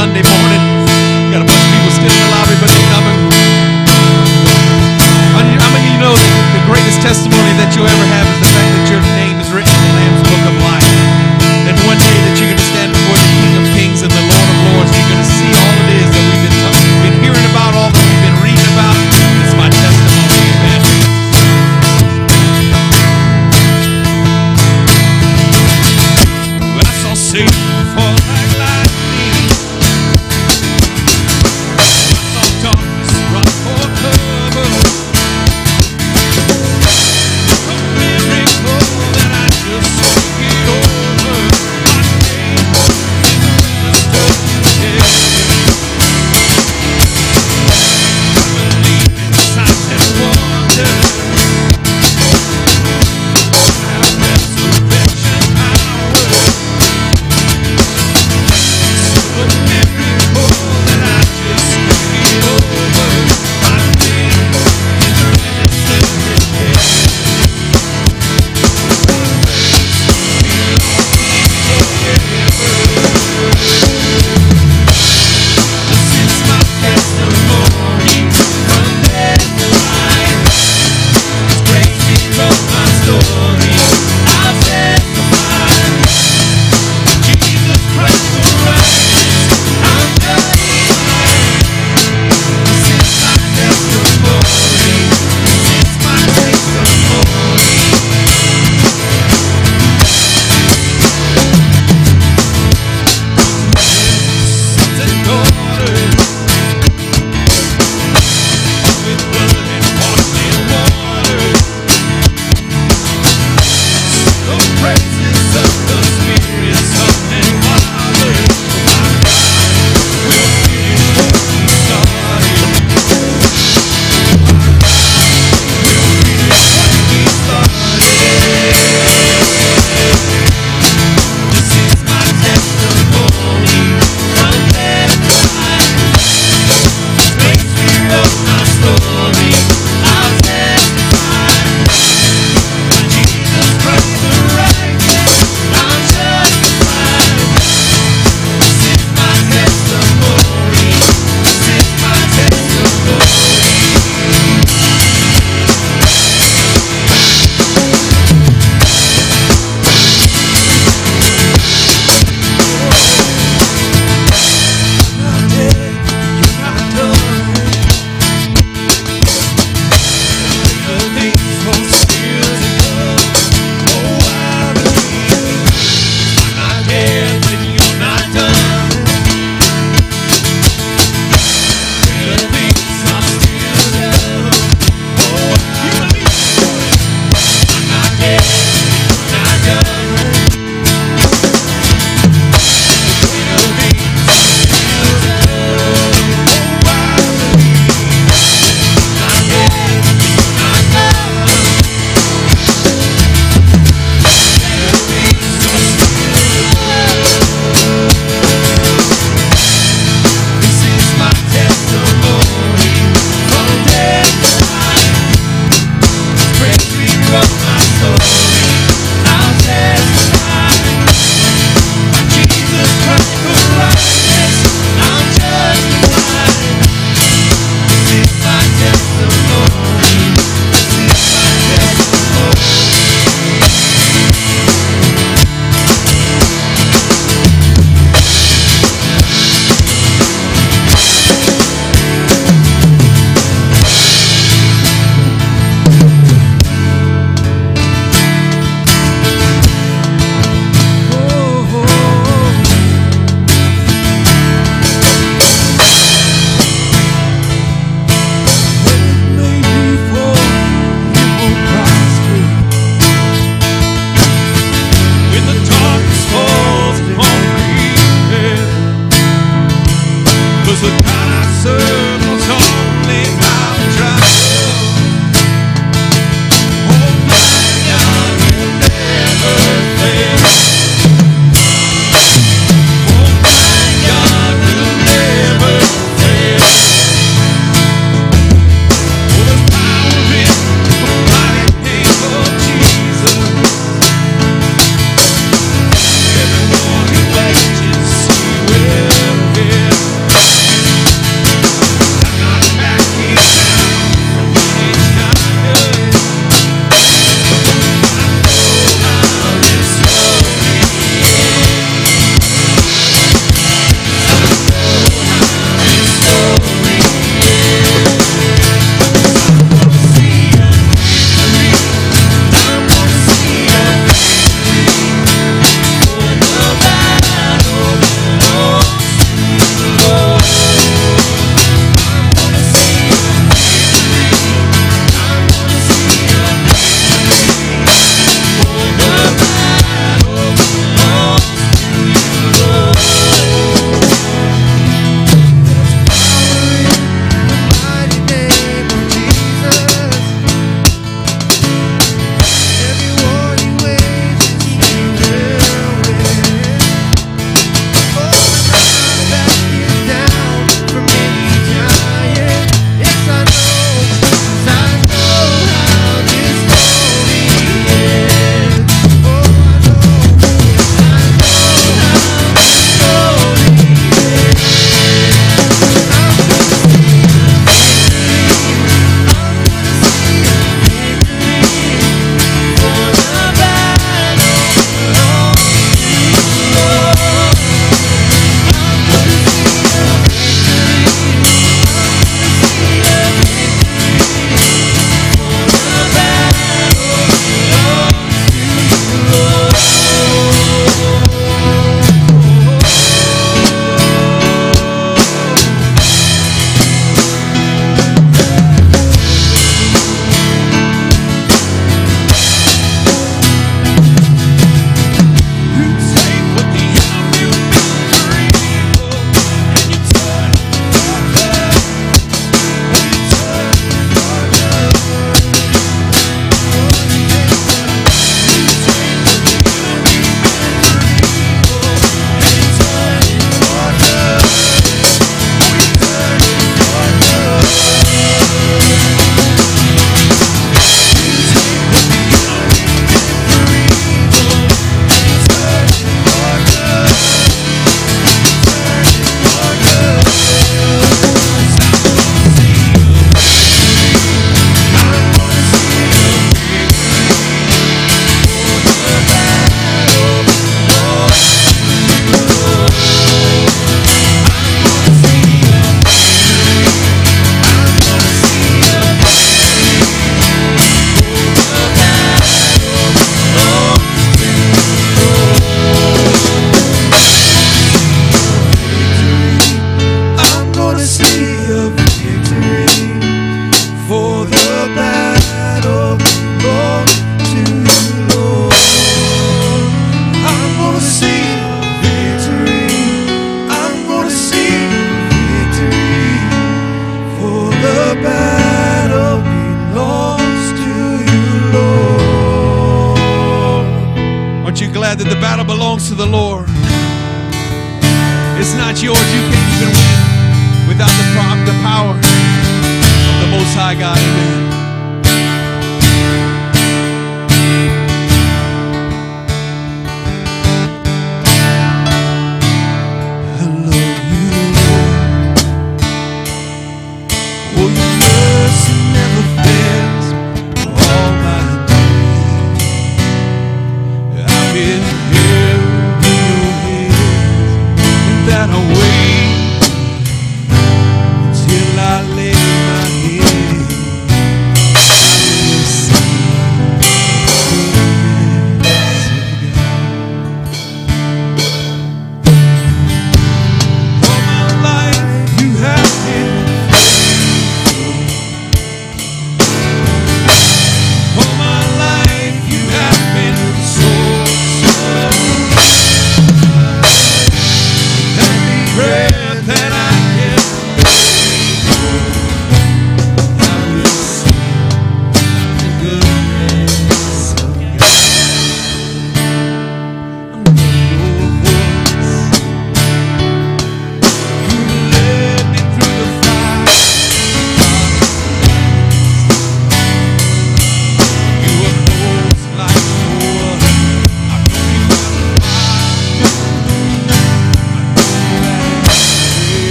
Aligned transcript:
Sunday 0.00 0.22
morning. 0.22 0.59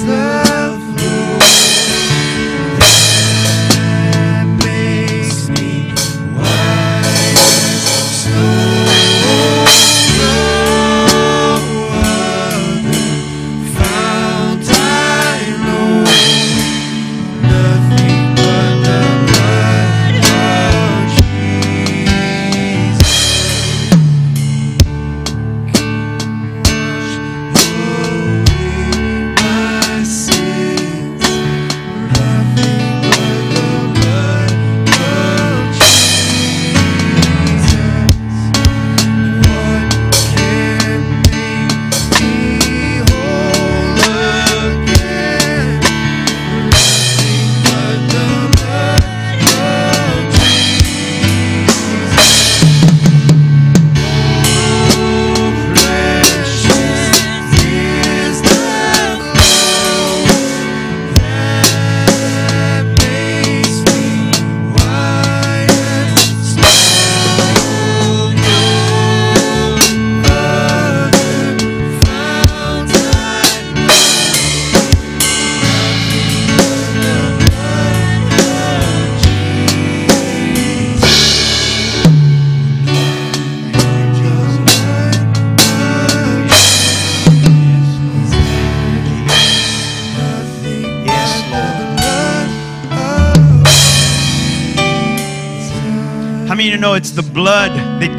is 0.00 0.06
the 0.06 0.29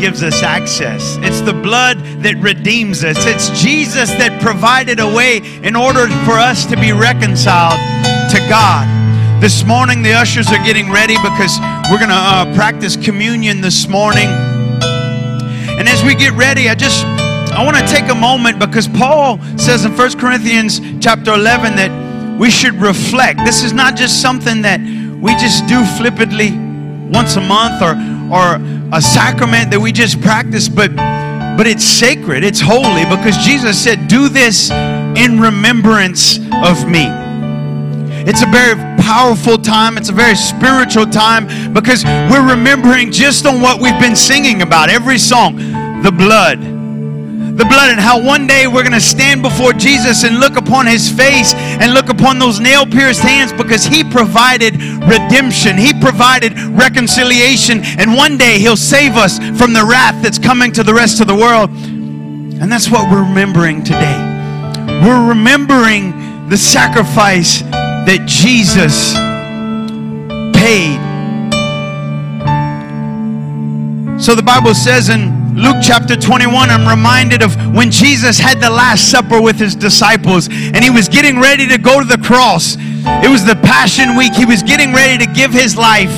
gives 0.01 0.23
us 0.23 0.41
access? 0.41 1.17
It's 1.21 1.41
the 1.41 1.53
blood 1.53 1.99
that 2.23 2.35
redeems 2.37 3.03
us. 3.03 3.17
It's 3.19 3.49
Jesus 3.61 4.09
that 4.17 4.41
provided 4.41 4.99
a 4.99 5.05
way 5.05 5.37
in 5.61 5.75
order 5.75 6.07
for 6.25 6.41
us 6.41 6.65
to 6.65 6.75
be 6.75 6.91
reconciled 6.91 7.77
to 8.33 8.39
God. 8.49 8.89
This 9.39 9.63
morning, 9.63 10.01
the 10.01 10.13
ushers 10.13 10.47
are 10.49 10.63
getting 10.65 10.91
ready 10.91 11.13
because 11.21 11.53
we're 11.89 12.01
going 12.01 12.09
to 12.09 12.17
uh, 12.17 12.49
practice 12.55 12.97
communion 12.97 13.61
this 13.61 13.87
morning. 13.87 14.25
And 15.77 15.87
as 15.87 16.03
we 16.03 16.15
get 16.15 16.33
ready, 16.33 16.67
I 16.67 16.73
just 16.73 17.05
I 17.53 17.63
want 17.63 17.77
to 17.77 17.85
take 17.85 18.09
a 18.09 18.15
moment 18.15 18.57
because 18.57 18.87
Paul 18.87 19.37
says 19.55 19.85
in 19.85 19.95
1 19.95 20.17
Corinthians 20.17 20.81
chapter 20.99 21.31
11 21.33 21.75
that 21.75 22.39
we 22.39 22.49
should 22.49 22.73
reflect. 22.81 23.39
This 23.45 23.61
is 23.61 23.71
not 23.71 23.95
just 23.95 24.19
something 24.19 24.63
that 24.63 24.81
we 25.21 25.31
just 25.37 25.67
do 25.67 25.85
flippantly 25.97 26.57
once 27.13 27.35
a 27.35 27.41
month 27.41 27.83
or 27.83 27.93
or 28.31 28.57
a 28.93 29.01
sacrament 29.01 29.71
that 29.71 29.79
we 29.79 29.91
just 29.91 30.21
practice, 30.21 30.67
but 30.67 30.95
but 31.57 31.67
it's 31.67 31.83
sacred, 31.83 32.43
it's 32.43 32.59
holy 32.59 33.03
because 33.05 33.37
Jesus 33.37 33.81
said, 33.81 34.07
"Do 34.07 34.29
this 34.29 34.71
in 34.71 35.39
remembrance 35.39 36.39
of 36.63 36.87
me." 36.87 37.07
It's 38.23 38.41
a 38.41 38.47
very 38.47 38.75
powerful 39.01 39.57
time. 39.57 39.97
It's 39.97 40.09
a 40.09 40.13
very 40.13 40.35
spiritual 40.35 41.05
time 41.05 41.73
because 41.73 42.05
we're 42.05 42.47
remembering 42.47 43.11
just 43.11 43.45
on 43.45 43.61
what 43.61 43.81
we've 43.81 43.99
been 43.99 44.15
singing 44.15 44.61
about 44.61 44.89
every 44.89 45.17
song 45.17 45.57
the 46.03 46.11
blood. 46.11 46.70
The 47.57 47.65
blood, 47.65 47.91
and 47.91 47.99
how 47.99 48.21
one 48.21 48.47
day 48.47 48.65
we're 48.65 48.83
going 48.83 48.93
to 48.93 49.01
stand 49.01 49.41
before 49.41 49.73
Jesus 49.73 50.23
and 50.23 50.39
look 50.39 50.55
upon 50.55 50.87
his 50.87 51.09
face 51.09 51.53
and 51.53 51.93
look 51.93 52.09
upon 52.09 52.39
those 52.39 52.59
nail 52.59 52.85
pierced 52.85 53.21
hands 53.21 53.51
because 53.51 53.85
he 53.85 54.03
provided 54.03 54.81
redemption. 55.03 55.77
He 55.77 55.93
provided 55.93 56.57
reconciliation. 56.57 57.81
And 57.99 58.15
one 58.15 58.37
day 58.37 58.57
he'll 58.57 58.77
save 58.77 59.17
us 59.17 59.37
from 59.59 59.73
the 59.73 59.85
wrath 59.85 60.23
that's 60.23 60.39
coming 60.39 60.71
to 60.73 60.83
the 60.83 60.93
rest 60.93 61.19
of 61.19 61.27
the 61.27 61.35
world. 61.35 61.69
And 61.69 62.71
that's 62.71 62.89
what 62.89 63.11
we're 63.11 63.23
remembering 63.23 63.83
today. 63.83 64.17
We're 65.03 65.27
remembering 65.27 66.47
the 66.47 66.57
sacrifice 66.57 67.61
that 67.61 68.25
Jesus 68.27 69.13
paid. 70.55 70.99
So 74.21 74.35
the 74.35 74.43
Bible 74.43 74.75
says 74.75 75.09
in 75.09 75.40
Luke 75.53 75.77
chapter 75.81 76.15
21, 76.15 76.69
I'm 76.69 76.87
reminded 76.87 77.43
of 77.43 77.55
when 77.75 77.91
Jesus 77.91 78.39
had 78.39 78.61
the 78.61 78.69
Last 78.69 79.11
Supper 79.11 79.41
with 79.41 79.59
his 79.59 79.75
disciples 79.75 80.47
and 80.47 80.77
he 80.77 80.89
was 80.89 81.09
getting 81.09 81.41
ready 81.41 81.67
to 81.67 81.77
go 81.77 81.99
to 81.99 82.05
the 82.05 82.17
cross. 82.23 82.77
It 82.79 83.29
was 83.29 83.43
the 83.43 83.55
Passion 83.55 84.15
Week. 84.15 84.33
He 84.33 84.45
was 84.45 84.63
getting 84.63 84.93
ready 84.93 85.17
to 85.25 85.29
give 85.33 85.51
his 85.51 85.75
life 85.75 86.13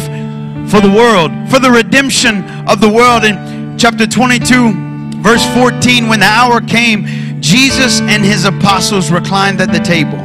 for 0.70 0.82
the 0.82 0.94
world, 0.96 1.32
for 1.50 1.58
the 1.58 1.72
redemption 1.72 2.44
of 2.70 2.80
the 2.80 2.88
world. 2.88 3.24
In 3.24 3.76
chapter 3.76 4.06
22, 4.06 5.18
verse 5.24 5.46
14, 5.56 6.08
when 6.08 6.20
the 6.20 6.26
hour 6.26 6.62
came, 6.62 7.42
Jesus 7.42 8.02
and 8.02 8.24
his 8.24 8.46
apostles 8.46 9.10
reclined 9.12 9.60
at 9.62 9.72
the 9.72 9.80
table. 9.80 10.20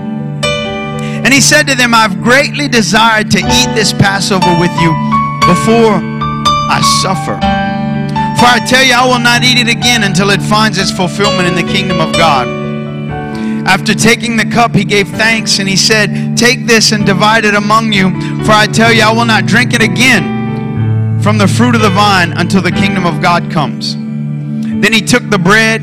And 1.24 1.32
he 1.32 1.40
said 1.40 1.66
to 1.68 1.74
them, 1.74 1.94
I've 1.94 2.22
greatly 2.22 2.68
desired 2.68 3.30
to 3.30 3.38
eat 3.38 3.74
this 3.74 3.92
Passover 3.92 4.54
with 4.60 4.72
you 4.82 4.90
before 5.48 5.96
I 6.70 6.82
suffer. 7.00 7.47
For 8.38 8.46
I 8.46 8.60
tell 8.64 8.84
you, 8.84 8.94
I 8.94 9.04
will 9.04 9.18
not 9.18 9.42
eat 9.42 9.58
it 9.58 9.68
again 9.68 10.04
until 10.04 10.30
it 10.30 10.40
finds 10.40 10.78
its 10.78 10.92
fulfillment 10.92 11.48
in 11.48 11.56
the 11.56 11.72
kingdom 11.72 12.00
of 12.00 12.12
God. 12.12 12.46
After 13.66 13.94
taking 13.94 14.36
the 14.36 14.44
cup, 14.44 14.74
he 14.74 14.84
gave 14.84 15.08
thanks 15.08 15.58
and 15.58 15.68
he 15.68 15.76
said, 15.76 16.36
Take 16.36 16.64
this 16.64 16.92
and 16.92 17.04
divide 17.04 17.44
it 17.44 17.54
among 17.54 17.92
you. 17.92 18.10
For 18.44 18.52
I 18.52 18.66
tell 18.66 18.92
you, 18.92 19.02
I 19.02 19.12
will 19.12 19.24
not 19.24 19.46
drink 19.46 19.74
it 19.74 19.82
again 19.82 21.20
from 21.20 21.36
the 21.36 21.48
fruit 21.48 21.74
of 21.74 21.82
the 21.82 21.90
vine 21.90 22.32
until 22.32 22.62
the 22.62 22.70
kingdom 22.70 23.06
of 23.06 23.20
God 23.20 23.50
comes. 23.50 23.94
Then 23.94 24.92
he 24.92 25.00
took 25.02 25.28
the 25.28 25.38
bread, 25.38 25.82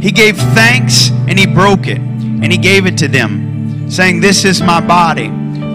he 0.00 0.12
gave 0.12 0.36
thanks, 0.36 1.10
and 1.10 1.38
he 1.38 1.46
broke 1.46 1.88
it, 1.88 1.98
and 1.98 2.52
he 2.52 2.56
gave 2.56 2.86
it 2.86 2.96
to 2.98 3.08
them, 3.08 3.90
saying, 3.90 4.20
This 4.20 4.44
is 4.44 4.62
my 4.62 4.80
body, 4.80 5.28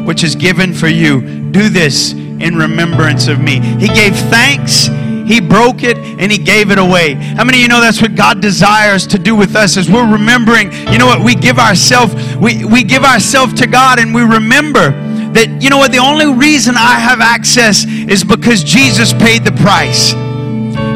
which 0.06 0.24
is 0.24 0.36
given 0.36 0.74
for 0.74 0.88
you. 0.88 1.52
Do 1.52 1.68
this 1.68 2.14
in 2.14 2.56
remembrance 2.56 3.28
of 3.28 3.40
me. 3.40 3.60
He 3.60 3.90
gave 3.90 4.16
thanks, 4.16 4.88
he 5.32 5.40
broke 5.40 5.84
it, 5.84 5.98
and 5.98 6.32
he 6.32 6.38
gave 6.38 6.72
it 6.72 6.78
away. 6.78 7.14
How 7.14 7.44
many 7.44 7.60
of 7.60 7.62
you 7.62 7.68
know 7.68 7.82
that's 7.82 8.02
what 8.02 8.16
God 8.16 8.42
desires 8.42 9.08
to 9.08 9.18
do 9.18 9.36
with 9.36 9.56
us 9.56 9.78
as 9.78 9.90
we're 9.90 10.12
remembering, 10.12 10.72
you 10.92 10.98
know 10.98 11.06
what, 11.06 11.24
we 11.24 11.36
give 11.36 11.58
ourselves, 11.58 12.14
we, 12.38 12.66
we 12.66 12.84
give 12.84 13.04
ourselves 13.04 13.54
to 13.56 13.68
God 13.68 14.00
and 14.00 14.14
we 14.14 14.24
remember 14.24 14.92
that, 15.34 15.62
you 15.62 15.70
know 15.70 15.78
what, 15.78 15.92
the 15.92 16.00
only 16.00 16.28
reason 16.28 16.76
I 16.76 17.00
have 17.00 17.22
access 17.22 17.86
is 17.86 18.24
because 18.24 18.64
Jesus 18.64 19.14
paid 19.14 19.46
the 19.46 19.54
price. 19.54 20.12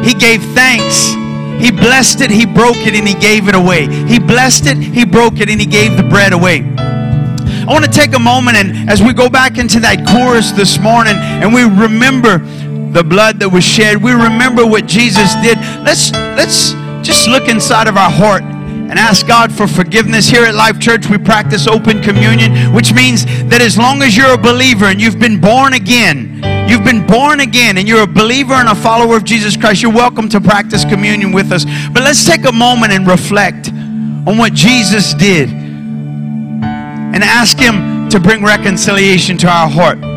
He 0.06 0.14
gave 0.14 0.42
thanks. 0.54 1.12
He 1.62 1.70
blessed 1.70 2.20
it, 2.20 2.30
he 2.30 2.44
broke 2.44 2.76
it, 2.76 2.94
and 2.94 3.08
he 3.08 3.14
gave 3.14 3.48
it 3.48 3.54
away. 3.54 3.86
He 4.06 4.18
blessed 4.18 4.66
it, 4.66 4.76
he 4.76 5.06
broke 5.06 5.40
it, 5.40 5.48
and 5.48 5.58
he 5.58 5.66
gave 5.66 5.96
the 5.96 6.02
bread 6.02 6.34
away. 6.34 6.60
I 7.66 7.72
want 7.72 7.84
to 7.84 7.90
take 7.90 8.14
a 8.14 8.18
moment 8.18 8.56
and 8.56 8.88
as 8.88 9.02
we 9.02 9.12
go 9.12 9.28
back 9.28 9.58
into 9.58 9.80
that 9.80 10.06
chorus 10.06 10.52
this 10.52 10.78
morning 10.78 11.14
and 11.16 11.52
we 11.52 11.64
remember 11.64 12.38
the 12.96 13.04
blood 13.04 13.38
that 13.40 13.48
was 13.50 13.62
shed, 13.62 14.02
we 14.02 14.12
remember 14.12 14.64
what 14.64 14.86
Jesus 14.86 15.34
did. 15.44 15.58
Let's 15.84 16.12
let's 16.32 16.72
just 17.06 17.28
look 17.28 17.46
inside 17.46 17.88
of 17.88 17.98
our 17.98 18.10
heart 18.10 18.42
and 18.42 18.92
ask 18.92 19.26
God 19.26 19.52
for 19.52 19.66
forgiveness. 19.68 20.30
Here 20.30 20.46
at 20.46 20.54
Life 20.54 20.80
Church, 20.80 21.06
we 21.10 21.18
practice 21.18 21.66
open 21.66 22.02
communion, 22.02 22.72
which 22.72 22.94
means 22.94 23.26
that 23.50 23.60
as 23.60 23.76
long 23.76 24.00
as 24.00 24.16
you're 24.16 24.32
a 24.32 24.38
believer 24.38 24.86
and 24.86 24.98
you've 24.98 25.20
been 25.20 25.38
born 25.38 25.74
again, 25.74 26.40
you've 26.70 26.84
been 26.84 27.06
born 27.06 27.40
again 27.40 27.76
and 27.76 27.86
you're 27.86 28.04
a 28.04 28.06
believer 28.06 28.54
and 28.54 28.70
a 28.70 28.74
follower 28.74 29.14
of 29.14 29.24
Jesus 29.24 29.58
Christ, 29.58 29.82
you're 29.82 29.92
welcome 29.92 30.30
to 30.30 30.40
practice 30.40 30.86
communion 30.86 31.32
with 31.32 31.52
us. 31.52 31.66
But 31.92 32.02
let's 32.02 32.24
take 32.24 32.46
a 32.46 32.52
moment 32.52 32.92
and 32.92 33.06
reflect 33.06 33.68
on 33.68 34.38
what 34.38 34.54
Jesus 34.54 35.12
did 35.12 35.50
and 35.50 37.22
ask 37.22 37.58
Him 37.58 38.08
to 38.08 38.18
bring 38.18 38.42
reconciliation 38.42 39.36
to 39.36 39.48
our 39.48 39.68
heart. 39.68 40.15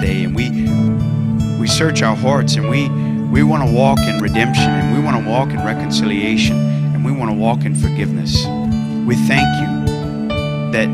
Today 0.00 0.24
and 0.24 0.34
we 0.34 0.50
we 1.60 1.66
search 1.66 2.02
our 2.02 2.16
hearts 2.16 2.54
and 2.54 2.68
we 2.70 2.88
We 3.30 3.44
want 3.44 3.62
to 3.62 3.72
walk 3.72 4.00
in 4.00 4.18
redemption 4.20 4.68
and 4.68 4.92
we 4.92 5.00
want 5.00 5.22
to 5.22 5.30
walk 5.30 5.50
in 5.50 5.64
reconciliation 5.64 6.56
and 6.92 7.04
we 7.04 7.12
want 7.12 7.30
to 7.30 7.36
walk 7.36 7.64
in 7.64 7.76
forgiveness. 7.76 8.44
We 9.06 9.14
thank 9.14 9.46
you 9.60 9.68
that 10.72 10.88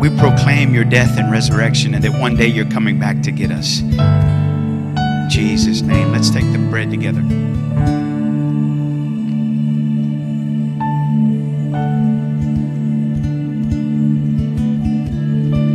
we 0.00 0.08
proclaim 0.18 0.74
your 0.74 0.82
death 0.82 1.16
and 1.18 1.30
resurrection 1.30 1.94
and 1.94 2.02
that 2.02 2.20
one 2.20 2.34
day 2.36 2.48
you're 2.48 2.68
coming 2.68 2.98
back 2.98 3.22
to 3.22 3.30
get 3.30 3.52
us. 3.52 3.80
In 3.80 5.28
Jesus' 5.30 5.82
name, 5.82 6.10
let's 6.10 6.30
take 6.30 6.50
the 6.50 6.58
bread 6.58 6.90
together. 6.90 7.20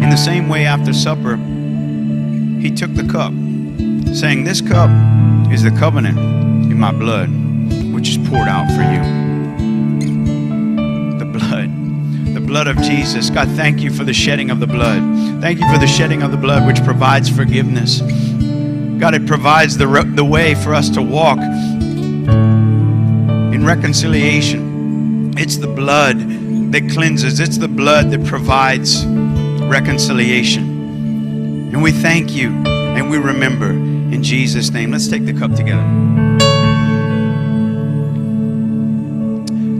In 0.03 0.09
the 0.09 0.17
same 0.17 0.49
way, 0.49 0.65
after 0.65 0.91
supper, 0.91 1.37
he 2.65 2.71
took 2.71 2.93
the 2.95 3.07
cup, 3.07 3.31
saying, 4.15 4.43
This 4.43 4.59
cup 4.59 4.89
is 5.51 5.61
the 5.61 5.69
covenant 5.77 6.17
in 6.17 6.79
my 6.79 6.91
blood, 6.91 7.29
which 7.93 8.09
is 8.09 8.17
poured 8.27 8.47
out 8.47 8.65
for 8.71 8.81
you. 8.81 9.03
The 11.19 11.25
blood, 11.25 11.69
the 12.33 12.41
blood 12.41 12.65
of 12.65 12.77
Jesus. 12.77 13.29
God, 13.29 13.47
thank 13.49 13.81
you 13.81 13.91
for 13.91 14.03
the 14.03 14.13
shedding 14.13 14.49
of 14.49 14.59
the 14.59 14.65
blood. 14.65 15.03
Thank 15.41 15.59
you 15.59 15.71
for 15.71 15.77
the 15.77 15.85
shedding 15.85 16.23
of 16.23 16.31
the 16.31 16.37
blood, 16.37 16.65
which 16.65 16.83
provides 16.83 17.29
forgiveness. 17.29 18.01
God, 18.99 19.13
it 19.13 19.27
provides 19.27 19.77
the, 19.77 19.87
ro- 19.87 20.01
the 20.01 20.25
way 20.25 20.55
for 20.55 20.73
us 20.73 20.89
to 20.89 21.03
walk 21.03 21.37
in 23.53 23.63
reconciliation. 23.63 25.37
It's 25.37 25.57
the 25.57 25.67
blood 25.67 26.17
that 26.71 26.89
cleanses, 26.91 27.39
it's 27.39 27.59
the 27.59 27.67
blood 27.67 28.09
that 28.09 28.25
provides 28.25 29.05
reconciliation. 29.05 30.74
And 31.75 31.83
we 31.83 31.91
thank 31.91 32.31
you 32.31 32.51
and 32.65 33.09
we 33.09 33.17
remember 33.17 33.71
in 33.71 34.23
Jesus' 34.23 34.69
name. 34.69 34.91
Let's 34.91 35.09
take 35.09 35.25
the 35.25 35.33
cup 35.33 35.53
together. 35.55 35.83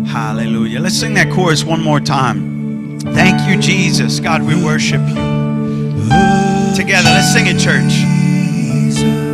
Hallelujah. 0.05 0.81
Let's 0.81 0.99
sing 0.99 1.13
that 1.13 1.31
chorus 1.31 1.63
one 1.63 1.81
more 1.81 2.01
time. 2.01 2.99
Thank 2.99 3.49
you, 3.49 3.57
Jesus. 3.61 4.19
God, 4.19 4.43
we 4.43 4.61
worship 4.61 4.99
you. 5.07 5.15
Together, 6.75 7.11
let's 7.11 7.31
sing 7.31 7.45
it, 7.47 7.59
church. 7.61 9.24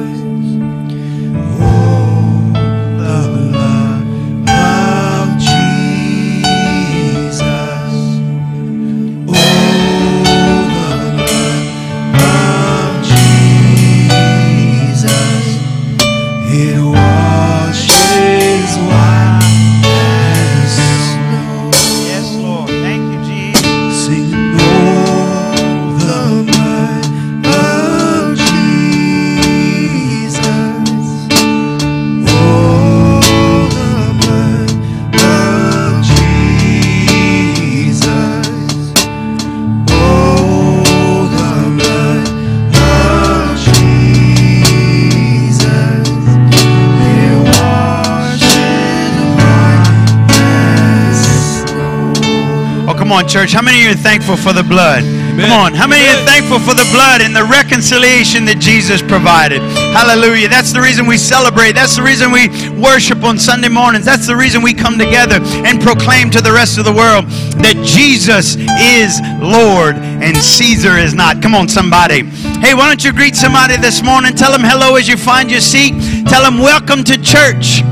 On, 53.21 53.27
church. 53.27 53.53
How 53.53 53.61
many 53.61 53.77
of 53.79 53.83
you 53.83 53.91
are 53.91 54.03
thankful 54.03 54.35
for 54.35 54.53
the 54.53 54.63
blood? 54.63 55.03
Come 55.37 55.51
on. 55.51 55.73
How 55.73 55.87
many 55.87 56.05
you 56.05 56.11
are 56.11 56.25
thankful 56.25 56.59
for 56.59 56.73
the 56.73 56.87
blood 56.91 57.21
and 57.21 57.35
the 57.35 57.43
reconciliation 57.43 58.45
that 58.45 58.59
Jesus 58.59 59.01
provided? 59.01 59.61
Hallelujah. 59.93 60.49
That's 60.49 60.73
the 60.73 60.81
reason 60.81 61.05
we 61.05 61.17
celebrate. 61.17 61.73
That's 61.73 61.95
the 61.95 62.03
reason 62.03 62.31
we 62.31 62.49
worship 62.79 63.23
on 63.23 63.37
Sunday 63.37 63.69
mornings. 63.69 64.05
That's 64.05 64.27
the 64.27 64.35
reason 64.35 64.61
we 64.61 64.73
come 64.73 64.97
together 64.97 65.37
and 65.65 65.81
proclaim 65.81 66.29
to 66.31 66.41
the 66.41 66.51
rest 66.51 66.77
of 66.77 66.85
the 66.85 66.93
world 66.93 67.25
that 67.61 67.77
Jesus 67.85 68.57
is 68.57 69.21
Lord 69.41 69.95
and 69.97 70.35
Caesar 70.37 70.97
is 70.97 71.13
not. 71.13 71.41
Come 71.41 71.53
on, 71.53 71.67
somebody. 71.67 72.23
Hey, 72.61 72.73
why 72.73 72.87
don't 72.87 73.03
you 73.03 73.13
greet 73.13 73.35
somebody 73.35 73.77
this 73.77 74.01
morning? 74.01 74.35
Tell 74.35 74.51
them 74.51 74.63
hello 74.63 74.95
as 74.95 75.07
you 75.07 75.17
find 75.17 75.51
your 75.51 75.61
seat. 75.61 75.93
Tell 76.27 76.43
them 76.43 76.57
welcome 76.59 77.03
to 77.05 77.17
church. 77.21 77.83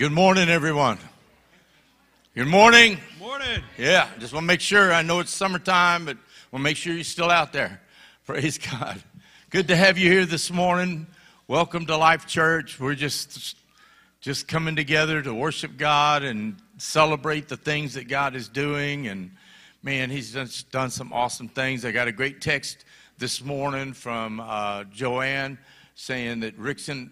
Good 0.00 0.12
morning, 0.12 0.48
everyone. 0.48 0.96
Good 2.34 2.48
morning. 2.48 2.96
Morning. 3.18 3.62
Yeah, 3.76 4.08
just 4.18 4.32
want 4.32 4.44
to 4.44 4.46
make 4.46 4.62
sure. 4.62 4.94
I 4.94 5.02
know 5.02 5.20
it's 5.20 5.30
summertime, 5.30 6.06
but 6.06 6.16
want 6.50 6.62
to 6.62 6.64
make 6.64 6.78
sure 6.78 6.94
you're 6.94 7.04
still 7.04 7.30
out 7.30 7.52
there. 7.52 7.82
Praise 8.26 8.56
God. 8.56 9.02
Good 9.50 9.68
to 9.68 9.76
have 9.76 9.98
you 9.98 10.10
here 10.10 10.24
this 10.24 10.50
morning. 10.50 11.06
Welcome 11.48 11.84
to 11.84 11.98
Life 11.98 12.26
Church. 12.26 12.80
We're 12.80 12.94
just 12.94 13.58
just 14.22 14.48
coming 14.48 14.74
together 14.74 15.20
to 15.20 15.34
worship 15.34 15.76
God 15.76 16.22
and 16.22 16.56
celebrate 16.78 17.48
the 17.48 17.58
things 17.58 17.92
that 17.92 18.08
God 18.08 18.34
is 18.34 18.48
doing. 18.48 19.06
And 19.06 19.32
man, 19.82 20.08
He's 20.08 20.32
done, 20.32 20.48
done 20.70 20.88
some 20.88 21.12
awesome 21.12 21.48
things. 21.48 21.84
I 21.84 21.92
got 21.92 22.08
a 22.08 22.12
great 22.12 22.40
text 22.40 22.86
this 23.18 23.44
morning 23.44 23.92
from 23.92 24.40
uh, 24.40 24.84
Joanne 24.84 25.58
saying 25.94 26.40
that 26.40 26.58
Rickson, 26.58 27.10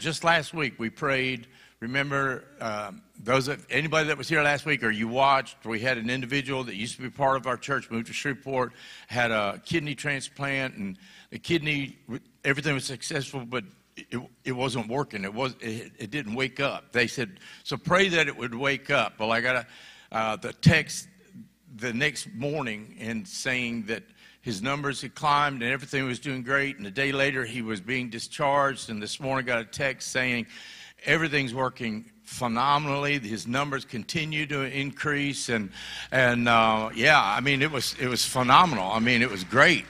just 0.00 0.24
last 0.24 0.52
week 0.52 0.80
we 0.80 0.90
prayed. 0.90 1.46
Remember, 1.84 2.44
um, 2.62 3.02
those 3.22 3.50
anybody 3.68 4.08
that 4.08 4.16
was 4.16 4.26
here 4.26 4.42
last 4.42 4.64
week 4.64 4.82
or 4.82 4.90
you 4.90 5.06
watched, 5.06 5.66
we 5.66 5.80
had 5.80 5.98
an 5.98 6.08
individual 6.08 6.64
that 6.64 6.76
used 6.76 6.96
to 6.96 7.02
be 7.02 7.10
part 7.10 7.36
of 7.36 7.46
our 7.46 7.58
church, 7.58 7.90
moved 7.90 8.06
to 8.06 8.14
Shreveport, 8.14 8.72
had 9.06 9.30
a 9.30 9.60
kidney 9.66 9.94
transplant, 9.94 10.76
and 10.76 10.96
the 11.28 11.38
kidney, 11.38 11.98
everything 12.42 12.72
was 12.72 12.86
successful, 12.86 13.44
but 13.44 13.64
it, 13.98 14.18
it 14.44 14.52
wasn't 14.52 14.88
working. 14.88 15.24
It 15.24 15.34
was 15.34 15.56
it, 15.60 15.92
it 15.98 16.10
didn't 16.10 16.34
wake 16.34 16.58
up. 16.58 16.90
They 16.92 17.06
said, 17.06 17.38
so 17.64 17.76
pray 17.76 18.08
that 18.08 18.28
it 18.28 18.36
would 18.38 18.54
wake 18.54 18.88
up. 18.88 19.20
Well, 19.20 19.30
I 19.30 19.42
got 19.42 19.56
a, 19.56 19.66
uh, 20.10 20.36
the 20.36 20.54
text 20.54 21.06
the 21.76 21.92
next 21.92 22.32
morning 22.32 22.96
and 22.98 23.28
saying 23.28 23.84
that 23.88 24.04
his 24.40 24.62
numbers 24.62 25.02
had 25.02 25.14
climbed 25.14 25.62
and 25.62 25.70
everything 25.70 26.06
was 26.06 26.18
doing 26.18 26.42
great. 26.42 26.78
And 26.78 26.86
a 26.86 26.90
day 26.90 27.12
later, 27.12 27.44
he 27.44 27.60
was 27.60 27.82
being 27.82 28.08
discharged. 28.08 28.88
And 28.88 29.02
this 29.02 29.20
morning, 29.20 29.44
got 29.44 29.58
a 29.58 29.64
text 29.66 30.12
saying 30.12 30.46
everything's 31.04 31.54
working 31.54 32.10
phenomenally. 32.22 33.18
His 33.18 33.46
numbers 33.46 33.84
continue 33.84 34.46
to 34.46 34.62
increase, 34.62 35.48
and 35.48 35.70
and 36.10 36.48
uh, 36.48 36.90
yeah, 36.94 37.20
I 37.22 37.40
mean 37.40 37.62
it 37.62 37.70
was 37.70 37.94
it 38.00 38.08
was 38.08 38.24
phenomenal. 38.24 38.90
I 38.90 38.98
mean 38.98 39.22
it 39.22 39.30
was 39.30 39.44
great. 39.44 39.84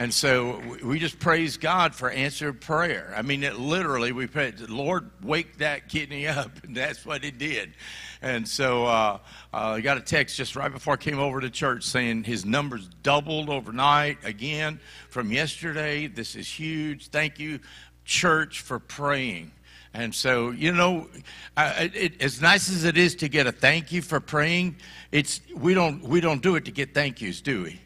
And 0.00 0.14
so 0.14 0.62
we 0.82 0.98
just 0.98 1.18
praise 1.18 1.58
God 1.58 1.94
for 1.94 2.10
answered 2.10 2.62
prayer. 2.62 3.12
I 3.14 3.20
mean, 3.20 3.44
it 3.44 3.58
literally, 3.58 4.12
we 4.12 4.26
prayed, 4.26 4.58
Lord, 4.60 5.10
wake 5.22 5.58
that 5.58 5.90
kidney 5.90 6.26
up. 6.26 6.64
And 6.64 6.74
that's 6.76 7.04
what 7.04 7.22
it 7.22 7.36
did. 7.36 7.74
And 8.22 8.48
so 8.48 8.86
uh, 8.86 9.18
uh, 9.52 9.56
I 9.56 9.82
got 9.82 9.98
a 9.98 10.00
text 10.00 10.38
just 10.38 10.56
right 10.56 10.72
before 10.72 10.94
I 10.94 10.96
came 10.96 11.18
over 11.18 11.38
to 11.42 11.50
church 11.50 11.84
saying 11.84 12.24
his 12.24 12.46
numbers 12.46 12.88
doubled 13.02 13.50
overnight 13.50 14.16
again 14.24 14.80
from 15.10 15.32
yesterday. 15.32 16.06
This 16.06 16.34
is 16.34 16.48
huge. 16.48 17.08
Thank 17.08 17.38
you, 17.38 17.60
church, 18.06 18.62
for 18.62 18.78
praying. 18.78 19.52
And 19.92 20.14
so, 20.14 20.50
you 20.50 20.72
know, 20.72 21.08
it, 21.56 21.96
it, 21.96 22.22
as 22.22 22.40
nice 22.40 22.70
as 22.70 22.84
it 22.84 22.96
is 22.96 23.16
to 23.16 23.28
get 23.28 23.46
a 23.46 23.52
thank 23.52 23.90
you 23.90 24.02
for 24.02 24.20
praying, 24.20 24.76
it's 25.10 25.40
we 25.54 25.74
don't 25.74 26.02
we 26.02 26.20
don't 26.20 26.42
do 26.42 26.54
it 26.56 26.64
to 26.66 26.70
get 26.70 26.94
thank 26.94 27.20
yous, 27.20 27.40
do 27.40 27.64
we? 27.64 27.80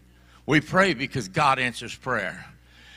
We 0.47 0.61
pray 0.61 0.93
because 0.93 1.29
God 1.29 1.59
answers 1.59 1.95
prayer. 1.95 2.45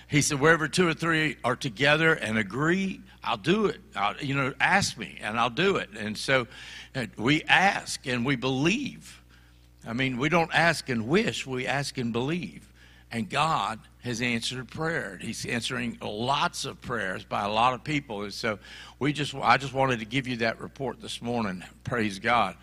He 0.09 0.21
said, 0.21 0.39
wherever 0.39 0.67
two 0.67 0.87
or 0.87 0.93
three 0.93 1.37
are 1.43 1.55
together 1.55 2.13
and 2.13 2.37
agree, 2.37 3.01
I'll 3.23 3.37
do 3.37 3.65
it. 3.65 3.79
I'll, 3.95 4.15
you 4.17 4.35
know, 4.35 4.53
ask 4.59 4.97
me 4.97 5.17
and 5.21 5.37
I'll 5.37 5.49
do 5.49 5.77
it. 5.77 5.89
And 5.97 6.17
so 6.17 6.47
uh, 6.95 7.07
we 7.17 7.43
ask 7.43 8.05
and 8.07 8.25
we 8.25 8.37
believe. 8.37 9.21
I 9.85 9.93
mean, 9.93 10.17
we 10.17 10.29
don't 10.29 10.53
ask 10.53 10.87
and 10.89 11.07
wish, 11.07 11.45
we 11.45 11.67
ask 11.67 11.97
and 11.97 12.13
believe. 12.13 12.71
And 13.11 13.29
God 13.29 13.79
has 14.07 14.21
answered 14.21 14.67
prayer. 14.69 15.19
He's 15.21 15.45
answering 15.45 15.97
lots 16.01 16.65
of 16.65 16.81
prayers 16.81 17.23
by 17.23 17.43
a 17.43 17.49
lot 17.51 17.73
of 17.73 17.83
people. 17.83 18.23
And 18.23 18.33
so 18.33 18.57
we 18.99 19.13
just, 19.13 19.35
I 19.35 19.57
just 19.57 19.73
wanted 19.73 19.99
to 19.99 20.05
give 20.05 20.27
you 20.27 20.37
that 20.37 20.59
report 20.59 21.01
this 21.01 21.21
morning. 21.21 21.63
Praise 21.83 22.17
God. 22.17 22.55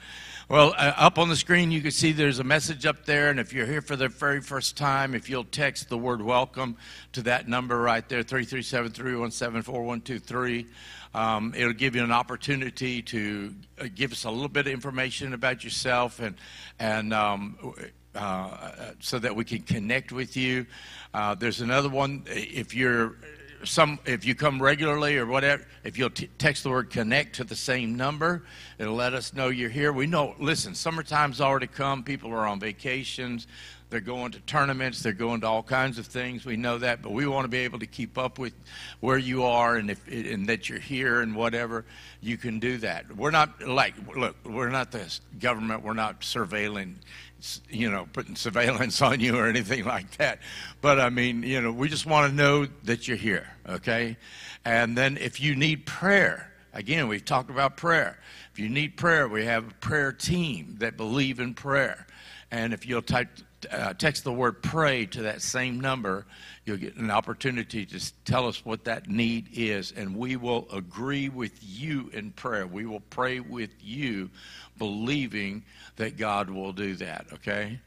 Well, 0.49 0.75
uh, 0.77 0.93
up 0.97 1.19
on 1.19 1.29
the 1.29 1.37
screen, 1.37 1.71
you 1.71 1.81
can 1.81 1.91
see 1.91 2.13
there's 2.13 2.39
a 2.39 2.45
message 2.45 2.85
up 2.87 3.05
there. 3.07 3.31
And 3.31 3.39
if 3.39 3.53
you're 3.53 3.67
here 3.67 3.83
for 3.83 3.95
the 3.97 4.09
very 4.09 4.41
first 4.41 4.77
time, 4.77 5.15
if 5.15 5.31
you'll 5.31 5.45
text 5.45 5.89
the 5.89 5.99
word 5.99 6.21
welcome 6.21 6.77
to 7.13 7.23
that 7.23 7.49
number 7.49 7.79
right 7.79 8.07
there, 8.09 8.23
337 8.23 8.93
317 8.93 9.63
4123. 9.63 10.67
Um, 11.15 11.55
it'll 11.57 11.73
give 11.73 11.95
you 11.95 12.03
an 12.03 12.11
opportunity 12.11 13.01
to 13.03 13.55
uh, 13.81 13.87
give 13.95 14.13
us 14.13 14.25
a 14.25 14.31
little 14.31 14.49
bit 14.49 14.67
of 14.67 14.73
information 14.73 15.33
about 15.33 15.63
yourself 15.63 16.19
and 16.19 16.35
and 16.81 17.15
um, 17.15 17.57
uh, 18.15 18.93
so 19.01 19.19
that 19.19 19.35
we 19.35 19.45
can 19.45 19.63
connect 19.63 20.13
with 20.13 20.37
you. 20.37 20.67
Uh, 21.13 21.35
there's 21.35 21.61
another 21.61 21.89
one 21.89 22.23
if 22.27 22.75
you're 22.75 23.17
some 23.65 23.99
if 24.05 24.25
you 24.25 24.35
come 24.35 24.61
regularly 24.61 25.17
or 25.17 25.27
whatever 25.27 25.65
if 25.85 25.97
you'll 25.97 26.11
t- 26.11 26.29
text 26.39 26.63
the 26.65 26.71
word 26.71 26.91
connect 26.91 27.37
to 27.37 27.45
the 27.45 27.57
same 27.57 27.97
number 27.97 28.43
it'll 28.79 28.95
let 28.95 29.15
us 29.15 29.33
know 29.33 29.49
you're 29.49 29.71
here. 29.71 29.93
We 29.93 30.07
know 30.07 30.35
listen 30.39 30.75
summertime's 30.75 31.41
already 31.41 31.67
come. 31.67 32.03
People 32.03 32.31
are 32.33 32.47
on 32.47 32.61
vacations. 32.61 33.47
They're 33.91 34.01
going 34.01 34.33
to 34.33 34.41
tournaments. 34.41 35.03
They're 35.03 35.13
going 35.13 35.43
to 35.43 35.47
all 35.47 35.63
kinds 35.63 35.99
of 35.99 36.07
things. 36.07 36.45
We 36.45 36.57
know 36.57 36.79
that 36.79 37.03
but 37.03 37.13
we 37.13 37.27
want 37.27 37.45
to 37.45 37.49
be 37.49 37.59
able 37.59 37.79
to 37.79 37.87
keep 37.87 38.19
up 38.19 38.39
with 38.39 38.55
where 39.01 39.19
you 39.19 39.45
are 39.45 39.77
and 39.77 39.91
if 39.91 40.07
and 40.09 40.49
that 40.49 40.69
you're 40.69 40.79
here 40.79 41.21
and 41.21 41.35
whatever 41.35 41.85
you 42.21 42.37
can 42.37 42.59
do 42.59 42.79
that. 42.79 43.17
We're 43.17 43.31
not 43.31 43.63
like 43.67 43.95
look 44.17 44.37
we're 44.45 44.71
not 44.71 44.91
the 44.91 45.19
government. 45.39 45.83
We're 45.83 45.95
not 45.95 46.21
surveilling 46.21 46.97
you 47.69 47.91
know, 47.91 48.07
putting 48.13 48.37
surveillance 48.37 49.01
on 49.03 49.21
you 49.21 49.37
or 49.37 49.47
anything 49.47 49.85
like 49.85 50.11
that. 50.19 50.39
But 50.81 51.01
I 51.01 51.11
mean, 51.11 51.43
you 51.43 51.61
know, 51.61 51.73
we 51.73 51.89
just 51.89 52.07
want 52.07 52.31
to 52.31 52.37
know 52.37 52.67
that 52.85 53.07
you're 53.09 53.17
here, 53.17 53.49
okay? 53.69 54.17
And 54.65 54.97
then 54.97 55.17
if 55.17 55.41
you 55.41 55.55
need 55.55 55.87
prayer, 55.87 56.53
again, 56.73 57.09
we've 57.09 57.25
talked 57.25 57.51
about 57.51 57.77
prayer. 57.77 58.19
If 58.53 58.59
you 58.59 58.69
need 58.69 58.97
prayer, 58.97 59.29
we 59.29 59.45
have 59.45 59.69
a 59.69 59.75
prayer 59.75 60.13
team 60.13 60.77
that 60.79 60.97
believe 60.97 61.41
in 61.41 61.55
prayer. 61.55 62.07
And 62.51 62.73
if 62.73 62.87
you'll 62.87 63.03
type, 63.03 63.29
uh, 63.71 63.95
text 63.95 64.25
the 64.25 64.33
word 64.33 64.63
pray 64.63 65.07
to 65.07 65.23
that 65.23 65.43
same 65.43 65.81
number, 65.81 66.25
you'll 66.65 66.77
get 66.77 66.97
an 66.97 67.11
opportunity 67.11 67.85
to 67.85 68.13
tell 68.25 68.47
us 68.47 68.65
what 68.65 68.85
that 68.85 69.09
need 69.09 69.49
is. 69.53 69.93
And 69.93 70.17
we 70.17 70.37
will 70.37 70.69
agree 70.73 71.29
with 71.29 71.59
you 71.61 72.11
in 72.13 72.31
prayer. 72.31 72.67
We 72.67 72.87
will 72.87 73.03
pray 73.11 73.41
with 73.41 73.71
you, 73.83 74.31
believing 74.79 75.65
that 75.97 76.17
God 76.17 76.51
will 76.51 76.73
do 76.73 76.95
that, 76.97 77.27
okay? 77.33 77.79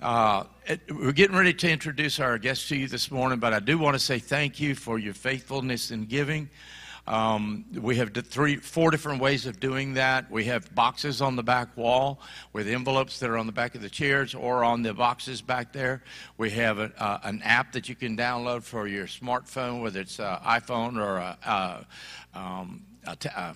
Uh, 0.00 0.44
it, 0.66 0.80
we're 0.94 1.12
getting 1.12 1.36
ready 1.36 1.52
to 1.52 1.70
introduce 1.70 2.20
our 2.20 2.38
guest 2.38 2.68
to 2.68 2.76
you 2.76 2.86
this 2.86 3.10
morning, 3.10 3.38
but 3.38 3.52
I 3.52 3.58
do 3.60 3.78
want 3.78 3.94
to 3.94 3.98
say 3.98 4.18
thank 4.18 4.60
you 4.60 4.74
for 4.74 4.98
your 4.98 5.14
faithfulness 5.14 5.90
in 5.90 6.06
giving. 6.06 6.48
Um, 7.08 7.64
we 7.72 7.96
have 7.96 8.12
three, 8.12 8.56
four 8.56 8.90
different 8.90 9.22
ways 9.22 9.46
of 9.46 9.58
doing 9.58 9.94
that. 9.94 10.30
We 10.30 10.44
have 10.44 10.74
boxes 10.74 11.22
on 11.22 11.36
the 11.36 11.42
back 11.42 11.74
wall 11.74 12.20
with 12.52 12.68
envelopes 12.68 13.18
that 13.20 13.30
are 13.30 13.38
on 13.38 13.46
the 13.46 13.52
back 13.52 13.74
of 13.74 13.80
the 13.80 13.88
chairs 13.88 14.34
or 14.34 14.62
on 14.62 14.82
the 14.82 14.92
boxes 14.92 15.40
back 15.40 15.72
there. 15.72 16.02
We 16.36 16.50
have 16.50 16.78
a, 16.78 16.92
uh, 17.02 17.20
an 17.22 17.40
app 17.42 17.72
that 17.72 17.88
you 17.88 17.94
can 17.94 18.14
download 18.14 18.62
for 18.62 18.86
your 18.86 19.06
smartphone, 19.06 19.80
whether 19.80 20.00
it's 20.00 20.20
uh, 20.20 20.38
iPhone 20.40 20.98
or 20.98 21.16
a, 21.16 21.38
uh, 21.46 22.38
um, 22.38 22.84
a 23.06 23.16
ta- 23.16 23.54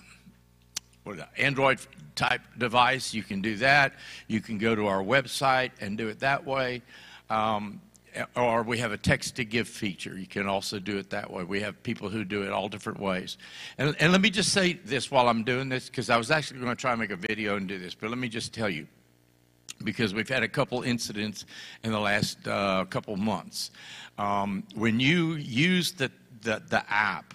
Android 1.37 1.79
type 2.15 2.41
device, 2.57 3.13
you 3.13 3.23
can 3.23 3.41
do 3.41 3.55
that. 3.57 3.93
You 4.27 4.41
can 4.41 4.57
go 4.57 4.75
to 4.75 4.87
our 4.87 5.03
website 5.03 5.71
and 5.81 5.97
do 5.97 6.07
it 6.07 6.19
that 6.19 6.45
way. 6.45 6.81
Um, 7.29 7.81
or 8.35 8.63
we 8.63 8.77
have 8.77 8.91
a 8.91 8.97
text 8.97 9.35
to 9.37 9.45
give 9.45 9.67
feature. 9.67 10.17
You 10.17 10.27
can 10.27 10.47
also 10.47 10.79
do 10.79 10.97
it 10.97 11.09
that 11.09 11.31
way. 11.31 11.43
We 11.43 11.61
have 11.61 11.81
people 11.83 12.09
who 12.09 12.23
do 12.23 12.43
it 12.43 12.51
all 12.51 12.69
different 12.69 12.99
ways. 12.99 13.37
And, 13.77 13.95
and 13.99 14.11
let 14.11 14.21
me 14.21 14.29
just 14.29 14.53
say 14.53 14.73
this 14.73 15.09
while 15.09 15.27
I'm 15.27 15.43
doing 15.43 15.69
this, 15.69 15.89
because 15.89 16.09
I 16.09 16.17
was 16.17 16.29
actually 16.29 16.59
going 16.59 16.75
to 16.75 16.79
try 16.79 16.91
and 16.91 16.99
make 16.99 17.11
a 17.11 17.15
video 17.15 17.57
and 17.57 17.67
do 17.67 17.79
this, 17.79 17.95
but 17.95 18.09
let 18.09 18.19
me 18.19 18.29
just 18.29 18.53
tell 18.53 18.69
you 18.69 18.87
because 19.83 20.13
we've 20.13 20.29
had 20.29 20.43
a 20.43 20.47
couple 20.47 20.83
incidents 20.83 21.45
in 21.83 21.91
the 21.91 21.99
last 21.99 22.47
uh, 22.47 22.85
couple 22.85 23.15
months. 23.17 23.71
Um, 24.17 24.63
when 24.75 24.99
you 24.99 25.33
use 25.33 25.91
the, 25.91 26.11
the, 26.41 26.61
the 26.69 26.83
app 26.89 27.33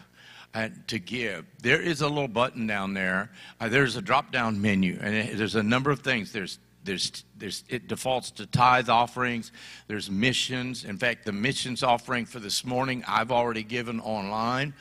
to 0.89 0.99
give, 0.99 1.45
there 1.63 1.81
is 1.81 2.01
a 2.01 2.09
little 2.09 2.29
button 2.29 2.67
down 2.67 2.95
there. 2.95 3.31
Uh, 3.61 3.69
there's 3.69 3.97
a 3.97 4.03
drop 4.03 4.33
down 4.33 4.61
menu, 4.61 4.99
and 5.01 5.15
it, 5.15 5.37
there's 5.37 5.55
a 5.55 5.63
number 5.63 5.91
of 5.91 6.01
things. 6.01 6.33
There's 6.33 6.59
there's, 6.85 7.25
there's, 7.37 7.65
it 7.69 7.87
defaults 7.87 8.31
to 8.33 8.47
tithe 8.47 8.89
offerings. 8.89 9.53
There's 9.89 10.11
missions. 10.11 10.85
In 10.85 10.97
fact, 10.97 11.27
the 11.27 11.33
missions 11.33 11.83
offering 11.83 12.25
for 12.25 12.39
this 12.41 12.65
morning 12.65 13.05
I've 13.07 13.31
already 13.31 13.63
given 13.63 14.01
online, 14.01 14.73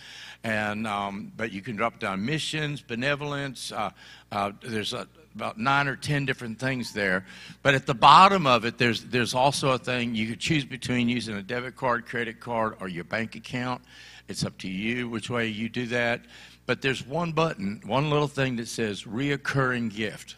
and 0.43 0.87
um, 0.87 1.33
but 1.35 1.51
you 1.51 1.61
can 1.61 1.75
drop 1.75 1.99
down 1.99 2.25
missions, 2.25 2.81
benevolence. 2.81 3.73
Uh, 3.73 3.89
uh, 4.31 4.51
there's 4.61 4.93
a, 4.93 5.07
about 5.35 5.59
nine 5.59 5.87
or 5.87 5.95
ten 5.95 6.25
different 6.25 6.59
things 6.59 6.93
there. 6.93 7.25
But 7.61 7.75
at 7.75 7.85
the 7.85 7.93
bottom 7.93 8.47
of 8.47 8.65
it, 8.65 8.77
there's 8.77 9.03
there's 9.03 9.33
also 9.33 9.71
a 9.71 9.77
thing 9.77 10.15
you 10.15 10.27
could 10.27 10.39
choose 10.39 10.65
between 10.65 11.09
using 11.09 11.35
a 11.35 11.43
debit 11.43 11.75
card, 11.75 12.05
credit 12.05 12.39
card, 12.39 12.77
or 12.79 12.87
your 12.87 13.03
bank 13.03 13.35
account. 13.35 13.81
It's 14.27 14.45
up 14.45 14.57
to 14.59 14.67
you 14.67 15.09
which 15.09 15.29
way 15.29 15.47
you 15.47 15.69
do 15.69 15.85
that. 15.87 16.21
But 16.65 16.81
there's 16.81 17.05
one 17.05 17.31
button, 17.31 17.81
one 17.85 18.09
little 18.09 18.27
thing 18.27 18.57
that 18.57 18.67
says 18.67 19.03
reoccurring 19.03 19.93
gift. 19.93 20.35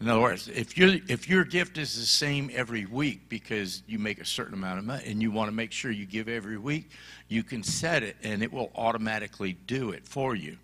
In 0.00 0.08
other 0.08 0.20
words, 0.20 0.48
if, 0.48 0.78
if 0.78 1.28
your 1.28 1.44
gift 1.44 1.76
is 1.76 1.94
the 1.98 2.06
same 2.06 2.50
every 2.54 2.86
week 2.86 3.28
because 3.28 3.82
you 3.88 3.98
make 3.98 4.20
a 4.20 4.24
certain 4.24 4.54
amount 4.54 4.78
of 4.78 4.84
money 4.84 5.02
and 5.06 5.20
you 5.20 5.32
want 5.32 5.48
to 5.48 5.54
make 5.54 5.72
sure 5.72 5.90
you 5.90 6.06
give 6.06 6.28
every 6.28 6.56
week, 6.56 6.90
you 7.26 7.42
can 7.42 7.64
set 7.64 8.04
it 8.04 8.16
and 8.22 8.42
it 8.42 8.52
will 8.52 8.70
automatically 8.76 9.54
do 9.66 9.90
it 9.90 10.06
for 10.06 10.36
you. 10.36 10.56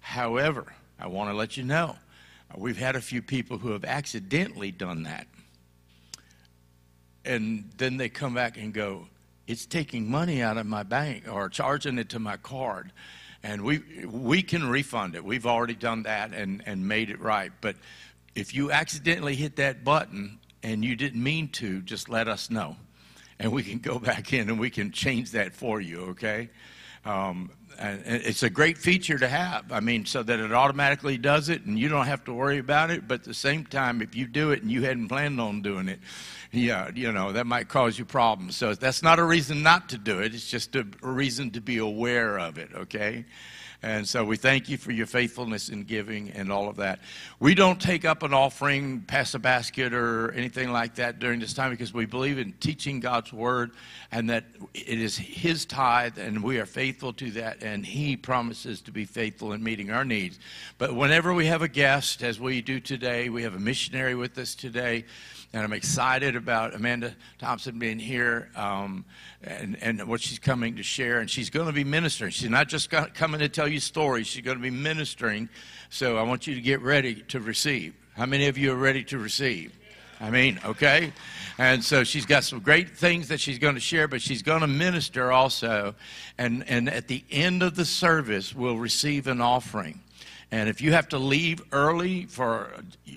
However, 0.00 0.74
I 1.00 1.06
want 1.06 1.30
to 1.30 1.34
let 1.34 1.56
you 1.56 1.64
know 1.64 1.96
uh, 2.50 2.54
we've 2.58 2.76
had 2.76 2.94
a 2.94 3.00
few 3.00 3.22
people 3.22 3.56
who 3.56 3.72
have 3.72 3.84
accidentally 3.84 4.70
done 4.70 5.04
that. 5.04 5.26
And 7.24 7.70
then 7.78 7.96
they 7.96 8.10
come 8.10 8.34
back 8.34 8.58
and 8.58 8.72
go, 8.74 9.08
it's 9.46 9.66
taking 9.66 10.10
money 10.10 10.42
out 10.42 10.56
of 10.56 10.66
my 10.66 10.82
bank 10.82 11.24
or 11.30 11.48
charging 11.48 11.98
it 11.98 12.08
to 12.10 12.18
my 12.18 12.36
card. 12.36 12.92
And 13.42 13.62
we, 13.62 14.06
we 14.06 14.42
can 14.42 14.68
refund 14.68 15.14
it. 15.14 15.24
We've 15.24 15.46
already 15.46 15.74
done 15.74 16.04
that 16.04 16.32
and, 16.32 16.62
and 16.64 16.88
made 16.88 17.10
it 17.10 17.20
right. 17.20 17.52
But 17.60 17.76
if 18.34 18.54
you 18.54 18.72
accidentally 18.72 19.34
hit 19.34 19.56
that 19.56 19.84
button 19.84 20.38
and 20.62 20.82
you 20.82 20.96
didn't 20.96 21.22
mean 21.22 21.48
to, 21.48 21.82
just 21.82 22.08
let 22.08 22.26
us 22.26 22.50
know. 22.50 22.76
And 23.38 23.52
we 23.52 23.62
can 23.62 23.78
go 23.80 23.98
back 23.98 24.32
in 24.32 24.48
and 24.48 24.58
we 24.58 24.70
can 24.70 24.92
change 24.92 25.32
that 25.32 25.54
for 25.54 25.80
you, 25.80 26.00
okay? 26.10 26.48
Um, 27.04 27.50
and 27.78 28.02
it's 28.06 28.42
a 28.42 28.50
great 28.50 28.78
feature 28.78 29.18
to 29.18 29.28
have. 29.28 29.72
I 29.72 29.80
mean, 29.80 30.06
so 30.06 30.22
that 30.22 30.38
it 30.38 30.52
automatically 30.52 31.18
does 31.18 31.48
it 31.48 31.64
and 31.64 31.78
you 31.78 31.88
don't 31.88 32.06
have 32.06 32.24
to 32.24 32.32
worry 32.32 32.58
about 32.58 32.90
it. 32.90 33.06
But 33.06 33.20
at 33.20 33.24
the 33.24 33.34
same 33.34 33.66
time, 33.66 34.00
if 34.00 34.14
you 34.16 34.26
do 34.26 34.52
it 34.52 34.62
and 34.62 34.70
you 34.70 34.82
hadn't 34.82 35.08
planned 35.08 35.40
on 35.40 35.60
doing 35.60 35.88
it, 35.88 36.00
yeah, 36.54 36.90
you 36.94 37.12
know, 37.12 37.32
that 37.32 37.46
might 37.46 37.68
cause 37.68 37.98
you 37.98 38.04
problems. 38.04 38.56
So 38.56 38.74
that's 38.74 39.02
not 39.02 39.18
a 39.18 39.24
reason 39.24 39.62
not 39.62 39.88
to 39.90 39.98
do 39.98 40.20
it. 40.20 40.34
It's 40.34 40.48
just 40.48 40.74
a, 40.76 40.86
reason 41.02 41.50
to 41.52 41.60
be 41.60 41.78
aware 41.78 42.38
of 42.38 42.58
it, 42.58 42.70
okay? 42.74 43.24
And 43.84 44.08
so 44.08 44.24
we 44.24 44.38
thank 44.38 44.70
you 44.70 44.78
for 44.78 44.92
your 44.92 45.04
faithfulness 45.04 45.68
in 45.68 45.82
giving 45.82 46.30
and 46.30 46.50
all 46.50 46.70
of 46.70 46.76
that. 46.76 47.00
We 47.38 47.54
don't 47.54 47.78
take 47.78 48.06
up 48.06 48.22
an 48.22 48.32
offering, 48.32 49.02
pass 49.02 49.34
a 49.34 49.38
basket, 49.38 49.92
or 49.92 50.32
anything 50.32 50.72
like 50.72 50.94
that 50.94 51.18
during 51.18 51.38
this 51.38 51.52
time 51.52 51.70
because 51.70 51.92
we 51.92 52.06
believe 52.06 52.38
in 52.38 52.54
teaching 52.60 52.98
God's 52.98 53.30
word 53.30 53.72
and 54.10 54.30
that 54.30 54.46
it 54.72 54.98
is 54.98 55.18
His 55.18 55.66
tithe 55.66 56.16
and 56.16 56.42
we 56.42 56.58
are 56.60 56.66
faithful 56.66 57.12
to 57.12 57.30
that, 57.32 57.62
and 57.62 57.84
He 57.84 58.16
promises 58.16 58.80
to 58.82 58.90
be 58.90 59.04
faithful 59.04 59.52
in 59.52 59.62
meeting 59.62 59.90
our 59.90 60.04
needs. 60.04 60.38
But 60.78 60.94
whenever 60.94 61.34
we 61.34 61.44
have 61.46 61.60
a 61.60 61.68
guest, 61.68 62.22
as 62.22 62.40
we 62.40 62.62
do 62.62 62.80
today, 62.80 63.28
we 63.28 63.42
have 63.42 63.54
a 63.54 63.60
missionary 63.60 64.14
with 64.14 64.38
us 64.38 64.54
today. 64.54 65.04
And 65.54 65.62
I'm 65.62 65.72
excited 65.72 66.34
about 66.34 66.74
Amanda 66.74 67.14
Thompson 67.38 67.78
being 67.78 68.00
here 68.00 68.50
um, 68.56 69.04
and, 69.40 69.80
and 69.80 70.02
what 70.08 70.20
she's 70.20 70.40
coming 70.40 70.74
to 70.74 70.82
share. 70.82 71.20
And 71.20 71.30
she's 71.30 71.48
going 71.48 71.68
to 71.68 71.72
be 71.72 71.84
ministering. 71.84 72.32
She's 72.32 72.50
not 72.50 72.68
just 72.68 72.90
coming 72.90 73.38
to 73.38 73.48
tell 73.48 73.68
you 73.68 73.78
stories, 73.78 74.26
she's 74.26 74.42
going 74.42 74.56
to 74.56 74.62
be 74.62 74.70
ministering. 74.70 75.48
So 75.90 76.16
I 76.16 76.22
want 76.22 76.48
you 76.48 76.56
to 76.56 76.60
get 76.60 76.82
ready 76.82 77.22
to 77.28 77.38
receive. 77.38 77.94
How 78.16 78.26
many 78.26 78.48
of 78.48 78.58
you 78.58 78.72
are 78.72 78.76
ready 78.76 79.04
to 79.04 79.18
receive? 79.18 79.78
I 80.24 80.30
mean, 80.30 80.58
okay? 80.64 81.12
And 81.58 81.84
so 81.84 82.02
she's 82.02 82.24
got 82.24 82.44
some 82.44 82.60
great 82.60 82.96
things 82.96 83.28
that 83.28 83.40
she's 83.40 83.58
going 83.58 83.74
to 83.74 83.80
share, 83.80 84.08
but 84.08 84.22
she's 84.22 84.40
going 84.40 84.62
to 84.62 84.66
minister 84.66 85.30
also. 85.30 85.94
And, 86.38 86.66
and 86.66 86.88
at 86.88 87.08
the 87.08 87.22
end 87.30 87.62
of 87.62 87.76
the 87.76 87.84
service, 87.84 88.54
we'll 88.54 88.78
receive 88.78 89.26
an 89.26 89.42
offering. 89.42 90.00
And 90.50 90.70
if 90.70 90.80
you 90.80 90.92
have 90.92 91.10
to 91.10 91.18
leave 91.18 91.60
early 91.72 92.24
for 92.24 92.70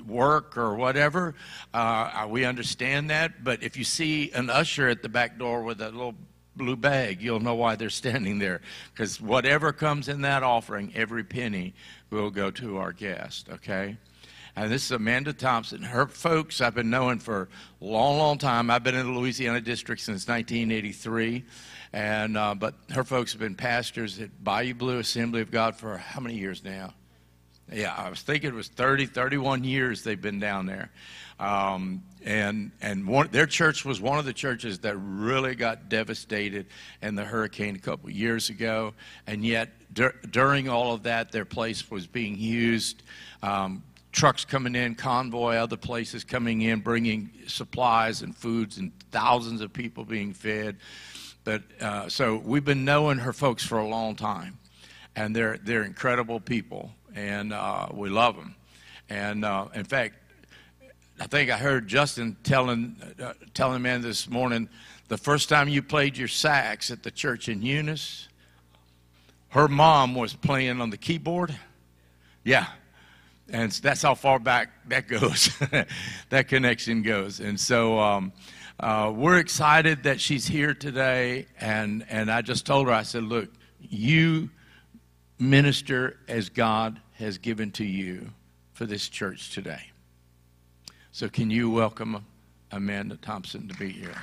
work 0.05 0.57
or 0.57 0.75
whatever, 0.75 1.33
uh, 1.73 2.27
we 2.29 2.43
understand 2.43 3.09
that. 3.09 3.41
But 3.41 3.63
if 3.63 3.77
you 3.77 3.85
see 3.85 4.29
an 4.33 4.49
usher 4.49 4.89
at 4.89 5.01
the 5.01 5.07
back 5.07 5.39
door 5.39 5.63
with 5.63 5.79
a 5.79 5.91
little 5.91 6.15
blue 6.57 6.75
bag, 6.75 7.21
you'll 7.21 7.39
know 7.39 7.55
why 7.55 7.77
they're 7.77 7.89
standing 7.89 8.37
there. 8.37 8.59
Because 8.91 9.21
whatever 9.21 9.71
comes 9.71 10.09
in 10.09 10.23
that 10.23 10.43
offering, 10.43 10.91
every 10.93 11.23
penny 11.23 11.73
will 12.09 12.31
go 12.31 12.51
to 12.51 12.79
our 12.79 12.91
guest, 12.91 13.47
okay? 13.49 13.95
And 14.57 14.71
this 14.71 14.85
is 14.85 14.91
Amanda 14.91 15.33
Thompson. 15.33 15.83
Her 15.83 16.07
folks 16.07 16.61
I've 16.61 16.73
been 16.73 16.89
knowing 16.89 17.19
for 17.19 17.47
a 17.79 17.85
long, 17.85 18.17
long 18.17 18.39
time. 18.39 18.71
I've 18.71 18.83
been 18.83 18.95
in 18.95 19.05
the 19.05 19.19
Louisiana 19.19 19.61
district 19.61 20.01
since 20.01 20.27
1983. 20.27 21.43
And, 21.93 22.35
uh, 22.35 22.55
but 22.55 22.73
her 22.89 23.03
folks 23.03 23.33
have 23.33 23.39
been 23.39 23.53
pastors 23.53 24.19
at 24.19 24.43
Bayou 24.43 24.73
Blue 24.73 24.97
Assembly 24.97 25.41
of 25.41 25.51
God 25.51 25.75
for 25.75 25.97
how 25.97 26.21
many 26.21 26.37
years 26.39 26.63
now? 26.63 26.95
Yeah, 27.71 27.93
I 27.95 28.09
was 28.09 28.23
thinking 28.23 28.49
it 28.49 28.55
was 28.55 28.69
30, 28.69 29.05
31 29.05 29.63
years 29.63 30.03
they've 30.03 30.19
been 30.19 30.39
down 30.39 30.65
there. 30.65 30.89
Um, 31.39 32.01
and 32.25 32.71
and 32.81 33.07
one, 33.07 33.27
their 33.29 33.45
church 33.45 33.85
was 33.85 34.01
one 34.01 34.17
of 34.17 34.25
the 34.25 34.33
churches 34.33 34.79
that 34.79 34.97
really 34.97 35.53
got 35.53 35.87
devastated 35.87 36.65
in 37.03 37.13
the 37.13 37.23
hurricane 37.23 37.75
a 37.75 37.79
couple 37.79 38.09
years 38.09 38.49
ago. 38.49 38.95
And 39.27 39.45
yet, 39.45 39.69
dur- 39.93 40.15
during 40.31 40.67
all 40.67 40.95
of 40.95 41.03
that, 41.03 41.31
their 41.31 41.45
place 41.45 41.91
was 41.91 42.07
being 42.07 42.39
used. 42.39 43.03
Um, 43.43 43.83
trucks 44.17 44.43
coming 44.43 44.75
in, 44.75 44.95
convoy, 44.95 45.55
other 45.55 45.77
places 45.77 46.23
coming 46.23 46.61
in, 46.61 46.79
bringing 46.79 47.29
supplies 47.47 48.21
and 48.21 48.35
foods, 48.35 48.77
and 48.77 48.91
thousands 49.11 49.61
of 49.61 49.71
people 49.71 50.03
being 50.03 50.33
fed. 50.33 50.77
But 51.43 51.63
uh, 51.79 52.09
so 52.09 52.41
we've 52.43 52.65
been 52.65 52.83
knowing 52.83 53.19
her 53.19 53.31
folks 53.31 53.63
for 53.63 53.77
a 53.77 53.87
long 53.87 54.15
time 54.15 54.57
and 55.17 55.35
they're 55.35 55.57
they're 55.63 55.83
incredible 55.83 56.39
people, 56.39 56.91
and 57.15 57.51
uh, 57.51 57.87
we 57.91 58.07
love 58.07 58.35
them. 58.35 58.55
And 59.09 59.43
uh, 59.43 59.67
in 59.73 59.83
fact, 59.83 60.15
I 61.19 61.25
think 61.25 61.49
I 61.49 61.57
heard 61.57 61.87
Justin 61.87 62.37
telling 62.43 62.95
uh, 63.21 63.33
telling 63.53 63.81
man 63.81 64.01
this 64.01 64.29
morning 64.29 64.69
the 65.07 65.17
first 65.17 65.49
time 65.49 65.67
you 65.67 65.81
played 65.81 66.17
your 66.17 66.27
sax 66.27 66.91
at 66.91 67.01
the 67.01 67.09
church 67.09 67.49
in 67.49 67.61
Eunice, 67.63 68.29
her 69.49 69.67
mom 69.67 70.13
was 70.13 70.33
playing 70.33 70.79
on 70.81 70.91
the 70.91 70.97
keyboard. 70.97 71.57
Yeah. 72.43 72.67
And 73.49 73.71
that's 73.71 74.01
how 74.01 74.15
far 74.15 74.39
back 74.39 74.69
that 74.89 75.07
goes, 75.07 75.49
that 76.29 76.47
connection 76.47 77.01
goes. 77.01 77.39
And 77.39 77.59
so 77.59 77.99
um, 77.99 78.33
uh, 78.79 79.11
we're 79.15 79.37
excited 79.37 80.03
that 80.03 80.19
she's 80.19 80.45
here 80.45 80.73
today. 80.73 81.47
And, 81.59 82.05
and 82.09 82.29
I 82.29 82.41
just 82.41 82.65
told 82.65 82.87
her, 82.87 82.93
I 82.93 83.03
said, 83.03 83.23
look, 83.23 83.49
you 83.79 84.49
minister 85.39 86.17
as 86.27 86.49
God 86.49 86.99
has 87.13 87.37
given 87.37 87.71
to 87.71 87.85
you 87.85 88.29
for 88.73 88.85
this 88.85 89.09
church 89.09 89.51
today. 89.51 89.81
So, 91.11 91.27
can 91.27 91.49
you 91.49 91.71
welcome 91.71 92.25
Amanda 92.71 93.17
Thompson 93.17 93.67
to 93.67 93.75
be 93.75 93.89
here? 93.89 94.13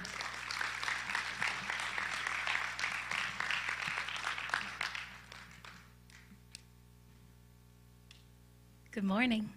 Good 8.95 9.03
morning. 9.03 9.51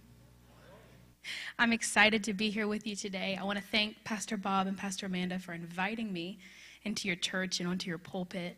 I'm 1.60 1.72
excited 1.72 2.24
to 2.24 2.34
be 2.34 2.50
here 2.50 2.68
with 2.68 2.88
you 2.88 2.96
today. 2.96 3.38
I 3.40 3.44
want 3.44 3.60
to 3.60 3.64
thank 3.64 4.04
Pastor 4.04 4.36
Bob 4.36 4.66
and 4.66 4.76
Pastor 4.76 5.06
Amanda 5.06 5.38
for 5.38 5.54
inviting 5.54 6.12
me 6.12 6.40
into 6.86 7.08
your 7.08 7.18
church 7.18 7.60
and 7.60 7.70
onto 7.70 7.88
your 7.88 8.00
pulpit. 8.00 8.58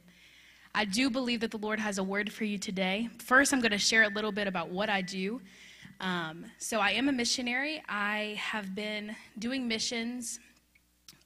I 0.73 0.85
do 0.85 1.09
believe 1.09 1.41
that 1.41 1.51
the 1.51 1.57
Lord 1.57 1.81
has 1.81 1.97
a 1.97 2.03
word 2.03 2.31
for 2.31 2.45
you 2.45 2.57
today. 2.57 3.09
First, 3.17 3.51
I'm 3.51 3.59
going 3.59 3.73
to 3.73 3.77
share 3.77 4.03
a 4.03 4.07
little 4.07 4.31
bit 4.31 4.47
about 4.47 4.69
what 4.69 4.89
I 4.89 5.01
do. 5.01 5.41
Um, 5.99 6.45
so, 6.59 6.79
I 6.79 6.91
am 6.91 7.09
a 7.09 7.11
missionary. 7.11 7.83
I 7.89 8.39
have 8.39 8.73
been 8.73 9.17
doing 9.37 9.67
missions 9.67 10.39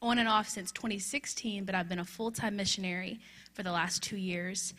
on 0.01 0.17
and 0.17 0.27
off 0.27 0.49
since 0.49 0.71
2016, 0.71 1.63
but 1.63 1.75
I've 1.75 1.87
been 1.87 1.99
a 1.99 2.05
full 2.05 2.31
time 2.31 2.55
missionary 2.55 3.19
for 3.53 3.61
the 3.61 3.71
last 3.71 4.01
two 4.01 4.17
years. 4.17 4.73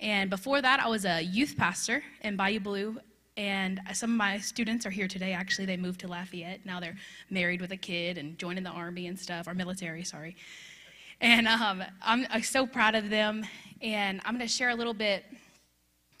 And 0.00 0.30
before 0.30 0.62
that, 0.62 0.80
I 0.80 0.88
was 0.88 1.04
a 1.04 1.20
youth 1.20 1.58
pastor 1.58 2.02
in 2.22 2.36
Bayou 2.36 2.60
Blue. 2.60 2.98
And 3.38 3.80
some 3.92 4.10
of 4.10 4.16
my 4.16 4.38
students 4.38 4.84
are 4.84 4.90
here 4.90 5.06
today. 5.06 5.32
Actually, 5.32 5.66
they 5.66 5.76
moved 5.76 6.00
to 6.00 6.08
Lafayette. 6.08 6.66
Now 6.66 6.80
they're 6.80 6.96
married 7.30 7.60
with 7.60 7.70
a 7.70 7.76
kid 7.76 8.18
and 8.18 8.36
joining 8.36 8.64
the 8.64 8.70
army 8.70 9.06
and 9.06 9.16
stuff, 9.16 9.46
or 9.46 9.54
military, 9.54 10.02
sorry. 10.02 10.34
And 11.20 11.46
um, 11.46 11.84
I'm, 12.02 12.26
I'm 12.30 12.42
so 12.42 12.66
proud 12.66 12.96
of 12.96 13.10
them. 13.10 13.46
And 13.80 14.20
I'm 14.24 14.34
going 14.34 14.46
to 14.46 14.52
share 14.52 14.70
a 14.70 14.74
little 14.74 14.92
bit 14.92 15.24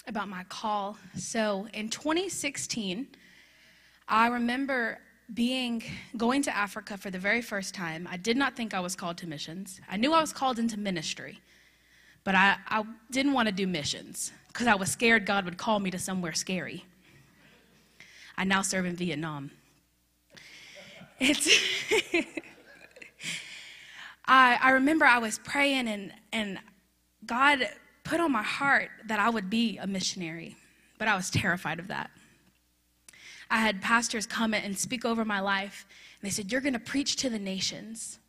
about 0.06 0.28
my 0.28 0.44
call. 0.44 0.96
So 1.16 1.66
in 1.74 1.88
2016, 1.88 3.08
I 4.06 4.28
remember 4.28 5.00
being 5.34 5.82
going 6.16 6.40
to 6.42 6.56
Africa 6.56 6.96
for 6.96 7.10
the 7.10 7.18
very 7.18 7.42
first 7.42 7.74
time. 7.74 8.06
I 8.08 8.16
did 8.16 8.36
not 8.36 8.54
think 8.54 8.74
I 8.74 8.80
was 8.80 8.94
called 8.94 9.18
to 9.18 9.26
missions. 9.26 9.80
I 9.90 9.96
knew 9.96 10.12
I 10.12 10.20
was 10.20 10.32
called 10.32 10.60
into 10.60 10.78
ministry, 10.78 11.40
but 12.22 12.36
I, 12.36 12.58
I 12.68 12.84
didn't 13.10 13.32
want 13.32 13.48
to 13.48 13.52
do 13.52 13.66
missions 13.66 14.30
because 14.46 14.68
I 14.68 14.76
was 14.76 14.88
scared 14.88 15.26
God 15.26 15.44
would 15.46 15.58
call 15.58 15.80
me 15.80 15.90
to 15.90 15.98
somewhere 15.98 16.32
scary. 16.32 16.84
I 18.38 18.44
now 18.44 18.62
serve 18.62 18.86
in 18.86 18.94
Vietnam. 18.94 19.50
It's 21.18 21.48
I, 24.24 24.58
I 24.62 24.70
remember 24.70 25.04
I 25.04 25.18
was 25.18 25.40
praying 25.40 25.88
and, 25.88 26.12
and 26.32 26.60
God 27.26 27.68
put 28.04 28.20
on 28.20 28.30
my 28.30 28.44
heart 28.44 28.90
that 29.08 29.18
I 29.18 29.28
would 29.28 29.50
be 29.50 29.78
a 29.78 29.88
missionary, 29.88 30.54
but 30.98 31.08
I 31.08 31.16
was 31.16 31.30
terrified 31.30 31.80
of 31.80 31.88
that. 31.88 32.12
I 33.50 33.58
had 33.58 33.82
pastors 33.82 34.24
come 34.24 34.54
and 34.54 34.78
speak 34.78 35.04
over 35.04 35.24
my 35.24 35.40
life, 35.40 35.84
and 36.20 36.30
they 36.30 36.32
said, 36.32 36.52
You're 36.52 36.60
going 36.60 36.74
to 36.74 36.78
preach 36.78 37.16
to 37.16 37.30
the 37.30 37.38
nations. 37.40 38.20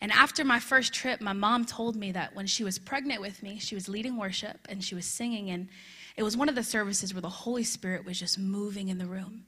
And 0.00 0.12
after 0.12 0.44
my 0.44 0.60
first 0.60 0.94
trip, 0.94 1.20
my 1.20 1.32
mom 1.32 1.64
told 1.64 1.96
me 1.96 2.12
that 2.12 2.34
when 2.36 2.46
she 2.46 2.62
was 2.62 2.78
pregnant 2.78 3.20
with 3.20 3.42
me, 3.42 3.58
she 3.58 3.74
was 3.74 3.88
leading 3.88 4.16
worship 4.16 4.56
and 4.68 4.82
she 4.82 4.94
was 4.94 5.04
singing. 5.04 5.50
And 5.50 5.68
it 6.16 6.22
was 6.22 6.36
one 6.36 6.48
of 6.48 6.54
the 6.54 6.62
services 6.62 7.14
where 7.14 7.20
the 7.20 7.28
Holy 7.28 7.64
Spirit 7.64 8.04
was 8.04 8.18
just 8.18 8.38
moving 8.38 8.88
in 8.88 8.98
the 8.98 9.06
room. 9.06 9.44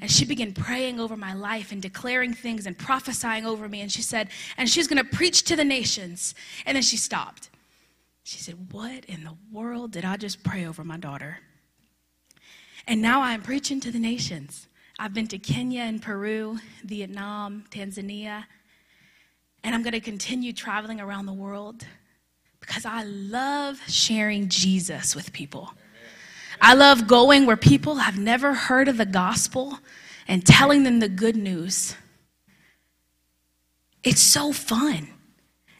And 0.00 0.10
she 0.10 0.24
began 0.24 0.52
praying 0.52 1.00
over 1.00 1.16
my 1.16 1.32
life 1.32 1.72
and 1.72 1.80
declaring 1.80 2.34
things 2.34 2.66
and 2.66 2.76
prophesying 2.76 3.46
over 3.46 3.68
me. 3.68 3.80
And 3.80 3.90
she 3.90 4.02
said, 4.02 4.28
and 4.58 4.68
she's 4.68 4.86
going 4.86 5.02
to 5.02 5.16
preach 5.16 5.42
to 5.44 5.56
the 5.56 5.64
nations. 5.64 6.34
And 6.66 6.76
then 6.76 6.82
she 6.82 6.96
stopped. 6.96 7.48
She 8.26 8.38
said, 8.38 8.72
What 8.72 9.04
in 9.04 9.22
the 9.22 9.36
world 9.52 9.92
did 9.92 10.04
I 10.04 10.16
just 10.16 10.42
pray 10.42 10.66
over 10.66 10.82
my 10.82 10.96
daughter? 10.96 11.38
And 12.86 13.00
now 13.00 13.22
I'm 13.22 13.40
preaching 13.40 13.80
to 13.80 13.90
the 13.90 13.98
nations. 13.98 14.66
I've 14.98 15.14
been 15.14 15.28
to 15.28 15.38
Kenya 15.38 15.82
and 15.82 16.02
Peru, 16.02 16.58
Vietnam, 16.84 17.64
Tanzania, 17.70 18.44
and 19.62 19.74
I'm 19.74 19.82
going 19.82 19.92
to 19.92 20.00
continue 20.00 20.52
traveling 20.52 21.00
around 21.00 21.26
the 21.26 21.32
world 21.32 21.86
because 22.60 22.84
I 22.84 23.04
love 23.04 23.80
sharing 23.88 24.48
Jesus 24.48 25.14
with 25.14 25.32
people. 25.32 25.72
I 26.60 26.74
love 26.74 27.06
going 27.06 27.46
where 27.46 27.56
people 27.56 27.96
have 27.96 28.18
never 28.18 28.54
heard 28.54 28.88
of 28.88 28.96
the 28.96 29.06
gospel 29.06 29.78
and 30.28 30.44
telling 30.44 30.82
them 30.82 31.00
the 31.00 31.08
good 31.08 31.36
news. 31.36 31.94
It's 34.02 34.20
so 34.20 34.52
fun. 34.52 35.08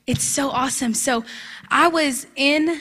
It's 0.07 0.25
so 0.25 0.51
awesome. 0.51 0.95
So 0.95 1.25
I 1.71 1.89
was 1.89 2.27
in 2.37 2.81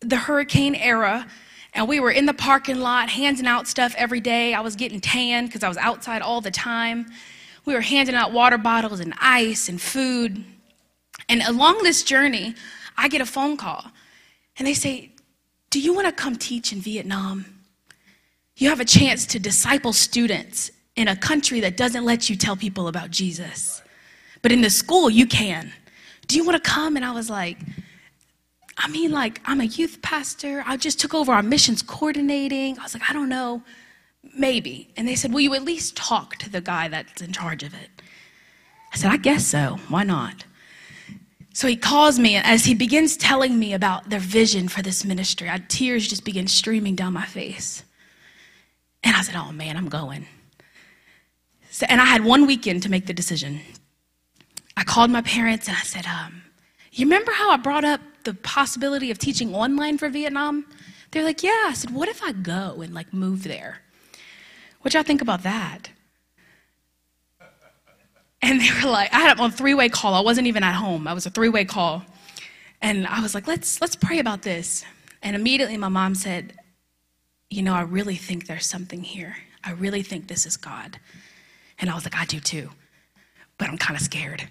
the 0.00 0.16
hurricane 0.16 0.74
era 0.74 1.26
and 1.74 1.88
we 1.88 2.00
were 2.00 2.10
in 2.10 2.26
the 2.26 2.34
parking 2.34 2.80
lot 2.80 3.10
handing 3.10 3.46
out 3.46 3.66
stuff 3.66 3.94
every 3.98 4.20
day. 4.20 4.54
I 4.54 4.60
was 4.60 4.76
getting 4.76 5.00
tan 5.00 5.46
because 5.46 5.62
I 5.62 5.68
was 5.68 5.76
outside 5.76 6.22
all 6.22 6.40
the 6.40 6.50
time. 6.50 7.06
We 7.66 7.74
were 7.74 7.82
handing 7.82 8.14
out 8.14 8.32
water 8.32 8.56
bottles 8.56 9.00
and 9.00 9.12
ice 9.20 9.68
and 9.68 9.80
food. 9.80 10.44
And 11.28 11.42
along 11.42 11.82
this 11.82 12.02
journey, 12.02 12.54
I 12.96 13.08
get 13.08 13.20
a 13.20 13.26
phone 13.26 13.56
call 13.56 13.84
and 14.58 14.66
they 14.66 14.74
say, 14.74 15.10
Do 15.76 15.82
you 15.82 15.92
want 15.92 16.06
to 16.06 16.12
come 16.12 16.36
teach 16.36 16.72
in 16.72 16.80
Vietnam? 16.80 17.44
You 18.56 18.70
have 18.70 18.80
a 18.80 18.84
chance 18.86 19.26
to 19.26 19.38
disciple 19.38 19.92
students 19.92 20.70
in 20.96 21.06
a 21.06 21.14
country 21.14 21.60
that 21.60 21.76
doesn't 21.76 22.02
let 22.02 22.30
you 22.30 22.34
tell 22.34 22.56
people 22.56 22.88
about 22.88 23.10
Jesus. 23.10 23.82
But 24.40 24.52
in 24.52 24.62
the 24.62 24.70
school, 24.70 25.10
you 25.10 25.26
can. 25.26 25.70
Do 26.28 26.36
you 26.36 26.46
want 26.46 26.64
to 26.64 26.66
come? 26.66 26.96
And 26.96 27.04
I 27.04 27.12
was 27.12 27.28
like, 27.28 27.58
I 28.78 28.88
mean, 28.88 29.12
like, 29.12 29.42
I'm 29.44 29.60
a 29.60 29.64
youth 29.64 30.00
pastor. 30.00 30.64
I 30.66 30.78
just 30.78 30.98
took 30.98 31.12
over 31.12 31.30
our 31.30 31.42
missions 31.42 31.82
coordinating. 31.82 32.78
I 32.78 32.82
was 32.82 32.94
like, 32.94 33.10
I 33.10 33.12
don't 33.12 33.28
know, 33.28 33.62
maybe. 34.34 34.88
And 34.96 35.06
they 35.06 35.14
said, 35.14 35.30
Will 35.30 35.42
you 35.42 35.52
at 35.52 35.62
least 35.62 35.94
talk 35.94 36.36
to 36.36 36.48
the 36.48 36.62
guy 36.62 36.88
that's 36.88 37.20
in 37.20 37.32
charge 37.32 37.62
of 37.62 37.74
it? 37.74 37.90
I 38.94 38.96
said, 38.96 39.10
I 39.10 39.18
guess 39.18 39.46
so. 39.46 39.78
Why 39.90 40.04
not? 40.04 40.46
So 41.56 41.66
he 41.66 41.76
calls 41.76 42.18
me, 42.18 42.34
and 42.34 42.44
as 42.46 42.66
he 42.66 42.74
begins 42.74 43.16
telling 43.16 43.58
me 43.58 43.72
about 43.72 44.10
their 44.10 44.20
vision 44.20 44.68
for 44.68 44.82
this 44.82 45.06
ministry, 45.06 45.48
I, 45.48 45.56
tears 45.56 46.06
just 46.06 46.22
begin 46.22 46.48
streaming 46.48 46.96
down 46.96 47.14
my 47.14 47.24
face. 47.24 47.82
And 49.02 49.16
I 49.16 49.22
said, 49.22 49.36
Oh 49.36 49.52
man, 49.52 49.78
I'm 49.78 49.88
going. 49.88 50.26
So, 51.70 51.86
and 51.88 51.98
I 51.98 52.04
had 52.04 52.22
one 52.26 52.46
weekend 52.46 52.82
to 52.82 52.90
make 52.90 53.06
the 53.06 53.14
decision. 53.14 53.60
I 54.76 54.84
called 54.84 55.10
my 55.10 55.22
parents 55.22 55.66
and 55.66 55.78
I 55.78 55.80
said, 55.80 56.04
um, 56.04 56.42
You 56.92 57.06
remember 57.06 57.32
how 57.32 57.50
I 57.50 57.56
brought 57.56 57.86
up 57.86 58.02
the 58.24 58.34
possibility 58.34 59.10
of 59.10 59.16
teaching 59.16 59.54
online 59.54 59.96
for 59.96 60.10
Vietnam? 60.10 60.66
They're 61.10 61.24
like, 61.24 61.42
Yeah. 61.42 61.68
I 61.68 61.72
said, 61.72 61.90
What 61.90 62.10
if 62.10 62.22
I 62.22 62.32
go 62.32 62.82
and 62.82 62.92
like 62.92 63.14
move 63.14 63.44
there? 63.44 63.78
What 64.82 64.92
y'all 64.92 65.02
think 65.04 65.22
about 65.22 65.42
that? 65.44 65.88
And 68.46 68.60
they 68.60 68.70
were 68.80 68.88
like, 68.88 69.12
I 69.12 69.18
had 69.18 69.40
a 69.40 69.50
three 69.50 69.74
way 69.74 69.88
call. 69.88 70.14
I 70.14 70.20
wasn't 70.20 70.46
even 70.46 70.62
at 70.62 70.74
home. 70.74 71.08
I 71.08 71.14
was 71.14 71.26
a 71.26 71.30
three 71.30 71.48
way 71.48 71.64
call. 71.64 72.04
And 72.80 73.04
I 73.08 73.20
was 73.20 73.34
like, 73.34 73.48
let's, 73.48 73.80
let's 73.80 73.96
pray 73.96 74.20
about 74.20 74.42
this. 74.42 74.84
And 75.20 75.34
immediately 75.34 75.76
my 75.76 75.88
mom 75.88 76.14
said, 76.14 76.52
You 77.50 77.62
know, 77.62 77.74
I 77.74 77.80
really 77.80 78.14
think 78.14 78.46
there's 78.46 78.64
something 78.66 79.02
here. 79.02 79.36
I 79.64 79.72
really 79.72 80.02
think 80.02 80.28
this 80.28 80.46
is 80.46 80.56
God. 80.56 81.00
And 81.80 81.90
I 81.90 81.94
was 81.96 82.04
like, 82.04 82.16
I 82.16 82.24
do 82.24 82.38
too, 82.38 82.70
but 83.58 83.68
I'm 83.68 83.78
kind 83.78 83.96
of 83.96 84.02
scared. 84.02 84.48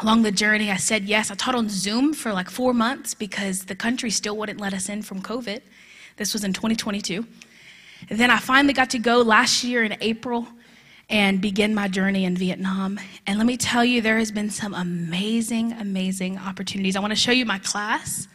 Along 0.00 0.22
the 0.22 0.32
journey, 0.32 0.72
I 0.72 0.78
said 0.78 1.04
yes. 1.04 1.30
I 1.30 1.36
taught 1.36 1.54
on 1.54 1.68
Zoom 1.68 2.12
for 2.12 2.32
like 2.32 2.50
four 2.50 2.74
months 2.74 3.14
because 3.14 3.66
the 3.66 3.76
country 3.76 4.10
still 4.10 4.36
wouldn't 4.36 4.60
let 4.60 4.74
us 4.74 4.88
in 4.88 5.02
from 5.02 5.22
COVID. 5.22 5.60
This 6.16 6.32
was 6.32 6.42
in 6.42 6.52
2022. 6.52 7.24
And 8.10 8.18
then 8.18 8.32
I 8.32 8.38
finally 8.38 8.74
got 8.74 8.90
to 8.90 8.98
go 8.98 9.22
last 9.22 9.62
year 9.62 9.84
in 9.84 9.96
April 10.00 10.48
and 11.08 11.40
begin 11.40 11.74
my 11.74 11.88
journey 11.88 12.24
in 12.24 12.36
Vietnam. 12.36 12.98
And 13.26 13.38
let 13.38 13.46
me 13.46 13.56
tell 13.56 13.84
you, 13.84 14.00
there 14.00 14.18
has 14.18 14.30
been 14.30 14.50
some 14.50 14.74
amazing, 14.74 15.72
amazing 15.72 16.38
opportunities. 16.38 16.96
I 16.96 17.00
want 17.00 17.12
to 17.12 17.16
show 17.16 17.32
you 17.32 17.46
my 17.46 17.58
class. 17.60 18.26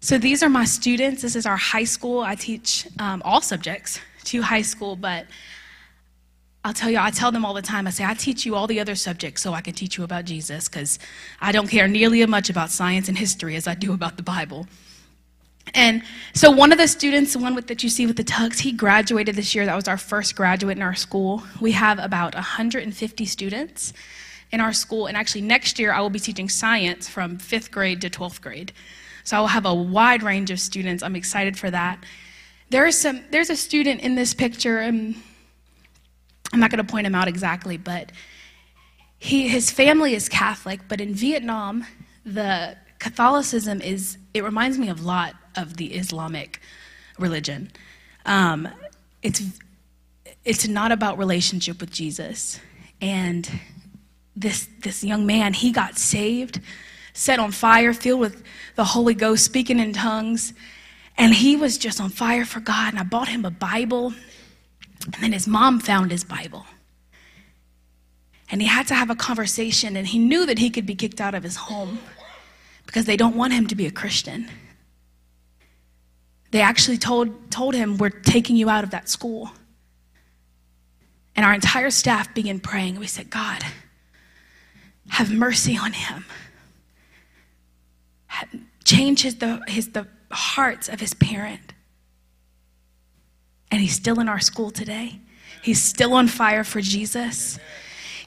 So 0.00 0.18
these 0.18 0.42
are 0.42 0.48
my 0.48 0.64
students. 0.64 1.22
This 1.22 1.36
is 1.36 1.46
our 1.46 1.56
high 1.56 1.84
school. 1.84 2.20
I 2.20 2.34
teach 2.34 2.86
um, 2.98 3.22
all 3.24 3.40
subjects 3.40 4.00
to 4.24 4.42
high 4.42 4.62
school, 4.62 4.96
but 4.96 5.26
I'll 6.64 6.72
tell 6.72 6.90
you, 6.90 6.98
I 6.98 7.10
tell 7.10 7.30
them 7.30 7.44
all 7.44 7.52
the 7.52 7.62
time, 7.62 7.86
I 7.86 7.90
say, 7.90 8.04
I 8.06 8.14
teach 8.14 8.46
you 8.46 8.54
all 8.54 8.66
the 8.66 8.80
other 8.80 8.94
subjects 8.94 9.42
so 9.42 9.52
I 9.52 9.60
can 9.60 9.74
teach 9.74 9.98
you 9.98 10.04
about 10.04 10.24
Jesus 10.24 10.66
because 10.66 10.98
I 11.40 11.52
don't 11.52 11.68
care 11.68 11.86
nearly 11.86 12.22
as 12.22 12.28
much 12.28 12.48
about 12.48 12.70
science 12.70 13.08
and 13.08 13.18
history 13.18 13.54
as 13.54 13.66
I 13.66 13.74
do 13.74 13.92
about 13.92 14.16
the 14.16 14.22
Bible. 14.22 14.66
And 15.72 16.02
so 16.34 16.50
one 16.50 16.72
of 16.72 16.78
the 16.78 16.86
students, 16.86 17.32
the 17.32 17.38
one 17.38 17.54
with, 17.54 17.68
that 17.68 17.82
you 17.82 17.88
see 17.88 18.06
with 18.06 18.16
the 18.16 18.24
tugs, 18.24 18.60
he 18.60 18.72
graduated 18.72 19.34
this 19.34 19.54
year. 19.54 19.64
That 19.64 19.74
was 19.74 19.88
our 19.88 19.96
first 19.96 20.36
graduate 20.36 20.76
in 20.76 20.82
our 20.82 20.94
school. 20.94 21.42
We 21.60 21.72
have 21.72 21.98
about 21.98 22.34
150 22.34 23.24
students 23.24 23.92
in 24.52 24.60
our 24.60 24.72
school. 24.72 25.06
And 25.06 25.16
actually, 25.16 25.40
next 25.40 25.78
year, 25.78 25.92
I 25.92 26.00
will 26.00 26.10
be 26.10 26.18
teaching 26.20 26.48
science 26.48 27.08
from 27.08 27.38
fifth 27.38 27.70
grade 27.70 28.00
to 28.02 28.10
12th 28.10 28.40
grade. 28.40 28.72
So 29.24 29.38
I 29.38 29.40
will 29.40 29.48
have 29.48 29.64
a 29.64 29.74
wide 29.74 30.22
range 30.22 30.50
of 30.50 30.60
students. 30.60 31.02
I'm 31.02 31.16
excited 31.16 31.58
for 31.58 31.70
that. 31.70 32.04
There 32.70 32.86
is 32.86 32.98
some, 32.98 33.22
there's 33.30 33.50
a 33.50 33.56
student 33.56 34.00
in 34.02 34.14
this 34.14 34.34
picture, 34.34 34.78
and 34.78 35.16
I'm 36.52 36.60
not 36.60 36.70
going 36.70 36.84
to 36.84 36.90
point 36.90 37.06
him 37.06 37.14
out 37.14 37.26
exactly, 37.26 37.78
but 37.78 38.12
he, 39.18 39.48
his 39.48 39.70
family 39.70 40.14
is 40.14 40.28
Catholic, 40.28 40.80
but 40.88 41.00
in 41.00 41.14
Vietnam, 41.14 41.86
the 42.26 42.76
Catholicism 42.98 43.80
is, 43.80 44.18
it 44.34 44.44
reminds 44.44 44.78
me 44.78 44.88
of 44.88 45.04
lot 45.04 45.34
of 45.56 45.76
the 45.76 45.94
Islamic 45.94 46.60
religion. 47.18 47.70
Um, 48.26 48.68
it's, 49.22 49.42
it's 50.44 50.68
not 50.68 50.92
about 50.92 51.18
relationship 51.18 51.80
with 51.80 51.90
Jesus. 51.90 52.60
And 53.00 53.48
this, 54.36 54.68
this 54.80 55.04
young 55.04 55.26
man, 55.26 55.54
he 55.54 55.72
got 55.72 55.98
saved, 55.98 56.60
set 57.12 57.38
on 57.38 57.52
fire, 57.52 57.92
filled 57.92 58.20
with 58.20 58.42
the 58.76 58.84
Holy 58.84 59.14
Ghost, 59.14 59.44
speaking 59.44 59.78
in 59.78 59.92
tongues. 59.92 60.52
And 61.16 61.32
he 61.34 61.56
was 61.56 61.78
just 61.78 62.00
on 62.00 62.10
fire 62.10 62.44
for 62.44 62.60
God. 62.60 62.94
And 62.94 62.98
I 62.98 63.04
bought 63.04 63.28
him 63.28 63.44
a 63.44 63.50
Bible. 63.50 64.12
And 65.04 65.14
then 65.20 65.32
his 65.32 65.46
mom 65.46 65.80
found 65.80 66.10
his 66.10 66.24
Bible. 66.24 66.66
And 68.50 68.60
he 68.60 68.68
had 68.68 68.86
to 68.88 68.94
have 68.94 69.10
a 69.10 69.14
conversation, 69.14 69.96
and 69.96 70.06
he 70.06 70.18
knew 70.18 70.46
that 70.46 70.58
he 70.58 70.70
could 70.70 70.86
be 70.86 70.94
kicked 70.94 71.20
out 71.20 71.34
of 71.34 71.42
his 71.42 71.56
home 71.56 71.98
because 72.86 73.06
they 73.06 73.16
don't 73.16 73.36
want 73.36 73.52
him 73.52 73.66
to 73.68 73.74
be 73.74 73.86
a 73.86 73.90
Christian. 73.90 74.48
They 76.54 76.60
actually 76.60 76.98
told, 76.98 77.50
told 77.50 77.74
him, 77.74 77.98
We're 77.98 78.10
taking 78.10 78.54
you 78.54 78.70
out 78.70 78.84
of 78.84 78.90
that 78.90 79.08
school. 79.08 79.50
And 81.34 81.44
our 81.44 81.52
entire 81.52 81.90
staff 81.90 82.32
began 82.32 82.60
praying. 82.60 83.00
We 83.00 83.08
said, 83.08 83.28
God, 83.28 83.64
have 85.08 85.32
mercy 85.32 85.76
on 85.76 85.94
him. 85.94 86.24
Change 88.84 89.22
his, 89.22 89.34
the, 89.38 89.64
his, 89.66 89.88
the 89.90 90.06
hearts 90.30 90.88
of 90.88 91.00
his 91.00 91.12
parent. 91.14 91.74
And 93.72 93.80
he's 93.80 93.96
still 93.96 94.20
in 94.20 94.28
our 94.28 94.38
school 94.38 94.70
today. 94.70 95.18
He's 95.60 95.82
still 95.82 96.14
on 96.14 96.28
fire 96.28 96.62
for 96.62 96.80
Jesus. 96.80 97.58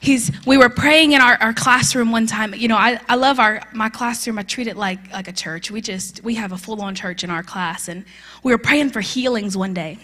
He's, 0.00 0.30
we 0.46 0.56
were 0.56 0.68
praying 0.68 1.12
in 1.12 1.20
our, 1.20 1.34
our 1.40 1.52
classroom 1.52 2.12
one 2.12 2.26
time. 2.26 2.54
You 2.54 2.68
know, 2.68 2.76
I, 2.76 3.00
I 3.08 3.16
love 3.16 3.40
our, 3.40 3.62
my 3.72 3.88
classroom. 3.88 4.38
I 4.38 4.42
treat 4.42 4.68
it 4.68 4.76
like, 4.76 5.12
like 5.12 5.26
a 5.28 5.32
church. 5.32 5.70
We 5.70 5.80
just, 5.80 6.22
we 6.22 6.36
have 6.36 6.52
a 6.52 6.56
full 6.56 6.80
on 6.82 6.94
church 6.94 7.24
in 7.24 7.30
our 7.30 7.42
class. 7.42 7.88
And 7.88 8.04
we 8.42 8.52
were 8.52 8.58
praying 8.58 8.90
for 8.90 9.00
healings 9.00 9.56
one 9.56 9.74
day 9.74 9.98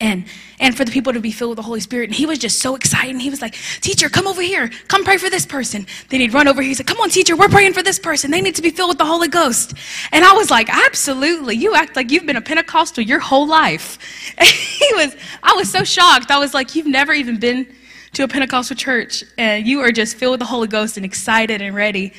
and 0.00 0.24
and 0.58 0.76
for 0.76 0.84
the 0.84 0.90
people 0.90 1.12
to 1.12 1.20
be 1.20 1.30
filled 1.30 1.50
with 1.50 1.56
the 1.56 1.62
Holy 1.62 1.80
Spirit. 1.80 2.08
And 2.08 2.14
he 2.14 2.26
was 2.26 2.38
just 2.38 2.60
so 2.60 2.74
excited. 2.74 3.20
He 3.20 3.30
was 3.30 3.42
like, 3.42 3.54
"Teacher, 3.80 4.08
come 4.08 4.26
over 4.26 4.42
here. 4.42 4.70
Come 4.88 5.04
pray 5.04 5.18
for 5.18 5.30
this 5.30 5.46
person." 5.46 5.86
Then 6.08 6.20
he'd 6.20 6.32
run 6.32 6.48
over. 6.48 6.62
here. 6.62 6.68
He 6.68 6.74
said, 6.74 6.86
"Come 6.86 6.98
on, 7.00 7.10
teacher, 7.10 7.36
we're 7.36 7.48
praying 7.48 7.74
for 7.74 7.82
this 7.82 7.98
person. 7.98 8.30
They 8.30 8.40
need 8.40 8.54
to 8.56 8.62
be 8.62 8.70
filled 8.70 8.88
with 8.88 8.98
the 8.98 9.04
Holy 9.04 9.28
Ghost." 9.28 9.74
And 10.12 10.24
I 10.24 10.32
was 10.32 10.50
like, 10.50 10.68
"Absolutely. 10.70 11.56
You 11.56 11.74
act 11.74 11.96
like 11.96 12.10
you've 12.10 12.26
been 12.26 12.36
a 12.36 12.40
Pentecostal 12.42 13.04
your 13.04 13.20
whole 13.20 13.46
life." 13.46 13.98
And 14.38 14.48
he 14.80 14.94
was. 14.94 15.16
I 15.42 15.52
was 15.54 15.70
so 15.70 15.84
shocked. 15.84 16.30
I 16.30 16.38
was 16.38 16.54
like, 16.54 16.74
"You've 16.74 16.86
never 16.86 17.12
even 17.12 17.38
been 17.38 17.66
to 18.12 18.24
a 18.24 18.28
Pentecostal 18.28 18.76
church, 18.76 19.24
and 19.38 19.66
you 19.66 19.80
are 19.80 19.92
just 19.92 20.16
filled 20.16 20.32
with 20.32 20.40
the 20.40 20.46
Holy 20.46 20.68
Ghost 20.68 20.96
and 20.96 21.06
excited 21.06 21.62
and 21.62 21.74
ready." 21.74 22.12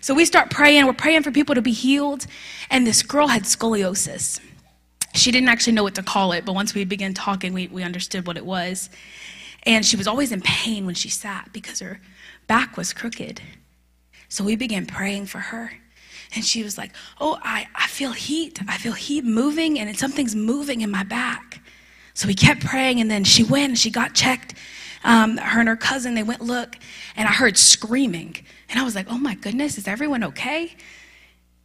So 0.00 0.14
we 0.14 0.24
start 0.24 0.50
praying. 0.50 0.86
We're 0.86 0.92
praying 0.92 1.22
for 1.22 1.30
people 1.30 1.54
to 1.54 1.62
be 1.62 1.72
healed, 1.72 2.26
and 2.70 2.86
this 2.86 3.02
girl 3.02 3.28
had 3.28 3.42
scoliosis 3.42 4.40
she 5.14 5.30
didn't 5.30 5.48
actually 5.48 5.74
know 5.74 5.82
what 5.82 5.94
to 5.96 6.02
call 6.02 6.32
it, 6.32 6.44
but 6.44 6.54
once 6.54 6.74
we 6.74 6.84
began 6.84 7.14
talking, 7.14 7.52
we, 7.52 7.66
we 7.68 7.82
understood 7.82 8.26
what 8.26 8.36
it 8.36 8.46
was. 8.46 8.88
And 9.64 9.84
she 9.84 9.96
was 9.96 10.08
always 10.08 10.32
in 10.32 10.40
pain 10.40 10.86
when 10.86 10.94
she 10.94 11.08
sat 11.08 11.52
because 11.52 11.80
her 11.80 12.00
back 12.46 12.76
was 12.76 12.92
crooked. 12.92 13.40
So 14.28 14.42
we 14.42 14.56
began 14.56 14.86
praying 14.86 15.26
for 15.26 15.38
her. 15.38 15.72
And 16.34 16.44
she 16.44 16.62
was 16.62 16.78
like, 16.78 16.92
Oh, 17.20 17.38
I, 17.42 17.68
I 17.74 17.86
feel 17.88 18.12
heat. 18.12 18.58
I 18.66 18.78
feel 18.78 18.94
heat 18.94 19.24
moving, 19.24 19.78
and 19.78 19.96
something's 19.98 20.34
moving 20.34 20.80
in 20.80 20.90
my 20.90 21.04
back. 21.04 21.60
So 22.14 22.26
we 22.26 22.34
kept 22.34 22.64
praying, 22.64 23.00
and 23.00 23.10
then 23.10 23.24
she 23.24 23.44
went 23.44 23.70
and 23.70 23.78
she 23.78 23.90
got 23.90 24.14
checked. 24.14 24.54
Um, 25.04 25.36
her 25.36 25.60
and 25.60 25.68
her 25.68 25.76
cousin, 25.76 26.14
they 26.14 26.22
went 26.22 26.40
look, 26.40 26.76
and 27.16 27.28
I 27.28 27.32
heard 27.32 27.58
screaming. 27.58 28.36
And 28.68 28.78
I 28.78 28.84
was 28.84 28.94
like, 28.94 29.06
Oh 29.10 29.18
my 29.18 29.34
goodness, 29.34 29.78
is 29.78 29.88
everyone 29.88 30.24
okay? 30.24 30.74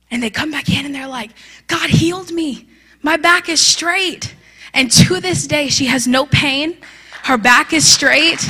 And 0.10 0.24
they 0.24 0.30
come 0.30 0.52
back 0.52 0.70
in 0.70 0.86
and 0.86 0.96
they're 0.96 1.08
like, 1.08 1.32
God 1.68 1.90
healed 1.90 2.32
me. 2.32 2.68
My 3.02 3.18
back 3.18 3.50
is 3.50 3.60
straight. 3.62 4.34
And 4.74 4.92
to 4.92 5.20
this 5.20 5.48
day, 5.48 5.68
she 5.68 5.86
has 5.88 6.08
no 6.08 6.26
pain. 6.26 6.78
Her 7.24 7.38
back 7.38 7.74
is 7.74 7.86
straight. 7.86 8.48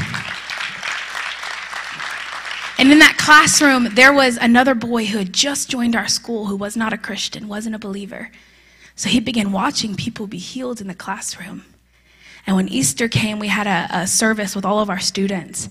And 2.79 2.91
in 2.91 2.99
that 2.99 3.17
classroom, 3.17 3.95
there 3.95 4.13
was 4.13 4.38
another 4.38 4.75
boy 4.75 5.05
who 5.05 5.17
had 5.17 5.33
just 5.33 5.69
joined 5.69 5.95
our 5.95 6.07
school 6.07 6.45
who 6.45 6.55
was 6.55 6.77
not 6.77 6.93
a 6.93 6.97
Christian, 6.97 7.47
wasn't 7.47 7.75
a 7.75 7.79
believer. 7.79 8.29
So 8.95 9.09
he 9.09 9.19
began 9.19 9.51
watching 9.51 9.95
people 9.95 10.27
be 10.27 10.38
healed 10.38 10.79
in 10.79 10.88
the 10.88 10.95
classroom. 10.95 11.63
And 12.47 12.55
when 12.55 12.69
Easter 12.69 13.09
came, 13.09 13.39
we 13.39 13.49
had 13.49 13.67
a, 13.67 13.87
a 13.91 14.07
service 14.07 14.55
with 14.55 14.65
all 14.65 14.79
of 14.79 14.89
our 14.89 14.99
students. 14.99 15.69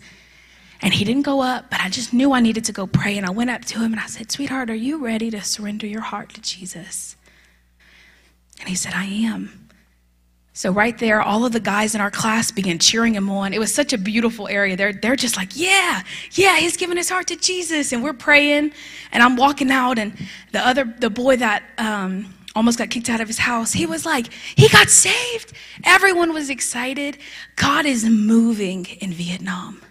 And 0.82 0.92
he 0.92 1.04
didn't 1.06 1.22
go 1.22 1.40
up, 1.40 1.70
but 1.70 1.80
I 1.80 1.88
just 1.88 2.12
knew 2.12 2.32
I 2.32 2.40
needed 2.40 2.66
to 2.66 2.72
go 2.72 2.86
pray. 2.86 3.16
And 3.16 3.26
I 3.26 3.30
went 3.30 3.48
up 3.48 3.64
to 3.64 3.78
him 3.78 3.92
and 3.92 4.00
I 4.00 4.06
said, 4.06 4.30
Sweetheart, 4.30 4.68
are 4.68 4.74
you 4.74 5.02
ready 5.02 5.30
to 5.30 5.42
surrender 5.42 5.86
your 5.86 6.02
heart 6.02 6.34
to 6.34 6.40
Jesus? 6.42 7.16
And 8.60 8.68
he 8.68 8.74
said, 8.74 8.92
I 8.94 9.06
am. 9.06 9.68
So 10.52 10.70
right 10.70 10.96
there, 10.96 11.20
all 11.20 11.44
of 11.44 11.52
the 11.52 11.60
guys 11.60 11.94
in 11.94 12.00
our 12.00 12.10
class 12.10 12.50
began 12.50 12.78
cheering 12.78 13.14
him 13.14 13.28
on. 13.28 13.52
It 13.52 13.58
was 13.58 13.74
such 13.74 13.92
a 13.92 13.98
beautiful 13.98 14.48
area. 14.48 14.74
They're, 14.74 14.92
they're 14.92 15.16
just 15.16 15.36
like, 15.36 15.50
yeah, 15.54 16.02
yeah, 16.32 16.58
he's 16.58 16.78
giving 16.78 16.96
his 16.96 17.10
heart 17.10 17.26
to 17.26 17.36
Jesus. 17.36 17.92
And 17.92 18.02
we're 18.02 18.14
praying. 18.14 18.72
And 19.12 19.22
I'm 19.22 19.36
walking 19.36 19.70
out, 19.70 19.98
and 19.98 20.14
the 20.52 20.66
other, 20.66 20.84
the 20.98 21.10
boy 21.10 21.36
that 21.36 21.62
um, 21.76 22.34
almost 22.56 22.78
got 22.78 22.90
kicked 22.90 23.08
out 23.08 23.20
of 23.20 23.28
his 23.28 23.38
house, 23.38 23.72
he 23.72 23.86
was 23.86 24.04
like, 24.04 24.32
he 24.56 24.68
got 24.68 24.88
saved. 24.88 25.52
Everyone 25.84 26.32
was 26.32 26.50
excited. 26.50 27.18
God 27.54 27.86
is 27.86 28.04
moving 28.04 28.86
in 29.00 29.12
Vietnam. 29.12 29.82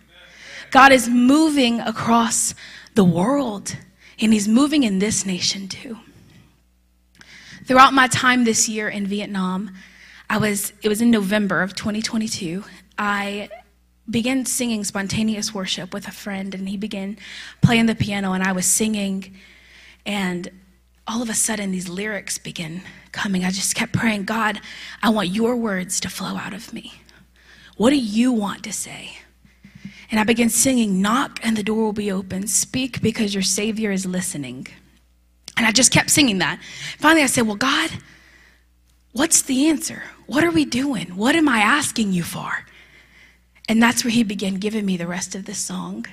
God 0.72 0.92
is 0.92 1.08
moving 1.08 1.80
across 1.80 2.56
the 2.96 3.06
world. 3.06 3.78
And 4.20 4.34
he's 4.34 4.48
moving 4.48 4.84
in 4.84 5.00
this 5.00 5.26
nation 5.26 5.68
too. 5.68 6.00
Throughout 7.66 7.94
my 7.94 8.08
time 8.08 8.44
this 8.44 8.68
year 8.68 8.90
in 8.90 9.06
Vietnam, 9.06 9.72
I 10.30 10.38
was, 10.38 10.74
it 10.82 10.90
was 10.90 11.02
in 11.02 11.12
November 11.12 11.62
of 11.62 11.76
2022, 11.76 12.64
I 12.98 13.50
began 14.10 14.46
singing 14.46 14.84
spontaneous 14.84 15.54
worship 15.54 15.94
with 15.94 16.08
a 16.08 16.12
friend, 16.12 16.54
and 16.56 16.70
he 16.70 16.78
began 16.78 17.18
playing 17.62 17.88
the 17.88 17.96
piano, 17.96 18.34
and 18.34 18.44
I 18.44 18.52
was 18.52 18.66
singing, 18.66 19.36
and 20.06 20.50
all 21.08 21.22
of 21.22 21.30
a 21.30 21.34
sudden 21.34 21.72
these 21.72 21.88
lyrics 21.88 22.38
begin 22.38 22.82
coming. 23.12 23.44
I 23.44 23.52
just 23.52 23.76
kept 23.76 23.94
praying, 23.94 24.26
God, 24.26 24.60
I 25.02 25.10
want 25.10 25.30
your 25.30 25.56
words 25.56 26.00
to 26.02 26.10
flow 26.10 26.36
out 26.36 26.54
of 26.54 26.74
me. 26.74 26.94
What 27.78 27.92
do 27.92 27.98
you 27.98 28.32
want 28.32 28.64
to 28.64 28.74
say? 28.74 29.18
And 30.12 30.20
I 30.20 30.24
began 30.24 30.50
singing, 30.50 31.02
Knock 31.02 31.40
and 31.44 31.58
the 31.58 31.64
door 31.64 31.84
will 31.84 31.94
be 31.94 32.12
open. 32.12 32.48
Speak 32.48 33.02
because 33.02 33.34
your 33.34 33.44
Savior 33.44 33.92
is 33.92 34.06
listening. 34.06 34.68
And 35.58 35.66
I 35.66 35.72
just 35.72 35.92
kept 35.92 36.10
singing 36.10 36.40
that. 36.40 36.60
Finally, 36.98 37.24
I 37.24 37.28
said, 37.28 37.48
Well, 37.48 37.56
God, 37.56 37.90
what's 39.14 39.42
the 39.42 39.68
answer? 39.68 40.04
What 40.28 40.44
are 40.44 40.52
we 40.52 40.66
doing? 40.66 41.16
What 41.16 41.36
am 41.36 41.48
I 41.48 41.60
asking 41.60 42.14
you 42.14 42.24
for? 42.24 42.66
And 43.68 43.82
that's 43.82 44.04
where 44.04 44.12
he 44.12 44.24
began 44.24 44.56
giving 44.56 44.86
me 44.86 44.98
the 44.98 45.08
rest 45.08 45.36
of 45.36 45.46
this 45.46 45.58
song. 45.58 46.06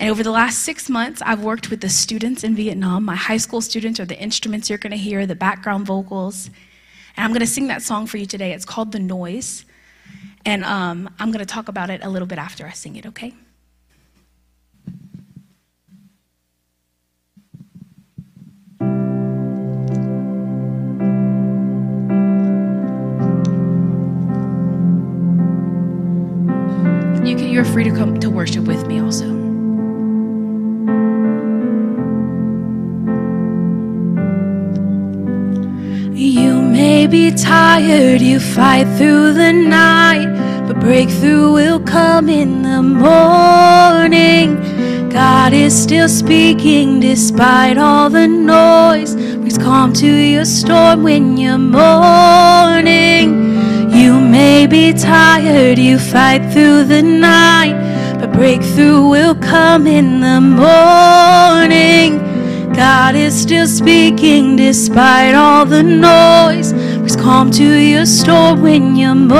And 0.00 0.10
over 0.10 0.22
the 0.22 0.30
last 0.30 0.60
six 0.60 0.90
months, 0.90 1.22
I've 1.24 1.42
worked 1.42 1.70
with 1.70 1.80
the 1.80 1.88
students 1.88 2.42
in 2.42 2.54
Vietnam. 2.56 3.04
My 3.04 3.14
high 3.14 3.36
school 3.36 3.60
students 3.60 4.00
are 4.00 4.04
the 4.04 4.20
instruments 4.20 4.68
you're 4.68 4.78
going 4.78 4.90
to 4.90 4.96
hear, 4.96 5.24
the 5.26 5.36
background 5.36 5.86
vocals. 5.86 6.50
And 7.16 7.24
I'm 7.24 7.30
going 7.30 7.40
to 7.40 7.46
sing 7.46 7.68
that 7.68 7.82
song 7.82 8.06
for 8.06 8.16
you 8.16 8.26
today. 8.26 8.52
It's 8.52 8.64
called 8.64 8.90
The 8.90 8.98
Noise. 8.98 9.64
And 10.44 10.64
um, 10.64 11.08
I'm 11.18 11.30
going 11.30 11.44
to 11.44 11.52
talk 11.52 11.68
about 11.68 11.90
it 11.90 12.02
a 12.02 12.08
little 12.08 12.26
bit 12.26 12.38
after 12.38 12.66
I 12.66 12.72
sing 12.72 12.96
it, 12.96 13.06
okay? 13.06 13.32
You 27.24 27.36
can, 27.36 27.48
you're 27.48 27.64
free 27.64 27.84
to 27.84 27.90
come 27.90 28.20
to 28.20 28.28
worship 28.28 28.64
with 28.64 28.86
me 28.86 29.00
also. 29.00 29.43
May 36.74 37.06
be 37.06 37.30
tired, 37.30 38.20
you 38.20 38.40
fight 38.40 38.88
through 38.98 39.32
the 39.32 39.52
night, 39.52 40.26
but 40.66 40.80
breakthrough 40.80 41.52
will 41.52 41.78
come 41.78 42.28
in 42.28 42.62
the 42.62 42.82
morning. 42.82 44.46
God 45.08 45.52
is 45.52 45.72
still 45.72 46.08
speaking 46.08 46.98
despite 46.98 47.78
all 47.78 48.10
the 48.10 48.26
noise. 48.26 49.14
Brings 49.14 49.56
calm 49.56 49.92
to 49.92 50.10
your 50.34 50.44
storm 50.44 51.04
when 51.04 51.36
you're 51.36 51.58
mourning. 51.58 53.28
You 53.92 54.18
may 54.18 54.66
be 54.66 54.92
tired, 54.92 55.78
you 55.78 56.00
fight 56.00 56.42
through 56.52 56.86
the 56.86 57.02
night, 57.02 57.76
but 58.18 58.32
breakthrough 58.32 59.06
will 59.06 59.36
come 59.36 59.86
in 59.86 60.18
the 60.18 60.40
morning. 60.40 62.33
God 62.76 63.14
is 63.14 63.40
still 63.40 63.68
speaking 63.68 64.56
despite 64.56 65.34
all 65.34 65.64
the 65.64 65.82
noise. 65.82 66.72
Brings 66.72 67.14
calm 67.14 67.52
to 67.52 67.64
your 67.64 68.04
storm 68.04 68.62
when 68.62 68.96
you're 68.96 69.14
mourning. 69.14 69.34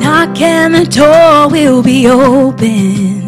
Knock 0.00 0.40
and 0.40 0.74
the 0.74 0.86
door 0.86 1.48
will 1.48 1.82
be 1.84 2.08
open. 2.08 3.19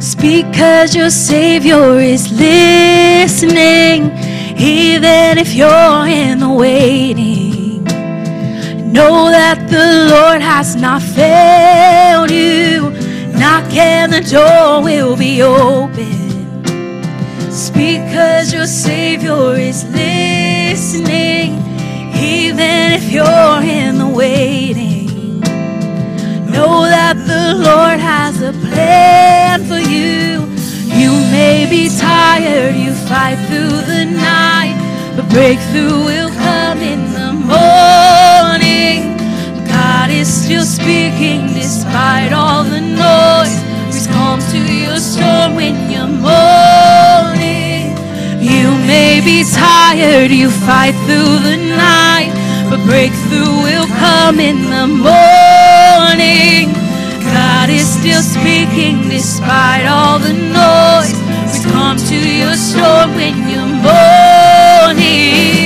Speak 0.00 0.52
cause 0.54 0.94
your 0.94 1.10
Savior 1.10 1.98
is 1.98 2.30
listening. 2.30 4.12
Even 4.56 5.38
if 5.38 5.54
you're 5.54 6.06
in 6.06 6.38
the 6.38 6.48
waiting, 6.48 7.82
know 8.92 9.28
that 9.28 9.68
the 9.68 10.08
Lord 10.14 10.40
has 10.40 10.76
not 10.76 11.02
failed 11.02 12.30
you. 12.30 12.90
Knock 13.38 13.72
and 13.74 14.12
the 14.12 14.20
door 14.20 14.84
will 14.84 15.16
be 15.16 15.42
open. 15.42 16.62
Speak 17.50 18.00
cause 18.12 18.52
your 18.52 18.66
Savior 18.66 19.54
is 19.54 19.82
listening. 19.90 21.58
Even 22.14 22.92
if 22.92 23.10
you're 23.10 23.62
in 23.62 23.98
the 23.98 24.06
waiting. 24.06 25.40
Know 26.52 26.82
that 26.82 27.16
the 27.26 27.54
Lord 27.54 27.98
has 28.00 28.42
a 28.42 28.52
plan 28.52 29.57
be 31.68 31.88
tired, 31.88 32.74
you 32.74 32.92
fight 32.94 33.36
through 33.46 33.82
the 33.92 34.04
night, 34.04 34.76
but 35.16 35.28
breakthrough 35.28 36.04
will 36.04 36.30
come 36.30 36.78
in 36.78 37.12
the 37.12 37.32
morning. 37.32 39.16
God 39.66 40.10
is 40.10 40.28
still 40.28 40.64
speaking 40.64 41.52
despite 41.52 42.32
all 42.32 42.64
the 42.64 42.80
noise. 42.80 43.60
Brings 43.90 44.06
calm 44.06 44.40
to 44.52 44.58
your 44.58 44.96
storm 44.96 45.56
when 45.56 45.90
you're 45.90 46.06
mourning. 46.06 47.92
You 48.40 48.70
may 48.86 49.20
be 49.22 49.44
tired, 49.44 50.30
you 50.30 50.50
fight 50.50 50.94
through 51.04 51.38
the 51.50 51.56
night, 51.76 52.32
but 52.70 52.80
breakthrough 52.86 53.62
will 53.66 53.88
come 53.98 54.40
in 54.40 54.62
the 54.70 54.86
morning. 54.86 56.72
God 57.34 57.68
is 57.68 57.86
still 57.86 58.22
speaking 58.22 59.08
despite 59.08 59.86
all 59.86 60.18
the 60.18 60.32
noise. 60.32 61.17
Calm 61.78 61.96
to 61.96 62.16
your 62.16 62.54
storm 62.54 63.14
when 63.14 63.48
you're 63.48 63.64
mourning. 63.86 65.57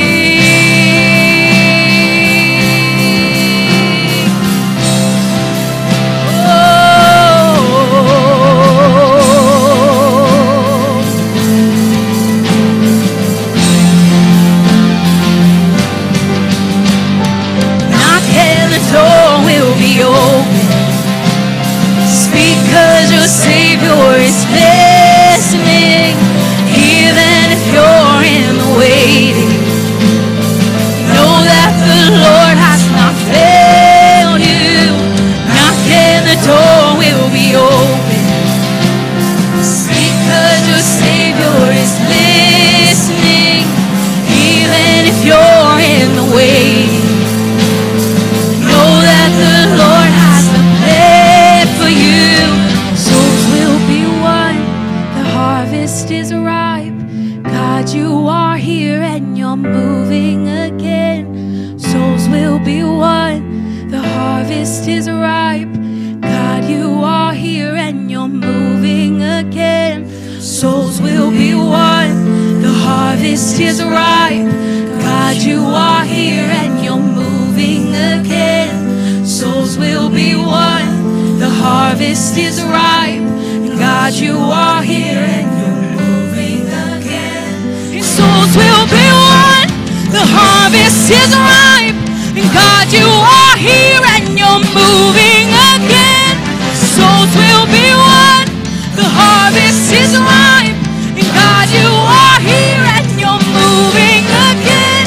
Harvest 82.33 82.39
is 82.39 82.65
ripe. 82.65 83.21
And 83.21 83.79
God, 83.79 84.13
you 84.15 84.37
are 84.37 84.83
here 84.83 85.21
and 85.21 85.49
you're 85.53 86.01
moving 86.01 86.65
again. 86.65 88.03
Souls 88.03 88.57
will 88.57 88.87
be 88.89 89.07
won. 89.13 89.69
The 90.09 90.25
harvest 90.25 91.11
is 91.13 91.33
ripe. 91.37 91.97
And 92.33 92.49
God, 92.57 92.89
you 92.89 93.05
are 93.05 93.57
here 93.57 94.01
and 94.17 94.39
you're 94.39 94.65
moving 94.73 95.49
again. 95.77 96.35
Souls 96.73 97.33
will 97.37 97.67
be 97.69 97.89
won. 97.93 98.49
The 98.97 99.09
harvest 99.09 99.93
is 99.93 100.17
ripe. 100.17 100.79
And 101.13 101.29
God, 101.37 101.69
you 101.69 101.91
are 101.93 102.41
here 102.41 102.85
and 102.97 103.09
you're 103.21 103.45
moving 103.61 104.25
again. 104.49 105.05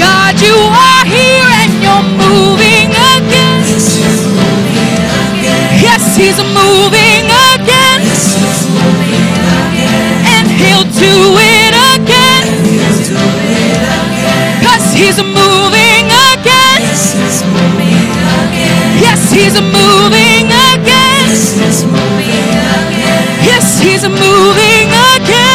God, 0.00 0.40
you 0.40 0.56
are 0.56 1.04
here 1.04 1.15
He's 15.06 15.22
moving 15.22 16.06
again. 16.34 16.82
Yes, 18.98 19.30
He's 19.30 19.54
a 19.54 19.60
moving 19.62 20.46
again. 20.50 21.28
Yes, 23.46 23.78
He's 23.80 24.02
a 24.02 24.08
moving 24.08 24.90
again. 25.14 25.46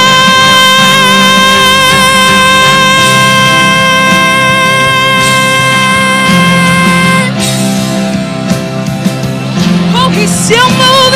Oh, 9.94 10.10
He's 10.16 10.32
still 10.32 10.70
moving. 10.70 11.11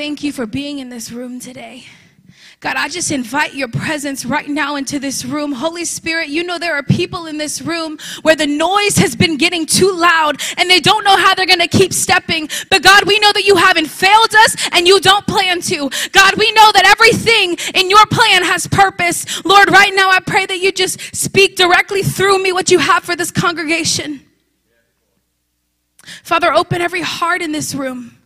Thank 0.00 0.22
you 0.22 0.32
for 0.32 0.46
being 0.46 0.78
in 0.78 0.88
this 0.88 1.12
room 1.12 1.38
today. 1.38 1.84
God, 2.60 2.76
I 2.76 2.88
just 2.88 3.10
invite 3.10 3.52
your 3.52 3.68
presence 3.68 4.24
right 4.24 4.48
now 4.48 4.76
into 4.76 4.98
this 4.98 5.26
room. 5.26 5.52
Holy 5.52 5.84
Spirit, 5.84 6.30
you 6.30 6.42
know 6.42 6.58
there 6.58 6.74
are 6.74 6.82
people 6.82 7.26
in 7.26 7.36
this 7.36 7.60
room 7.60 7.98
where 8.22 8.34
the 8.34 8.46
noise 8.46 8.96
has 8.96 9.14
been 9.14 9.36
getting 9.36 9.66
too 9.66 9.92
loud 9.92 10.40
and 10.56 10.70
they 10.70 10.80
don't 10.80 11.04
know 11.04 11.18
how 11.18 11.34
they're 11.34 11.44
going 11.44 11.58
to 11.58 11.68
keep 11.68 11.92
stepping. 11.92 12.48
But 12.70 12.82
God, 12.82 13.04
we 13.06 13.18
know 13.18 13.30
that 13.34 13.44
you 13.44 13.56
haven't 13.56 13.88
failed 13.88 14.34
us 14.34 14.56
and 14.72 14.88
you 14.88 15.00
don't 15.00 15.26
plan 15.26 15.60
to. 15.60 15.90
God, 16.12 16.34
we 16.38 16.50
know 16.52 16.72
that 16.72 16.86
everything 16.86 17.58
in 17.74 17.90
your 17.90 18.06
plan 18.06 18.42
has 18.42 18.66
purpose. 18.68 19.44
Lord, 19.44 19.70
right 19.70 19.92
now 19.94 20.08
I 20.08 20.20
pray 20.20 20.46
that 20.46 20.60
you 20.60 20.72
just 20.72 21.14
speak 21.14 21.56
directly 21.56 22.02
through 22.02 22.42
me 22.42 22.52
what 22.52 22.70
you 22.70 22.78
have 22.78 23.04
for 23.04 23.16
this 23.16 23.30
congregation. 23.30 24.24
Father, 26.22 26.54
open 26.54 26.80
every 26.80 27.02
heart 27.02 27.42
in 27.42 27.52
this 27.52 27.74
room. 27.74 28.16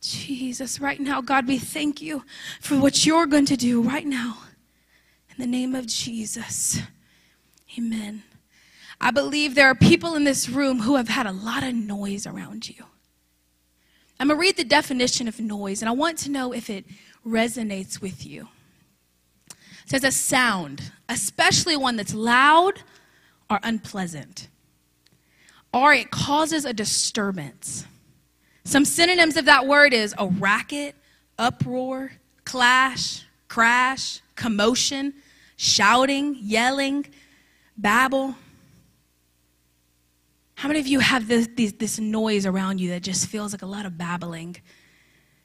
Jesus, 0.00 0.80
right 0.80 0.98
now, 0.98 1.20
God, 1.20 1.46
we 1.46 1.58
thank 1.58 2.00
you 2.00 2.24
for 2.60 2.78
what 2.78 3.04
you're 3.04 3.26
going 3.26 3.46
to 3.46 3.56
do 3.56 3.82
right 3.82 4.06
now. 4.06 4.38
In 5.30 5.36
the 5.38 5.46
name 5.46 5.74
of 5.74 5.86
Jesus. 5.86 6.80
Amen. 7.78 8.22
I 9.00 9.10
believe 9.10 9.54
there 9.54 9.68
are 9.68 9.74
people 9.74 10.14
in 10.14 10.24
this 10.24 10.48
room 10.48 10.80
who 10.80 10.96
have 10.96 11.08
had 11.08 11.26
a 11.26 11.32
lot 11.32 11.62
of 11.62 11.74
noise 11.74 12.26
around 12.26 12.68
you. 12.68 12.84
I'm 14.18 14.28
going 14.28 14.38
to 14.38 14.40
read 14.40 14.56
the 14.56 14.64
definition 14.64 15.28
of 15.28 15.40
noise, 15.40 15.80
and 15.80 15.88
I 15.88 15.92
want 15.92 16.18
to 16.18 16.30
know 16.30 16.52
if 16.52 16.68
it 16.68 16.84
resonates 17.26 18.02
with 18.02 18.26
you. 18.26 18.48
It 19.48 19.90
says 19.90 20.04
a 20.04 20.12
sound, 20.12 20.92
especially 21.08 21.76
one 21.76 21.96
that's 21.96 22.14
loud 22.14 22.82
or 23.48 23.60
unpleasant, 23.62 24.48
or 25.72 25.92
it 25.92 26.10
causes 26.10 26.64
a 26.64 26.74
disturbance. 26.74 27.86
Some 28.64 28.84
synonyms 28.84 29.36
of 29.36 29.46
that 29.46 29.66
word 29.66 29.92
is 29.92 30.14
a 30.18 30.26
racket, 30.26 30.94
uproar, 31.38 32.12
clash, 32.44 33.24
crash, 33.48 34.20
commotion, 34.36 35.14
shouting, 35.56 36.36
yelling, 36.40 37.06
babble. 37.76 38.34
How 40.54 40.68
many 40.68 40.80
of 40.80 40.86
you 40.86 41.00
have 41.00 41.26
this, 41.26 41.48
this, 41.56 41.72
this 41.72 41.98
noise 41.98 42.44
around 42.44 42.80
you 42.80 42.90
that 42.90 43.02
just 43.02 43.26
feels 43.26 43.52
like 43.52 43.62
a 43.62 43.66
lot 43.66 43.86
of 43.86 43.96
babbling? 43.96 44.56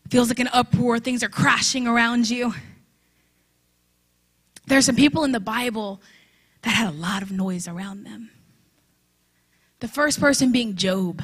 Feels 0.09 0.29
like 0.29 0.39
an 0.39 0.49
uproar, 0.51 0.99
things 0.99 1.23
are 1.23 1.29
crashing 1.29 1.87
around 1.87 2.29
you. 2.29 2.53
There 4.67 4.77
are 4.77 4.81
some 4.81 4.95
people 4.95 5.23
in 5.23 5.31
the 5.31 5.39
Bible 5.39 6.01
that 6.63 6.71
had 6.71 6.89
a 6.89 6.97
lot 6.97 7.21
of 7.21 7.31
noise 7.31 7.67
around 7.67 8.03
them. 8.03 8.31
The 9.79 9.87
first 9.87 10.19
person 10.19 10.51
being 10.51 10.75
Job. 10.75 11.23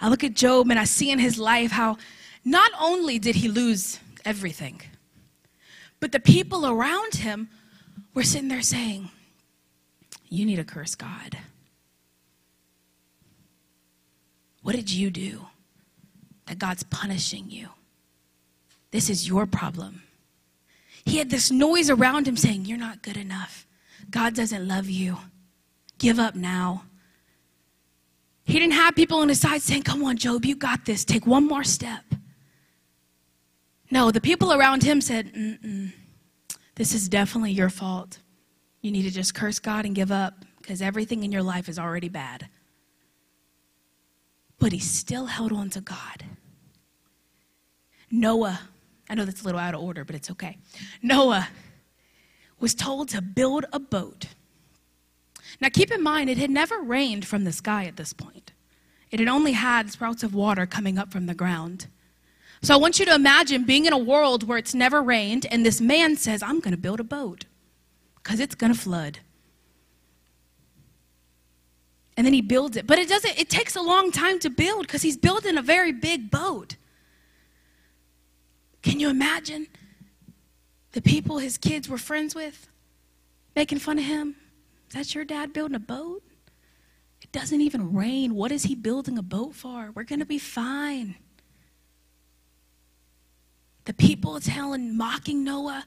I 0.00 0.08
look 0.08 0.22
at 0.24 0.34
Job 0.34 0.70
and 0.70 0.78
I 0.78 0.84
see 0.84 1.10
in 1.10 1.18
his 1.18 1.38
life 1.38 1.72
how 1.72 1.96
not 2.44 2.70
only 2.80 3.18
did 3.18 3.36
he 3.36 3.48
lose 3.48 3.98
everything, 4.24 4.80
but 6.00 6.12
the 6.12 6.20
people 6.20 6.66
around 6.66 7.16
him 7.16 7.48
were 8.14 8.22
sitting 8.22 8.48
there 8.48 8.62
saying, 8.62 9.10
You 10.28 10.46
need 10.46 10.56
to 10.56 10.64
curse 10.64 10.94
God. 10.94 11.38
What 14.62 14.76
did 14.76 14.90
you 14.90 15.10
do 15.10 15.46
that 16.46 16.58
God's 16.58 16.82
punishing 16.84 17.50
you? 17.50 17.68
This 18.90 19.10
is 19.10 19.28
your 19.28 19.46
problem. 19.46 20.02
He 21.04 21.18
had 21.18 21.30
this 21.30 21.50
noise 21.50 21.90
around 21.90 22.28
him 22.28 22.36
saying, 22.36 22.66
You're 22.66 22.78
not 22.78 23.02
good 23.02 23.16
enough. 23.16 23.66
God 24.10 24.34
doesn't 24.34 24.66
love 24.66 24.88
you. 24.88 25.18
Give 25.98 26.18
up 26.18 26.34
now. 26.34 26.84
He 28.48 28.58
didn't 28.58 28.72
have 28.72 28.94
people 28.94 29.18
on 29.18 29.28
his 29.28 29.40
side 29.40 29.60
saying, 29.60 29.82
Come 29.82 30.02
on, 30.04 30.16
Job, 30.16 30.46
you 30.46 30.56
got 30.56 30.86
this. 30.86 31.04
Take 31.04 31.26
one 31.26 31.46
more 31.46 31.64
step. 31.64 32.02
No, 33.90 34.10
the 34.10 34.22
people 34.22 34.54
around 34.54 34.82
him 34.82 35.02
said, 35.02 35.30
This 36.74 36.94
is 36.94 37.10
definitely 37.10 37.52
your 37.52 37.68
fault. 37.68 38.20
You 38.80 38.90
need 38.90 39.02
to 39.02 39.10
just 39.10 39.34
curse 39.34 39.58
God 39.58 39.84
and 39.84 39.94
give 39.94 40.10
up 40.10 40.46
because 40.62 40.80
everything 40.80 41.24
in 41.24 41.30
your 41.30 41.42
life 41.42 41.68
is 41.68 41.78
already 41.78 42.08
bad. 42.08 42.48
But 44.58 44.72
he 44.72 44.78
still 44.78 45.26
held 45.26 45.52
on 45.52 45.68
to 45.70 45.82
God. 45.82 46.24
Noah, 48.10 48.60
I 49.10 49.14
know 49.14 49.26
that's 49.26 49.42
a 49.42 49.44
little 49.44 49.60
out 49.60 49.74
of 49.74 49.82
order, 49.82 50.06
but 50.06 50.16
it's 50.16 50.30
okay. 50.30 50.56
Noah 51.02 51.48
was 52.60 52.74
told 52.74 53.10
to 53.10 53.20
build 53.20 53.66
a 53.74 53.78
boat. 53.78 54.28
Now, 55.60 55.68
keep 55.68 55.90
in 55.90 56.02
mind, 56.02 56.30
it 56.30 56.38
had 56.38 56.50
never 56.50 56.80
rained 56.80 57.26
from 57.26 57.44
the 57.44 57.52
sky 57.52 57.84
at 57.84 57.96
this 57.96 58.12
point. 58.12 58.52
It 59.10 59.18
had 59.20 59.28
only 59.28 59.52
had 59.52 59.90
sprouts 59.90 60.22
of 60.22 60.34
water 60.34 60.66
coming 60.66 60.98
up 60.98 61.10
from 61.10 61.26
the 61.26 61.34
ground. 61.34 61.86
So 62.62 62.74
I 62.74 62.76
want 62.76 62.98
you 62.98 63.06
to 63.06 63.14
imagine 63.14 63.64
being 63.64 63.86
in 63.86 63.92
a 63.92 63.98
world 63.98 64.46
where 64.46 64.58
it's 64.58 64.74
never 64.74 65.02
rained, 65.02 65.46
and 65.50 65.64
this 65.64 65.80
man 65.80 66.16
says, 66.16 66.42
I'm 66.42 66.60
going 66.60 66.74
to 66.74 66.80
build 66.80 67.00
a 67.00 67.04
boat 67.04 67.44
because 68.16 68.40
it's 68.40 68.54
going 68.54 68.72
to 68.72 68.78
flood. 68.78 69.20
And 72.16 72.26
then 72.26 72.34
he 72.34 72.42
builds 72.42 72.76
it. 72.76 72.86
But 72.86 72.98
it 72.98 73.08
doesn't, 73.08 73.38
it 73.38 73.48
takes 73.48 73.76
a 73.76 73.80
long 73.80 74.10
time 74.10 74.40
to 74.40 74.50
build 74.50 74.86
because 74.86 75.02
he's 75.02 75.16
building 75.16 75.56
a 75.56 75.62
very 75.62 75.92
big 75.92 76.30
boat. 76.32 76.74
Can 78.82 78.98
you 78.98 79.08
imagine 79.08 79.68
the 80.92 81.00
people 81.00 81.38
his 81.38 81.58
kids 81.58 81.88
were 81.88 81.98
friends 81.98 82.34
with 82.34 82.68
making 83.54 83.78
fun 83.78 83.98
of 83.98 84.04
him? 84.04 84.34
Is 84.88 84.94
that 84.94 85.14
your 85.14 85.24
dad 85.24 85.52
building 85.52 85.74
a 85.74 85.80
boat? 85.80 86.22
It 87.20 87.32
doesn't 87.32 87.60
even 87.60 87.92
rain. 87.92 88.34
What 88.34 88.52
is 88.52 88.64
he 88.64 88.74
building 88.74 89.18
a 89.18 89.22
boat 89.22 89.54
for? 89.54 89.90
We're 89.94 90.04
going 90.04 90.20
to 90.20 90.26
be 90.26 90.38
fine. 90.38 91.16
The 93.84 93.94
people 93.94 94.38
telling, 94.40 94.96
mocking 94.96 95.44
Noah. 95.44 95.84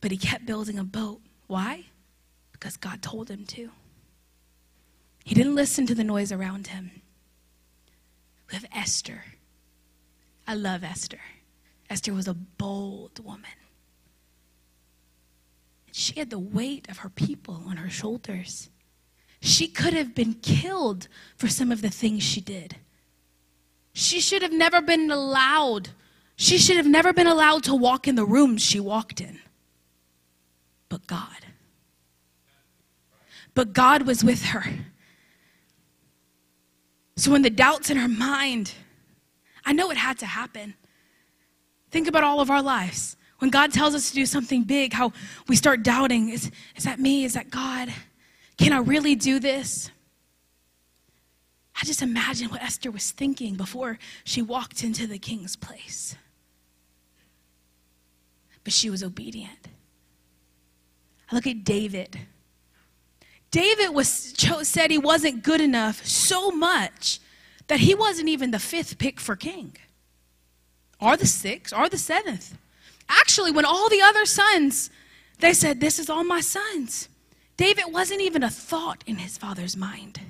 But 0.00 0.10
he 0.10 0.16
kept 0.16 0.46
building 0.46 0.78
a 0.78 0.84
boat. 0.84 1.20
Why? 1.46 1.84
Because 2.52 2.76
God 2.76 3.02
told 3.02 3.30
him 3.30 3.44
to. 3.46 3.70
He 5.24 5.34
didn't 5.34 5.54
listen 5.54 5.86
to 5.86 5.94
the 5.94 6.04
noise 6.04 6.32
around 6.32 6.68
him. 6.68 6.90
We 8.48 8.54
have 8.54 8.66
Esther. 8.74 9.24
I 10.46 10.54
love 10.54 10.82
Esther. 10.82 11.20
Esther 11.88 12.12
was 12.12 12.26
a 12.26 12.34
bold 12.34 13.24
woman. 13.24 13.50
She 15.92 16.18
had 16.18 16.30
the 16.30 16.38
weight 16.38 16.88
of 16.88 16.98
her 16.98 17.08
people 17.08 17.64
on 17.66 17.76
her 17.78 17.90
shoulders. 17.90 18.70
She 19.40 19.68
could 19.68 19.94
have 19.94 20.14
been 20.14 20.34
killed 20.34 21.08
for 21.36 21.48
some 21.48 21.72
of 21.72 21.82
the 21.82 21.90
things 21.90 22.22
she 22.22 22.40
did. 22.40 22.76
She 23.92 24.20
should 24.20 24.42
have 24.42 24.52
never 24.52 24.80
been 24.80 25.10
allowed 25.10 25.90
She 26.40 26.56
should 26.56 26.78
have 26.78 26.86
never 26.86 27.12
been 27.12 27.26
allowed 27.26 27.64
to 27.64 27.74
walk 27.74 28.08
in 28.08 28.14
the 28.14 28.24
rooms 28.24 28.62
she 28.62 28.80
walked 28.80 29.20
in. 29.20 29.40
But 30.88 31.06
God. 31.06 31.44
But 33.52 33.74
God 33.74 34.06
was 34.06 34.24
with 34.24 34.44
her. 34.46 34.64
So 37.16 37.30
when 37.30 37.42
the 37.42 37.50
doubts 37.50 37.90
in 37.90 37.98
her 37.98 38.08
mind, 38.08 38.72
I 39.66 39.74
know 39.74 39.90
it 39.90 39.98
had 39.98 40.18
to 40.20 40.26
happen. 40.26 40.72
Think 41.90 42.08
about 42.08 42.24
all 42.24 42.40
of 42.40 42.50
our 42.50 42.62
lives. 42.62 43.18
When 43.40 43.50
God 43.50 43.72
tells 43.72 43.94
us 43.94 44.10
to 44.10 44.14
do 44.14 44.26
something 44.26 44.64
big, 44.64 44.92
how 44.92 45.12
we 45.48 45.56
start 45.56 45.82
doubting 45.82 46.28
is, 46.28 46.50
is 46.76 46.84
that 46.84 47.00
me? 47.00 47.24
Is 47.24 47.34
that 47.34 47.50
God? 47.50 47.92
Can 48.58 48.72
I 48.72 48.78
really 48.78 49.14
do 49.14 49.40
this? 49.40 49.90
I 51.80 51.86
just 51.86 52.02
imagine 52.02 52.50
what 52.50 52.62
Esther 52.62 52.90
was 52.90 53.10
thinking 53.10 53.54
before 53.54 53.98
she 54.24 54.42
walked 54.42 54.84
into 54.84 55.06
the 55.06 55.18
king's 55.18 55.56
place. 55.56 56.14
But 58.62 58.74
she 58.74 58.90
was 58.90 59.02
obedient. 59.02 59.68
I 61.32 61.34
look 61.34 61.46
at 61.46 61.64
David. 61.64 62.18
David 63.50 63.94
was 63.94 64.34
said 64.68 64.90
he 64.90 64.98
wasn't 64.98 65.42
good 65.42 65.62
enough 65.62 66.04
so 66.04 66.50
much 66.50 67.20
that 67.68 67.80
he 67.80 67.94
wasn't 67.94 68.28
even 68.28 68.50
the 68.50 68.58
fifth 68.58 68.98
pick 68.98 69.18
for 69.18 69.34
king, 69.34 69.76
or 71.00 71.16
the 71.16 71.26
sixth, 71.26 71.74
or 71.74 71.88
the 71.88 71.96
seventh. 71.96 72.58
Actually, 73.10 73.50
when 73.50 73.64
all 73.64 73.88
the 73.88 74.00
other 74.00 74.24
sons, 74.24 74.88
they 75.40 75.52
said, 75.52 75.80
"This 75.80 75.98
is 75.98 76.08
all 76.08 76.24
my 76.24 76.40
sons." 76.40 77.08
David 77.56 77.86
wasn't 77.88 78.20
even 78.20 78.42
a 78.42 78.50
thought 78.50 79.02
in 79.06 79.16
his 79.16 79.36
father's 79.36 79.76
mind. 79.76 80.20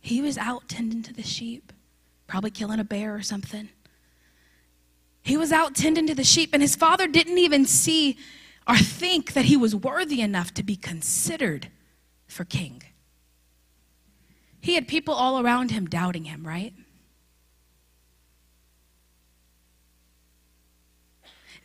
He 0.00 0.20
was 0.20 0.36
out 0.36 0.68
tending 0.68 1.02
to 1.02 1.14
the 1.14 1.22
sheep, 1.22 1.72
probably 2.26 2.50
killing 2.50 2.78
a 2.78 2.84
bear 2.84 3.14
or 3.14 3.22
something. 3.22 3.70
He 5.22 5.38
was 5.38 5.50
out 5.50 5.74
tending 5.74 6.06
to 6.08 6.14
the 6.14 6.22
sheep, 6.22 6.50
and 6.52 6.62
his 6.62 6.76
father 6.76 7.08
didn't 7.08 7.38
even 7.38 7.64
see 7.64 8.18
or 8.68 8.76
think 8.76 9.32
that 9.32 9.46
he 9.46 9.56
was 9.56 9.74
worthy 9.74 10.20
enough 10.20 10.52
to 10.54 10.62
be 10.62 10.76
considered 10.76 11.70
for 12.28 12.44
king. 12.44 12.82
He 14.60 14.74
had 14.74 14.86
people 14.86 15.14
all 15.14 15.40
around 15.40 15.70
him 15.70 15.86
doubting 15.86 16.24
him, 16.24 16.46
right? 16.46 16.74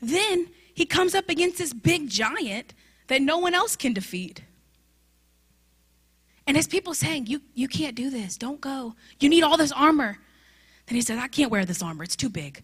Then 0.02 0.50
he 0.74 0.86
comes 0.86 1.14
up 1.14 1.30
against 1.30 1.58
this 1.58 1.74
big 1.74 2.10
giant 2.10 2.74
that 3.08 3.22
no 3.22 3.38
one 3.38 3.54
else 3.54 3.76
can 3.76 3.94
defeat. 3.94 4.42
And 6.48 6.56
his 6.58 6.68
people 6.68 6.94
saying, 6.94 7.28
you, 7.28 7.42
you 7.54 7.68
can't 7.68 7.96
do 7.96 8.10
this. 8.10 8.38
Don't 8.38 8.62
go. 8.62 8.96
You 9.20 9.30
need 9.30 9.44
all 9.44 9.58
this 9.58 9.72
armor. 9.72 10.18
Then 10.88 10.96
he 10.96 11.02
says, 11.02 11.20
I 11.20 11.28
can't 11.28 11.52
wear 11.52 11.66
this 11.66 11.84
armor. 11.84 12.04
It's 12.04 12.16
too 12.16 12.30
big. 12.30 12.64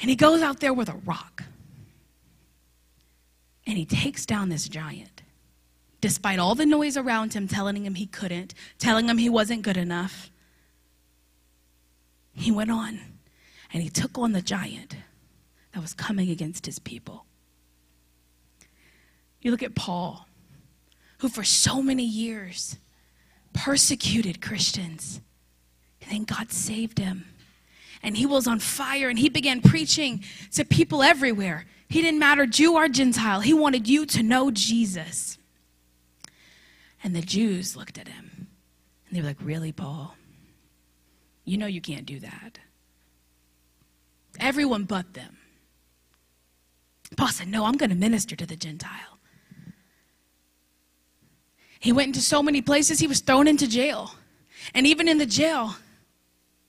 And 0.00 0.10
he 0.10 0.14
goes 0.14 0.42
out 0.42 0.60
there 0.60 0.74
with 0.74 0.88
a 0.88 0.96
rock. 1.04 1.42
And 3.66 3.76
he 3.76 3.84
takes 3.84 4.24
down 4.24 4.50
this 4.50 4.68
giant. 4.68 5.22
Despite 6.00 6.38
all 6.38 6.54
the 6.54 6.66
noise 6.66 6.96
around 6.96 7.34
him 7.34 7.48
telling 7.48 7.84
him 7.84 7.94
he 7.94 8.06
couldn't, 8.06 8.54
telling 8.78 9.08
him 9.08 9.18
he 9.18 9.28
wasn't 9.28 9.62
good 9.62 9.76
enough, 9.76 10.30
he 12.34 12.52
went 12.52 12.70
on 12.70 13.00
and 13.72 13.82
he 13.82 13.88
took 13.88 14.18
on 14.18 14.32
the 14.32 14.42
giant 14.42 14.96
that 15.76 15.82
was 15.82 15.92
coming 15.92 16.30
against 16.30 16.64
his 16.64 16.78
people. 16.78 17.26
You 19.42 19.50
look 19.50 19.62
at 19.62 19.74
Paul, 19.74 20.26
who 21.18 21.28
for 21.28 21.44
so 21.44 21.82
many 21.82 22.02
years 22.02 22.78
persecuted 23.52 24.40
Christians, 24.40 25.20
and 26.00 26.10
then 26.10 26.24
God 26.24 26.50
saved 26.50 26.98
him. 26.98 27.26
And 28.02 28.16
he 28.16 28.24
was 28.24 28.46
on 28.46 28.58
fire 28.58 29.10
and 29.10 29.18
he 29.18 29.28
began 29.28 29.60
preaching 29.60 30.24
to 30.52 30.64
people 30.64 31.02
everywhere. 31.02 31.66
He 31.90 32.00
didn't 32.00 32.20
matter 32.20 32.46
Jew 32.46 32.76
or 32.76 32.88
Gentile, 32.88 33.40
he 33.40 33.52
wanted 33.52 33.86
you 33.86 34.06
to 34.06 34.22
know 34.22 34.50
Jesus. 34.50 35.36
And 37.04 37.14
the 37.14 37.20
Jews 37.20 37.76
looked 37.76 37.98
at 37.98 38.08
him 38.08 38.46
and 39.06 39.14
they 39.14 39.20
were 39.20 39.28
like, 39.28 39.42
Really, 39.42 39.72
Paul? 39.72 40.16
You 41.44 41.58
know 41.58 41.66
you 41.66 41.82
can't 41.82 42.06
do 42.06 42.18
that. 42.20 42.60
Everyone 44.40 44.84
but 44.84 45.12
them. 45.12 45.36
Paul 47.16 47.28
said, 47.28 47.48
No, 47.48 47.64
I'm 47.64 47.76
going 47.76 47.90
to 47.90 47.96
minister 47.96 48.36
to 48.36 48.46
the 48.46 48.56
Gentile. 48.56 49.18
He 51.78 51.92
went 51.92 52.08
into 52.08 52.20
so 52.20 52.42
many 52.42 52.62
places, 52.62 52.98
he 52.98 53.06
was 53.06 53.20
thrown 53.20 53.46
into 53.46 53.68
jail. 53.68 54.14
And 54.74 54.86
even 54.86 55.08
in 55.08 55.18
the 55.18 55.26
jail, 55.26 55.76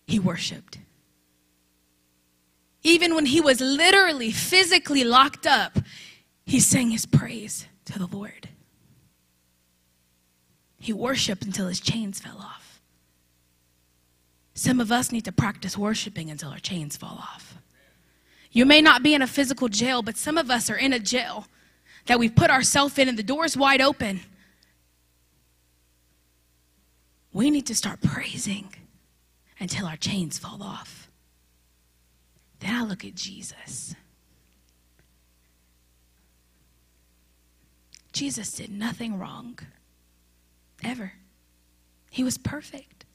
he 0.06 0.20
worshiped. 0.20 0.78
Even 2.84 3.16
when 3.16 3.26
he 3.26 3.42
was 3.42 3.60
literally, 3.60 4.32
physically 4.32 5.04
locked 5.04 5.48
up, 5.48 5.80
he 6.46 6.60
sang 6.60 6.92
his 6.92 7.06
praise 7.06 7.68
to 7.86 8.00
the 8.00 8.08
Lord. 8.08 8.50
He 10.80 10.94
worshiped 10.94 11.44
until 11.44 11.68
his 11.68 11.80
chains 11.80 12.20
fell 12.20 12.38
off. 12.38 12.80
Some 14.54 14.80
of 14.80 14.92
us 14.92 15.12
need 15.12 15.26
to 15.26 15.32
practice 15.32 15.78
worshiping 15.78 16.30
until 16.30 16.50
our 16.50 16.60
chains 16.60 16.96
fall 16.96 17.18
off. 17.18 17.47
You 18.52 18.66
may 18.66 18.82
not 18.82 19.04
be 19.04 19.14
in 19.14 19.22
a 19.22 19.28
physical 19.28 19.68
jail, 19.68 20.02
but 20.02 20.18
some 20.18 20.38
of 20.38 20.50
us 20.50 20.70
are 20.70 20.76
in 20.76 20.94
a 20.94 21.00
jail 21.00 21.48
that 22.06 22.20
we've 22.20 22.36
put 22.36 22.50
ourselves 22.50 22.98
in 22.98 23.08
and 23.10 23.18
the 23.18 23.24
door's 23.24 23.56
wide 23.56 23.82
open. 23.82 24.22
We 27.34 27.52
need 27.52 27.68
to 27.68 27.76
start 27.76 28.02
praising 28.02 28.74
until 29.60 29.86
our 29.86 29.98
chains 29.98 30.40
fall 30.40 30.64
off. 30.64 31.10
Then 32.60 32.74
I 32.74 32.84
look 32.84 33.06
at 33.06 33.16
Jesus. 33.16 33.94
Jesus 38.12 38.52
did 38.54 38.72
nothing 38.72 39.20
wrong, 39.20 39.60
ever. 40.84 41.14
He 42.10 42.24
was 42.24 42.38
perfect. 42.38 43.06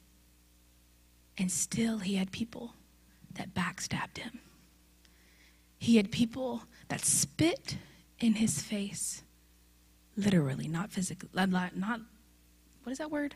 And 1.37 1.51
still, 1.51 1.97
he 1.97 2.15
had 2.15 2.31
people 2.31 2.73
that 3.33 3.53
backstabbed 3.53 4.19
him. 4.19 4.39
He 5.83 5.97
had 5.97 6.11
people 6.11 6.63
that 6.87 7.03
spit 7.03 7.75
in 8.17 8.35
his 8.35 8.61
face, 8.61 9.21
literally, 10.15 10.69
not 10.69 10.93
physically, 10.93 11.29
not, 11.35 11.73
what 12.83 12.91
is 12.93 12.99
that 12.99 13.11
word? 13.11 13.35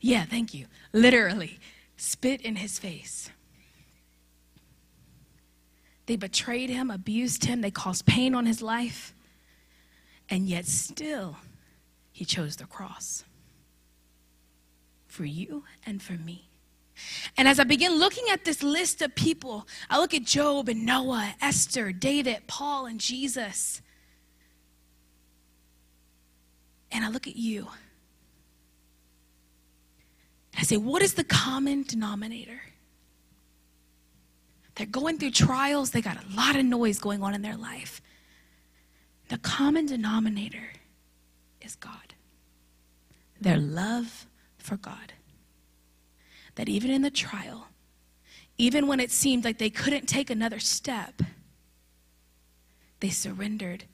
Yeah, 0.00 0.24
thank 0.24 0.54
you. 0.54 0.66
Literally, 0.92 1.58
spit 1.96 2.42
in 2.42 2.54
his 2.54 2.78
face. 2.78 3.30
They 6.06 6.14
betrayed 6.14 6.70
him, 6.70 6.92
abused 6.92 7.46
him, 7.46 7.60
they 7.60 7.72
caused 7.72 8.06
pain 8.06 8.36
on 8.36 8.46
his 8.46 8.62
life, 8.62 9.12
and 10.30 10.46
yet 10.48 10.64
still 10.64 11.38
he 12.12 12.24
chose 12.24 12.54
the 12.54 12.66
cross 12.66 13.24
for 15.08 15.24
you 15.24 15.64
and 15.84 16.00
for 16.00 16.12
me. 16.12 16.47
And 17.36 17.46
as 17.46 17.60
I 17.60 17.64
begin 17.64 17.98
looking 17.98 18.24
at 18.30 18.44
this 18.44 18.62
list 18.62 19.02
of 19.02 19.14
people, 19.14 19.66
I 19.88 19.98
look 19.98 20.14
at 20.14 20.24
Job 20.24 20.68
and 20.68 20.84
Noah, 20.84 21.34
Esther, 21.40 21.92
David, 21.92 22.46
Paul, 22.46 22.86
and 22.86 23.00
Jesus. 23.00 23.80
And 26.90 27.04
I 27.04 27.08
look 27.08 27.26
at 27.26 27.36
you. 27.36 27.68
I 30.56 30.62
say, 30.62 30.76
what 30.76 31.02
is 31.02 31.14
the 31.14 31.24
common 31.24 31.84
denominator? 31.84 32.60
They're 34.74 34.86
going 34.86 35.18
through 35.18 35.32
trials, 35.32 35.90
they 35.90 36.00
got 36.00 36.16
a 36.16 36.36
lot 36.36 36.56
of 36.56 36.64
noise 36.64 36.98
going 36.98 37.22
on 37.22 37.34
in 37.34 37.42
their 37.42 37.56
life. 37.56 38.00
The 39.28 39.38
common 39.38 39.86
denominator 39.86 40.72
is 41.60 41.74
God, 41.76 42.14
their 43.40 43.58
love 43.58 44.26
for 44.56 44.76
God. 44.76 45.12
That 46.58 46.68
even 46.68 46.90
in 46.90 47.02
the 47.02 47.10
trial, 47.10 47.68
even 48.58 48.88
when 48.88 48.98
it 48.98 49.12
seemed 49.12 49.44
like 49.44 49.58
they 49.58 49.70
couldn't 49.70 50.06
take 50.06 50.28
another 50.28 50.58
step, 50.58 51.22
they 52.98 53.10
surrendered 53.10 53.84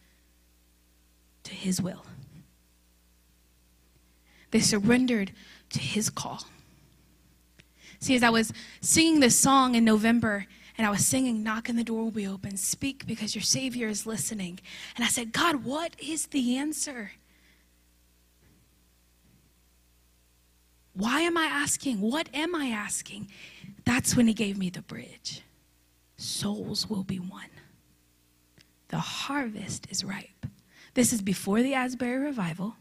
to 1.43 1.53
His 1.53 1.83
will. 1.83 2.07
They 4.51 4.61
surrendered 4.61 5.33
to 5.75 5.79
His 5.79 6.09
call. 6.09 6.47
See, 8.01 8.17
as 8.17 8.23
I 8.23 8.31
was 8.31 8.51
singing 8.81 9.21
this 9.21 9.39
song 9.39 9.75
in 9.75 9.85
November, 9.85 10.47
and 10.79 10.87
I 10.87 10.91
was 10.91 11.05
singing, 11.07 11.43
Knock 11.43 11.69
and 11.69 11.79
the 11.79 11.85
door 11.85 12.05
will 12.05 12.11
be 12.11 12.27
open, 12.27 12.57
speak 12.57 13.07
because 13.07 13.35
your 13.35 13.43
Savior 13.43 13.89
is 13.89 14.07
listening. 14.07 14.59
And 14.97 15.05
I 15.05 15.09
said, 15.09 15.33
God, 15.33 15.65
what 15.65 15.97
is 16.01 16.29
the 16.29 16.57
answer? 16.57 17.13
Why 20.95 21.21
am 21.21 21.37
I 21.37 21.47
asking? 21.47 22.01
What 22.01 22.29
am 22.33 22.55
I 22.55 22.69
asking? 22.69 23.29
That's 23.85 24.17
when 24.17 24.27
He 24.27 24.35
gave 24.35 24.57
me 24.57 24.71
the 24.71 24.83
bridge. 24.83 25.43
Souls 26.17 26.89
will 26.89 27.05
be 27.05 27.19
won. 27.19 27.49
The 28.89 28.99
harvest 28.99 29.87
is 29.91 30.05
ripe. 30.05 30.47
This 30.95 31.13
is 31.13 31.21
before 31.21 31.63
the 31.63 31.75
Asbury 31.75 32.19
revival. 32.19 32.77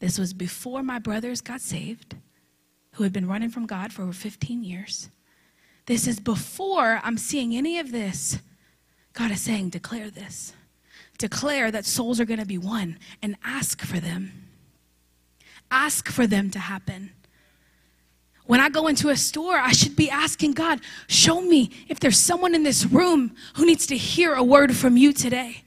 This 0.00 0.18
was 0.18 0.32
before 0.32 0.82
my 0.82 0.98
brothers 0.98 1.40
got 1.40 1.60
saved, 1.60 2.16
who 2.94 3.04
had 3.04 3.12
been 3.12 3.28
running 3.28 3.50
from 3.50 3.66
God 3.66 3.92
for 3.92 4.02
over 4.02 4.12
15 4.12 4.64
years. 4.64 5.08
This 5.86 6.06
is 6.08 6.18
before 6.18 7.00
I'm 7.04 7.18
seeing 7.18 7.54
any 7.54 7.78
of 7.78 7.92
this. 7.92 8.38
God 9.12 9.30
is 9.30 9.40
saying, 9.40 9.70
declare 9.70 10.10
this. 10.10 10.54
Declare 11.18 11.70
that 11.70 11.84
souls 11.84 12.18
are 12.18 12.24
going 12.24 12.40
to 12.40 12.46
be 12.46 12.58
won 12.58 12.98
and 13.22 13.36
ask 13.44 13.82
for 13.82 14.00
them. 14.00 14.43
Ask 15.74 16.08
for 16.08 16.28
them 16.28 16.50
to 16.50 16.60
happen. 16.60 17.10
When 18.46 18.60
I 18.60 18.68
go 18.68 18.86
into 18.86 19.08
a 19.08 19.16
store, 19.16 19.58
I 19.58 19.72
should 19.72 19.96
be 19.96 20.08
asking 20.08 20.52
God, 20.52 20.80
show 21.08 21.40
me 21.40 21.72
if 21.88 21.98
there's 21.98 22.16
someone 22.16 22.54
in 22.54 22.62
this 22.62 22.86
room 22.86 23.34
who 23.56 23.66
needs 23.66 23.84
to 23.88 23.96
hear 23.96 24.34
a 24.34 24.44
word 24.44 24.76
from 24.76 24.96
you 24.96 25.12
today. 25.12 25.64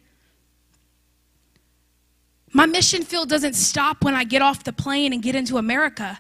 My 2.53 2.65
mission 2.65 3.03
field 3.03 3.27
doesn't 3.27 3.55
stop 3.55 4.05
when 4.05 4.15
I 4.15 4.23
get 4.23 4.41
off 4.41 4.63
the 4.63 4.71
plane 4.71 5.11
and 5.11 5.21
get 5.21 5.35
into 5.35 5.57
America. 5.57 6.17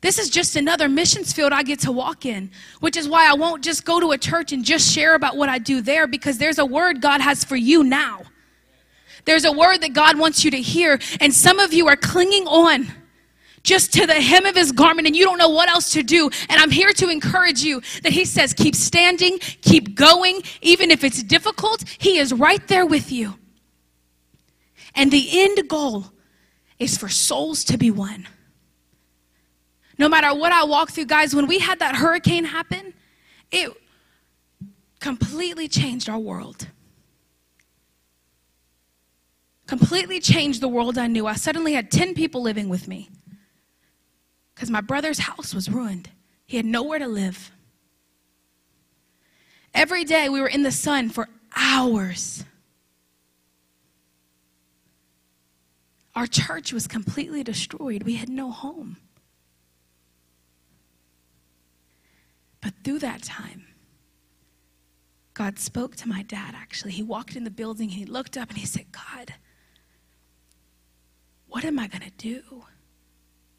This 0.00 0.20
is 0.20 0.30
just 0.30 0.54
another 0.54 0.88
missions 0.88 1.32
field 1.32 1.52
I 1.52 1.64
get 1.64 1.80
to 1.80 1.90
walk 1.90 2.26
in, 2.26 2.48
which 2.78 2.96
is 2.96 3.08
why 3.08 3.28
I 3.28 3.34
won't 3.34 3.64
just 3.64 3.84
go 3.84 3.98
to 3.98 4.12
a 4.12 4.18
church 4.18 4.52
and 4.52 4.64
just 4.64 4.88
share 4.88 5.16
about 5.16 5.36
what 5.36 5.48
I 5.48 5.58
do 5.58 5.80
there 5.82 6.06
because 6.06 6.38
there's 6.38 6.58
a 6.58 6.64
word 6.64 7.02
God 7.02 7.20
has 7.20 7.42
for 7.42 7.56
you 7.56 7.82
now. 7.82 8.22
There's 9.28 9.44
a 9.44 9.52
word 9.52 9.78
that 9.82 9.92
God 9.92 10.18
wants 10.18 10.44
you 10.44 10.50
to 10.52 10.60
hear, 10.60 10.98
and 11.20 11.32
some 11.32 11.58
of 11.58 11.72
you 11.72 11.86
are 11.86 11.96
clinging 11.96 12.46
on 12.46 12.88
just 13.62 13.92
to 13.92 14.06
the 14.06 14.14
hem 14.14 14.46
of 14.46 14.56
his 14.56 14.72
garment 14.72 15.06
and 15.06 15.14
you 15.14 15.24
don't 15.24 15.36
know 15.36 15.50
what 15.50 15.68
else 15.68 15.92
to 15.92 16.02
do. 16.02 16.30
And 16.48 16.58
I'm 16.60 16.70
here 16.70 16.92
to 16.94 17.08
encourage 17.10 17.62
you 17.62 17.82
that 18.02 18.12
he 18.12 18.24
says, 18.24 18.54
keep 18.54 18.74
standing, 18.74 19.38
keep 19.60 19.94
going, 19.94 20.42
even 20.62 20.90
if 20.90 21.04
it's 21.04 21.22
difficult, 21.22 21.84
he 21.98 22.18
is 22.18 22.32
right 22.32 22.66
there 22.68 22.86
with 22.86 23.12
you. 23.12 23.34
And 24.94 25.10
the 25.10 25.28
end 25.30 25.68
goal 25.68 26.06
is 26.78 26.96
for 26.96 27.08
souls 27.08 27.64
to 27.64 27.76
be 27.76 27.90
won. 27.90 28.26
No 29.98 30.08
matter 30.08 30.34
what 30.34 30.52
I 30.52 30.64
walk 30.64 30.90
through, 30.90 31.06
guys, 31.06 31.34
when 31.34 31.46
we 31.46 31.58
had 31.58 31.80
that 31.80 31.96
hurricane 31.96 32.44
happen, 32.44 32.94
it 33.50 33.70
completely 35.00 35.68
changed 35.68 36.08
our 36.08 36.18
world. 36.18 36.68
Completely 39.68 40.18
changed 40.18 40.62
the 40.62 40.68
world 40.68 40.96
I 40.96 41.08
knew. 41.08 41.26
I 41.26 41.34
suddenly 41.34 41.74
had 41.74 41.90
10 41.90 42.14
people 42.14 42.40
living 42.40 42.70
with 42.70 42.88
me 42.88 43.10
because 44.54 44.70
my 44.70 44.80
brother's 44.80 45.18
house 45.18 45.54
was 45.54 45.68
ruined. 45.68 46.10
He 46.46 46.56
had 46.56 46.64
nowhere 46.64 46.98
to 46.98 47.06
live. 47.06 47.52
Every 49.74 50.04
day 50.04 50.30
we 50.30 50.40
were 50.40 50.48
in 50.48 50.62
the 50.62 50.72
sun 50.72 51.10
for 51.10 51.28
hours. 51.54 52.44
Our 56.16 56.26
church 56.26 56.72
was 56.72 56.86
completely 56.86 57.44
destroyed. 57.44 58.04
We 58.04 58.14
had 58.14 58.30
no 58.30 58.50
home. 58.50 58.96
But 62.62 62.72
through 62.82 63.00
that 63.00 63.22
time, 63.22 63.66
God 65.34 65.58
spoke 65.58 65.94
to 65.96 66.08
my 66.08 66.22
dad 66.22 66.54
actually. 66.56 66.92
He 66.92 67.02
walked 67.02 67.36
in 67.36 67.44
the 67.44 67.50
building 67.50 67.90
and 67.90 67.98
he 67.98 68.06
looked 68.06 68.38
up 68.38 68.48
and 68.48 68.56
he 68.56 68.64
said, 68.64 68.86
God, 68.92 69.34
what 71.48 71.64
am 71.64 71.78
I 71.78 71.86
going 71.86 72.02
to 72.02 72.10
do? 72.16 72.64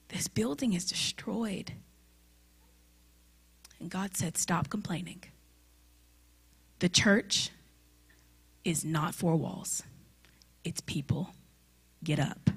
This 0.09 0.27
building 0.27 0.73
is 0.73 0.85
destroyed. 0.85 1.73
And 3.79 3.89
God 3.89 4.15
said, 4.15 4.37
Stop 4.37 4.69
complaining. 4.69 5.23
The 6.79 6.89
church 6.89 7.51
is 8.63 8.83
not 8.85 9.13
four 9.15 9.35
walls, 9.35 9.83
it's 10.63 10.81
people. 10.81 11.29
Get 12.03 12.19
up. 12.19 12.49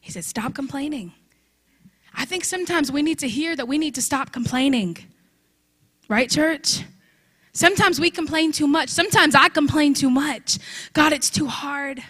He 0.00 0.10
said, 0.12 0.24
Stop 0.24 0.54
complaining. 0.54 1.12
I 2.14 2.24
think 2.24 2.44
sometimes 2.44 2.92
we 2.92 3.02
need 3.02 3.18
to 3.20 3.28
hear 3.28 3.56
that 3.56 3.66
we 3.66 3.78
need 3.78 3.94
to 3.94 4.02
stop 4.02 4.32
complaining. 4.32 4.98
Right, 6.08 6.28
church? 6.28 6.84
Sometimes 7.52 8.00
we 8.00 8.10
complain 8.10 8.50
too 8.50 8.66
much. 8.66 8.88
Sometimes 8.88 9.34
I 9.34 9.48
complain 9.48 9.92
too 9.92 10.08
much. 10.08 10.58
God, 10.94 11.12
it's 11.12 11.28
too 11.28 11.46
hard. 11.46 12.02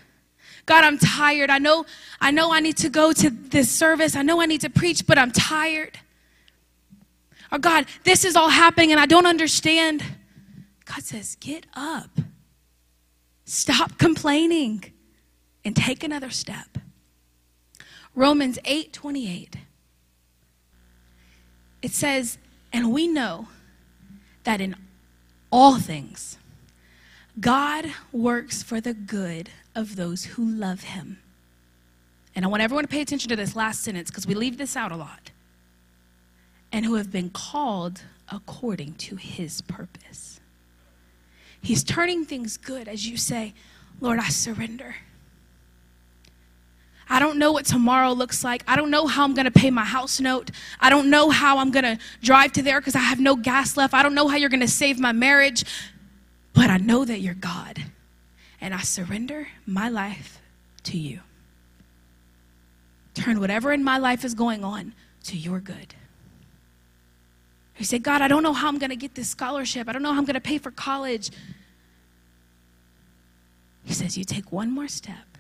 God, 0.66 0.84
I'm 0.84 0.98
tired. 0.98 1.50
I 1.50 1.58
know 1.58 1.84
I 2.20 2.30
know 2.30 2.52
I 2.52 2.60
need 2.60 2.76
to 2.78 2.88
go 2.88 3.12
to 3.12 3.30
this 3.30 3.68
service. 3.70 4.14
I 4.14 4.22
know 4.22 4.40
I 4.40 4.46
need 4.46 4.60
to 4.60 4.70
preach, 4.70 5.04
but 5.06 5.18
I'm 5.18 5.32
tired. 5.32 5.98
Or 7.50 7.58
God, 7.58 7.86
this 8.04 8.24
is 8.24 8.36
all 8.36 8.48
happening 8.48 8.92
and 8.92 9.00
I 9.00 9.06
don't 9.06 9.26
understand. 9.26 10.04
God 10.84 11.02
says, 11.02 11.36
"Get 11.40 11.66
up. 11.74 12.20
Stop 13.44 13.98
complaining 13.98 14.92
and 15.64 15.74
take 15.74 16.04
another 16.04 16.30
step." 16.30 16.78
Romans 18.14 18.60
8:28. 18.64 19.56
It 21.82 21.92
says, 21.92 22.38
"And 22.72 22.92
we 22.92 23.08
know 23.08 23.48
that 24.44 24.60
in 24.60 24.76
all 25.52 25.78
things 25.78 26.38
God 27.38 27.86
works 28.10 28.62
for 28.62 28.80
the 28.80 28.92
good 28.92 29.50
of 29.74 29.96
those 29.96 30.24
who 30.24 30.44
love 30.44 30.82
him. 30.82 31.18
And 32.34 32.44
I 32.44 32.48
want 32.48 32.62
everyone 32.62 32.84
to 32.84 32.88
pay 32.88 33.00
attention 33.00 33.30
to 33.30 33.36
this 33.36 33.56
last 33.56 33.82
sentence 33.82 34.10
because 34.10 34.26
we 34.26 34.34
leave 34.34 34.58
this 34.58 34.76
out 34.76 34.92
a 34.92 34.96
lot. 34.96 35.30
And 36.70 36.84
who 36.84 36.94
have 36.94 37.10
been 37.10 37.30
called 37.30 38.02
according 38.28 38.94
to 38.94 39.16
his 39.16 39.62
purpose. 39.62 40.40
He's 41.60 41.84
turning 41.84 42.24
things 42.24 42.56
good 42.56 42.88
as 42.88 43.06
you 43.06 43.16
say, 43.16 43.54
Lord, 44.00 44.18
I 44.18 44.28
surrender. 44.28 44.96
I 47.12 47.18
don't 47.18 47.36
know 47.36 47.52
what 47.52 47.66
tomorrow 47.66 48.12
looks 48.12 48.42
like. 48.42 48.64
I 48.66 48.74
don't 48.74 48.90
know 48.90 49.06
how 49.06 49.24
I'm 49.24 49.34
going 49.34 49.44
to 49.44 49.50
pay 49.50 49.70
my 49.70 49.84
house 49.84 50.18
note. 50.18 50.50
I 50.80 50.88
don't 50.88 51.10
know 51.10 51.28
how 51.28 51.58
I'm 51.58 51.70
going 51.70 51.84
to 51.84 51.98
drive 52.22 52.52
to 52.52 52.62
there 52.62 52.80
because 52.80 52.96
I 52.96 53.00
have 53.00 53.20
no 53.20 53.36
gas 53.36 53.76
left. 53.76 53.92
I 53.92 54.02
don't 54.02 54.14
know 54.14 54.28
how 54.28 54.38
you're 54.38 54.48
going 54.48 54.60
to 54.60 54.66
save 54.66 54.98
my 54.98 55.12
marriage. 55.12 55.62
But 56.54 56.70
I 56.70 56.78
know 56.78 57.04
that 57.04 57.20
you're 57.20 57.34
God. 57.34 57.84
And 58.62 58.72
I 58.72 58.80
surrender 58.80 59.48
my 59.66 59.90
life 59.90 60.40
to 60.84 60.96
you. 60.96 61.20
Turn 63.12 63.40
whatever 63.40 63.74
in 63.74 63.84
my 63.84 63.98
life 63.98 64.24
is 64.24 64.32
going 64.32 64.64
on 64.64 64.94
to 65.24 65.36
your 65.36 65.60
good. 65.60 65.94
You 67.76 67.84
say, 67.84 67.98
God, 67.98 68.22
I 68.22 68.28
don't 68.28 68.42
know 68.42 68.54
how 68.54 68.68
I'm 68.68 68.78
going 68.78 68.88
to 68.88 68.96
get 68.96 69.16
this 69.16 69.28
scholarship. 69.28 69.86
I 69.86 69.92
don't 69.92 70.02
know 70.02 70.12
how 70.12 70.18
I'm 70.18 70.24
going 70.24 70.32
to 70.32 70.40
pay 70.40 70.56
for 70.56 70.70
college. 70.70 71.30
He 73.84 73.92
says, 73.92 74.16
You 74.16 74.24
take 74.24 74.50
one 74.50 74.70
more 74.70 74.88
step. 74.88 75.31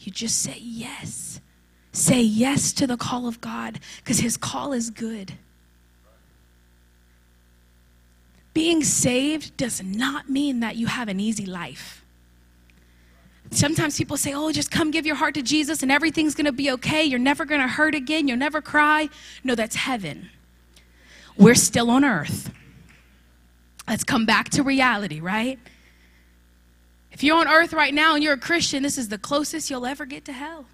You 0.00 0.12
just 0.12 0.40
say 0.40 0.58
yes. 0.60 1.40
Say 1.92 2.20
yes 2.20 2.72
to 2.74 2.86
the 2.86 2.96
call 2.96 3.26
of 3.26 3.40
God 3.40 3.80
because 3.96 4.20
his 4.20 4.36
call 4.36 4.72
is 4.72 4.90
good. 4.90 5.32
Being 8.54 8.82
saved 8.82 9.56
does 9.56 9.82
not 9.82 10.28
mean 10.28 10.60
that 10.60 10.76
you 10.76 10.86
have 10.86 11.08
an 11.08 11.20
easy 11.20 11.46
life. 11.46 12.04
Sometimes 13.50 13.96
people 13.96 14.16
say, 14.16 14.34
Oh, 14.34 14.52
just 14.52 14.70
come 14.70 14.90
give 14.90 15.06
your 15.06 15.16
heart 15.16 15.34
to 15.34 15.42
Jesus 15.42 15.82
and 15.82 15.90
everything's 15.90 16.34
going 16.34 16.46
to 16.46 16.52
be 16.52 16.70
okay. 16.72 17.04
You're 17.04 17.18
never 17.18 17.44
going 17.44 17.60
to 17.60 17.68
hurt 17.68 17.94
again. 17.94 18.28
You'll 18.28 18.36
never 18.36 18.60
cry. 18.60 19.08
No, 19.42 19.54
that's 19.54 19.76
heaven. 19.76 20.28
We're 21.36 21.54
still 21.54 21.90
on 21.90 22.04
earth. 22.04 22.52
Let's 23.88 24.04
come 24.04 24.26
back 24.26 24.50
to 24.50 24.62
reality, 24.62 25.20
right? 25.20 25.58
If 27.18 27.24
you're 27.24 27.36
on 27.36 27.48
earth 27.48 27.72
right 27.72 27.92
now 27.92 28.14
and 28.14 28.22
you're 28.22 28.34
a 28.34 28.38
Christian, 28.38 28.84
this 28.84 28.96
is 28.96 29.08
the 29.08 29.18
closest 29.18 29.70
you'll 29.70 29.86
ever 29.86 30.06
get 30.06 30.24
to 30.26 30.32
hell. 30.32 30.66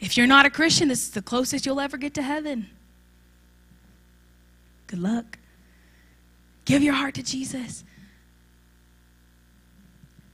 If 0.00 0.16
you're 0.16 0.26
not 0.26 0.44
a 0.44 0.50
Christian, 0.50 0.88
this 0.88 1.04
is 1.04 1.10
the 1.10 1.22
closest 1.22 1.64
you'll 1.64 1.78
ever 1.78 1.96
get 1.96 2.14
to 2.14 2.22
heaven. 2.22 2.68
Good 4.88 4.98
luck. 4.98 5.38
Give 6.64 6.82
your 6.82 6.94
heart 6.94 7.14
to 7.14 7.22
Jesus. 7.22 7.84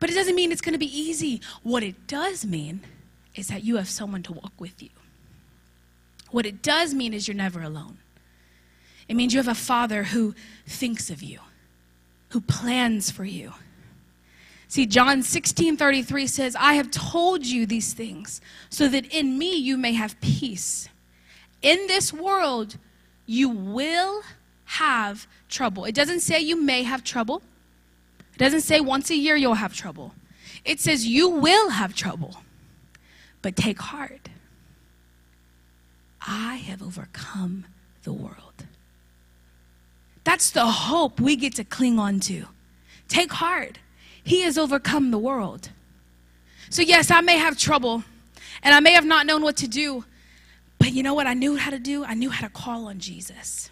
But 0.00 0.08
it 0.08 0.14
doesn't 0.14 0.34
mean 0.34 0.50
it's 0.50 0.62
going 0.62 0.72
to 0.72 0.78
be 0.78 0.98
easy. 0.98 1.42
What 1.62 1.82
it 1.82 2.06
does 2.06 2.46
mean 2.46 2.80
is 3.34 3.48
that 3.48 3.64
you 3.64 3.76
have 3.76 3.90
someone 3.90 4.22
to 4.22 4.32
walk 4.32 4.54
with 4.58 4.82
you. 4.82 4.88
What 6.30 6.46
it 6.46 6.62
does 6.62 6.94
mean 6.94 7.12
is 7.12 7.28
you're 7.28 7.36
never 7.36 7.60
alone. 7.60 7.98
It 9.08 9.14
means 9.14 9.34
you 9.34 9.40
have 9.40 9.46
a 9.46 9.54
father 9.54 10.04
who 10.04 10.34
thinks 10.66 11.10
of 11.10 11.22
you, 11.22 11.40
who 12.30 12.40
plans 12.40 13.10
for 13.10 13.26
you. 13.26 13.52
See, 14.72 14.86
John 14.86 15.22
16 15.22 15.76
33 15.76 16.26
says, 16.26 16.56
I 16.56 16.72
have 16.72 16.90
told 16.90 17.44
you 17.44 17.66
these 17.66 17.92
things 17.92 18.40
so 18.70 18.88
that 18.88 19.04
in 19.12 19.36
me 19.36 19.54
you 19.54 19.76
may 19.76 19.92
have 19.92 20.18
peace. 20.22 20.88
In 21.60 21.88
this 21.88 22.10
world, 22.10 22.78
you 23.26 23.50
will 23.50 24.22
have 24.64 25.26
trouble. 25.50 25.84
It 25.84 25.94
doesn't 25.94 26.20
say 26.20 26.40
you 26.40 26.58
may 26.58 26.84
have 26.84 27.04
trouble. 27.04 27.42
It 28.32 28.38
doesn't 28.38 28.62
say 28.62 28.80
once 28.80 29.10
a 29.10 29.14
year 29.14 29.36
you'll 29.36 29.60
have 29.60 29.74
trouble. 29.74 30.14
It 30.64 30.80
says 30.80 31.06
you 31.06 31.28
will 31.28 31.68
have 31.68 31.94
trouble. 31.94 32.36
But 33.42 33.56
take 33.56 33.78
heart. 33.78 34.30
I 36.22 36.56
have 36.56 36.82
overcome 36.82 37.66
the 38.04 38.14
world. 38.14 38.64
That's 40.24 40.50
the 40.50 40.64
hope 40.64 41.20
we 41.20 41.36
get 41.36 41.56
to 41.56 41.64
cling 41.64 41.98
on 41.98 42.20
to. 42.20 42.46
Take 43.06 43.32
heart. 43.32 43.78
He 44.24 44.42
has 44.42 44.56
overcome 44.56 45.10
the 45.10 45.18
world. 45.18 45.70
So, 46.70 46.82
yes, 46.82 47.10
I 47.10 47.20
may 47.20 47.38
have 47.38 47.58
trouble 47.58 48.04
and 48.62 48.74
I 48.74 48.80
may 48.80 48.92
have 48.92 49.04
not 49.04 49.26
known 49.26 49.42
what 49.42 49.56
to 49.58 49.68
do, 49.68 50.04
But 50.82 50.92
you 50.92 51.04
know 51.04 51.14
what 51.14 51.28
I 51.28 51.34
knew 51.34 51.54
how 51.56 51.70
to 51.70 51.78
do? 51.78 52.04
I 52.04 52.14
knew 52.14 52.28
how 52.28 52.44
to 52.44 52.52
call 52.52 52.88
on 52.88 52.98
Jesus. 52.98 53.70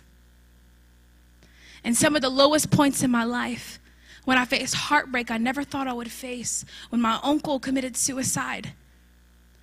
And 1.82 1.96
some 1.96 2.14
of 2.14 2.22
the 2.22 2.28
lowest 2.30 2.70
points 2.70 3.02
in 3.02 3.10
my 3.10 3.24
life, 3.24 3.80
when 4.26 4.38
I 4.38 4.44
faced 4.44 4.76
heartbreak 4.76 5.28
I 5.28 5.36
never 5.36 5.64
thought 5.64 5.88
I 5.88 5.92
would 5.92 6.12
face, 6.12 6.64
when 6.90 7.00
my 7.00 7.18
uncle 7.24 7.58
committed 7.58 7.96
suicide, 7.96 8.74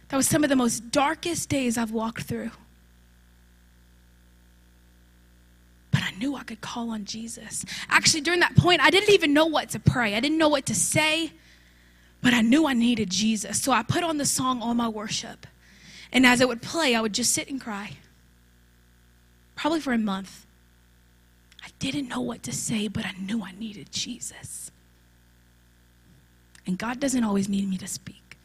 that 0.10 0.18
was 0.18 0.28
some 0.28 0.44
of 0.44 0.50
the 0.50 0.58
most 0.58 0.92
darkest 0.92 1.48
days 1.48 1.78
I've 1.78 1.92
walked 1.92 2.24
through. 2.24 2.52
But 5.92 6.04
I 6.04 6.12
knew 6.12 6.36
I 6.36 6.44
could 6.44 6.62
call 6.62 6.90
on 6.90 7.06
Jesus. 7.06 7.66
Actually, 7.90 8.22
during 8.22 8.40
that 8.42 8.56
point, 8.56 8.82
I 8.82 8.90
didn't 8.90 9.14
even 9.14 9.34
know 9.34 9.46
what 9.46 9.70
to 9.70 9.80
pray, 9.80 10.16
I 10.16 10.20
didn't 10.20 10.38
know 10.38 10.50
what 10.50 10.66
to 10.68 10.76
say, 10.76 11.32
but 12.22 12.34
I 12.34 12.42
knew 12.42 12.68
I 12.68 12.74
needed 12.74 13.10
Jesus. 13.10 13.62
So 13.62 13.72
I 13.72 13.84
put 13.84 14.04
on 14.04 14.18
the 14.18 14.26
song 14.26 14.62
All 14.62 14.74
My 14.74 14.90
Worship. 14.90 15.48
And 16.12 16.26
as 16.26 16.42
it 16.42 16.48
would 16.48 16.62
play, 16.62 16.96
I 16.96 17.02
would 17.02 17.14
just 17.14 17.34
sit 17.34 17.50
and 17.50 17.60
cry. 17.60 17.98
Probably 19.56 19.80
for 19.80 19.94
a 19.94 19.98
month. 19.98 20.46
I 21.64 21.70
didn't 21.80 22.08
know 22.08 22.22
what 22.22 22.44
to 22.44 22.54
say, 22.54 22.88
but 22.88 23.06
I 23.06 23.12
knew 23.20 23.44
I 23.44 23.52
needed 23.52 23.92
Jesus. 23.92 24.72
And 26.66 26.78
God 26.78 27.00
doesn't 27.00 27.24
always 27.24 27.50
need 27.50 27.70
me 27.70 27.78
to 27.78 27.88
speak. 27.88 28.38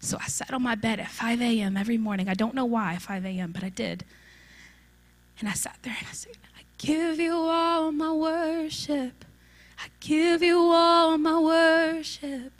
So 0.00 0.16
I 0.20 0.26
sat 0.26 0.52
on 0.52 0.62
my 0.62 0.74
bed 0.74 1.00
at 1.00 1.10
5 1.10 1.40
a.m. 1.40 1.76
every 1.76 1.98
morning. 1.98 2.28
I 2.28 2.34
don't 2.34 2.54
know 2.54 2.64
why 2.64 2.96
5 2.96 3.24
a.m., 3.24 3.52
but 3.52 3.64
I 3.64 3.68
did. 3.68 4.04
And 5.40 5.48
I 5.48 5.52
sat 5.52 5.78
there 5.82 5.96
and 5.98 6.08
I 6.08 6.12
said, 6.12 6.36
I 6.56 6.62
give 6.78 7.20
you 7.20 7.34
all 7.34 7.92
my 7.92 8.12
worship. 8.12 9.24
I 9.78 9.86
give 10.00 10.42
you 10.42 10.58
all 10.58 11.16
my 11.18 11.38
worship. 11.38 12.52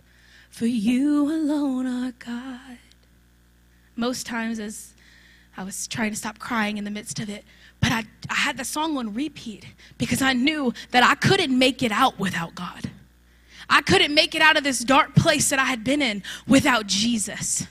For 0.50 0.66
you 0.66 1.28
alone 1.28 1.86
are 1.86 2.12
God. 2.18 2.78
Most 3.96 4.26
times, 4.26 4.60
as 4.60 4.94
I 5.56 5.64
was 5.64 5.88
trying 5.88 6.10
to 6.10 6.16
stop 6.16 6.38
crying 6.38 6.78
in 6.78 6.84
the 6.84 6.90
midst 6.90 7.18
of 7.18 7.28
it, 7.28 7.44
but 7.80 7.90
I, 7.90 8.04
I 8.30 8.34
had 8.34 8.56
the 8.56 8.64
song 8.64 8.96
on 8.96 9.14
repeat 9.14 9.66
because 9.98 10.22
I 10.22 10.32
knew 10.32 10.72
that 10.90 11.02
I 11.02 11.14
couldn't 11.16 11.56
make 11.56 11.82
it 11.82 11.92
out 11.92 12.18
without 12.18 12.54
God. 12.54 12.90
I 13.68 13.82
couldn't 13.82 14.14
make 14.14 14.34
it 14.34 14.42
out 14.42 14.56
of 14.56 14.64
this 14.64 14.80
dark 14.80 15.14
place 15.14 15.50
that 15.50 15.58
I 15.58 15.64
had 15.64 15.84
been 15.84 16.00
in 16.00 16.22
without 16.46 16.86
Jesus. 16.86 17.66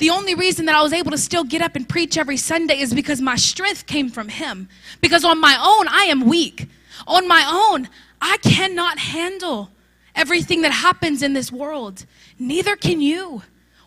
The 0.00 0.08
only 0.08 0.34
reason 0.34 0.64
that 0.64 0.74
I 0.74 0.82
was 0.82 0.94
able 0.94 1.10
to 1.10 1.18
still 1.18 1.44
get 1.44 1.60
up 1.60 1.76
and 1.76 1.86
preach 1.86 2.16
every 2.16 2.38
Sunday 2.38 2.80
is 2.80 2.94
because 2.94 3.20
my 3.20 3.36
strength 3.36 3.86
came 3.86 4.08
from 4.08 4.30
Him. 4.30 4.66
Because 5.02 5.26
on 5.26 5.38
my 5.38 5.54
own, 5.60 5.88
I 5.88 6.04
am 6.04 6.26
weak. 6.26 6.68
On 7.06 7.28
my 7.28 7.44
own, 7.46 7.86
I 8.18 8.38
cannot 8.38 8.98
handle 8.98 9.70
everything 10.14 10.62
that 10.62 10.72
happens 10.72 11.22
in 11.22 11.34
this 11.34 11.52
world. 11.52 12.06
Neither 12.38 12.76
can 12.76 13.02
you. 13.02 13.42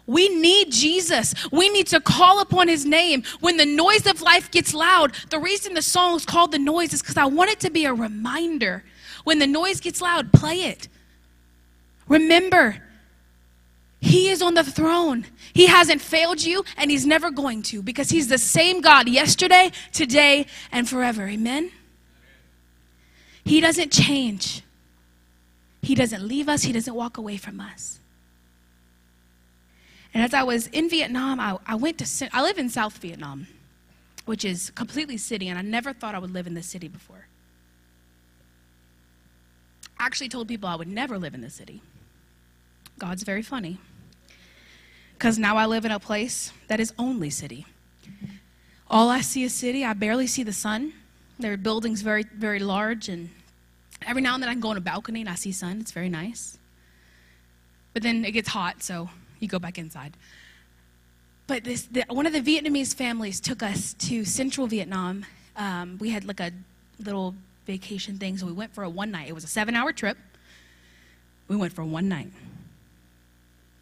We 0.06 0.30
need 0.30 0.72
Jesus. 0.72 1.34
We 1.52 1.70
need 1.70 1.88
to 1.88 2.00
call 2.00 2.42
upon 2.42 2.68
his 2.68 2.86
name. 2.86 3.24
When 3.40 3.58
the 3.58 3.66
noise 3.66 4.06
of 4.06 4.22
life 4.22 4.52
gets 4.52 4.76
loud, 4.76 5.16
the 5.32 5.40
reason 5.40 5.74
the 5.74 5.82
song 5.82 6.16
is 6.16 6.28
called 6.28 6.52
The 6.52 6.60
Noise 6.60 6.94
is 6.94 7.02
because 7.02 7.18
I 7.18 7.26
want 7.26 7.50
it 7.50 7.60
to 7.62 7.72
be 7.72 7.86
a 7.86 7.94
reminder. 7.94 8.84
When 9.24 9.40
the 9.40 9.48
noise 9.48 9.80
gets 9.80 10.00
loud, 10.00 10.32
play 10.32 10.66
it. 10.66 10.90
Remember, 12.08 12.84
he 14.04 14.28
is 14.28 14.42
on 14.42 14.54
the 14.54 14.66
throne. 14.66 15.26
He 15.54 15.68
hasn't 15.68 16.02
failed 16.02 16.44
you, 16.44 16.66
and 16.76 16.92
he's 16.92 17.06
never 17.06 17.32
going 17.32 17.64
to 17.64 17.82
because 17.82 18.10
he's 18.10 18.28
the 18.28 18.38
same 18.38 18.82
God 18.82 19.08
yesterday, 19.08 19.72
today, 19.94 20.46
and 20.74 20.90
forever. 20.90 21.26
Amen? 21.26 21.72
He 23.46 23.62
doesn't 23.62 23.94
change. 23.94 24.62
He 25.82 25.96
doesn't 25.96 26.22
leave 26.22 26.50
us, 26.50 26.64
He 26.64 26.74
doesn't 26.74 26.94
walk 26.94 27.18
away 27.18 27.38
from 27.38 27.62
us. 27.62 28.00
And 30.14 30.22
as 30.22 30.34
I 30.34 30.44
was 30.44 30.68
in 30.68 30.90
Vietnam, 30.90 31.40
I, 31.40 31.58
I 31.66 31.76
went 31.76 31.98
to, 32.00 32.30
I 32.36 32.42
live 32.42 32.58
in 32.58 32.70
South 32.70 32.98
Vietnam, 32.98 33.48
which 34.26 34.44
is 34.44 34.70
completely 34.72 35.16
city, 35.18 35.48
and 35.48 35.58
I 35.58 35.62
never 35.62 35.94
thought 35.94 36.14
I 36.14 36.20
would 36.20 36.34
live 36.34 36.46
in 36.46 36.56
this 36.56 36.68
city 36.68 36.90
before. 36.90 37.28
I 39.98 40.06
actually 40.06 40.30
told 40.30 40.50
people 40.50 40.68
I 40.68 40.76
would 40.76 40.90
never 40.90 41.18
live 41.18 41.34
in 41.34 41.40
this 41.40 41.54
city. 41.54 41.82
God's 43.00 43.24
very 43.24 43.42
funny. 43.42 43.80
Because 45.24 45.40
now 45.40 45.56
I 45.56 45.68
live 45.68 45.86
in 45.86 45.92
a 45.92 46.02
place 46.02 46.52
that 46.68 46.82
is 46.82 46.92
only 47.00 47.30
city. 47.30 47.66
All 48.90 49.08
I 49.08 49.22
see 49.22 49.44
is 49.44 49.54
city. 49.54 49.86
I 49.86 49.94
barely 49.94 50.28
see 50.28 50.44
the 50.44 50.52
sun. 50.52 50.92
There 51.40 51.54
are 51.54 51.56
buildings 51.56 52.02
very, 52.02 52.24
very 52.24 52.60
large, 52.60 53.08
and 53.08 53.30
every 54.06 54.22
now 54.22 54.34
and 54.34 54.44
then 54.44 54.50
I 54.50 54.52
can 54.52 54.60
go 54.60 54.72
on 54.72 54.76
a 54.76 54.82
balcony 54.82 55.22
and 55.22 55.30
I 55.30 55.36
see 55.36 55.54
sun. 55.54 55.80
It's 55.80 55.94
very 55.94 56.10
nice. 56.10 56.58
But 57.94 58.04
then 58.04 58.26
it 58.26 58.34
gets 58.34 58.50
hot, 58.50 58.84
so 58.84 59.12
you 59.40 59.48
go 59.48 59.60
back 59.60 59.78
inside. 59.78 60.18
But 61.48 61.64
this, 61.64 61.84
the, 61.84 62.04
one 62.10 62.26
of 62.26 62.34
the 62.34 62.42
Vietnamese 62.42 62.94
families 62.94 63.40
took 63.40 63.64
us 63.64 63.94
to 64.00 64.26
central 64.26 64.68
Vietnam. 64.68 65.26
Um, 65.56 66.00
we 66.02 66.10
had 66.10 66.26
like 66.26 66.42
a 66.42 66.52
little 67.00 67.34
vacation 67.66 68.18
thing, 68.18 68.38
so 68.38 68.46
we 68.46 68.52
went 68.52 68.76
for 68.76 68.84
a 68.84 68.90
one 68.90 69.12
night. 69.12 69.30
It 69.30 69.34
was 69.34 69.46
a 69.46 69.48
seven 69.48 69.74
hour 69.74 69.94
trip. 69.94 70.18
We 71.48 71.56
went 71.56 71.72
for 71.72 71.86
one 71.86 72.10
night. 72.10 72.28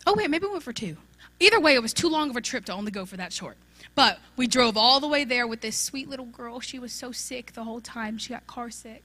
Oh, 0.05 0.13
wait, 0.15 0.29
maybe 0.29 0.45
we 0.45 0.51
went 0.51 0.63
for 0.63 0.73
two. 0.73 0.97
Either 1.41 1.59
way, 1.59 1.73
it 1.73 1.81
was 1.81 1.91
too 1.91 2.07
long 2.07 2.29
of 2.29 2.35
a 2.35 2.41
trip 2.41 2.65
to 2.65 2.71
only 2.71 2.91
go 2.91 3.03
for 3.03 3.17
that 3.17 3.33
short. 3.33 3.57
But 3.95 4.19
we 4.37 4.45
drove 4.45 4.77
all 4.77 4.99
the 4.99 5.07
way 5.07 5.25
there 5.25 5.47
with 5.47 5.61
this 5.61 5.75
sweet 5.75 6.07
little 6.07 6.27
girl. 6.27 6.59
She 6.59 6.77
was 6.77 6.93
so 6.93 7.11
sick 7.11 7.53
the 7.53 7.63
whole 7.63 7.81
time. 7.81 8.19
She 8.19 8.29
got 8.29 8.45
car 8.45 8.69
sick. 8.69 9.03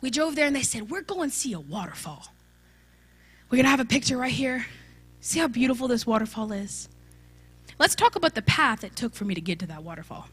We 0.00 0.10
drove 0.10 0.34
there 0.34 0.46
and 0.46 0.56
they 0.56 0.62
said, 0.62 0.90
We're 0.90 1.02
going 1.02 1.28
to 1.28 1.36
see 1.36 1.52
a 1.52 1.60
waterfall. 1.60 2.32
We're 3.50 3.56
going 3.56 3.64
to 3.64 3.70
have 3.70 3.80
a 3.80 3.84
picture 3.84 4.16
right 4.16 4.32
here. 4.32 4.64
See 5.20 5.40
how 5.40 5.46
beautiful 5.46 5.88
this 5.88 6.06
waterfall 6.06 6.52
is? 6.52 6.88
Let's 7.78 7.94
talk 7.94 8.16
about 8.16 8.34
the 8.34 8.42
path 8.42 8.82
it 8.82 8.96
took 8.96 9.14
for 9.14 9.26
me 9.26 9.34
to 9.34 9.42
get 9.42 9.58
to 9.58 9.66
that 9.66 9.82
waterfall. 9.82 10.28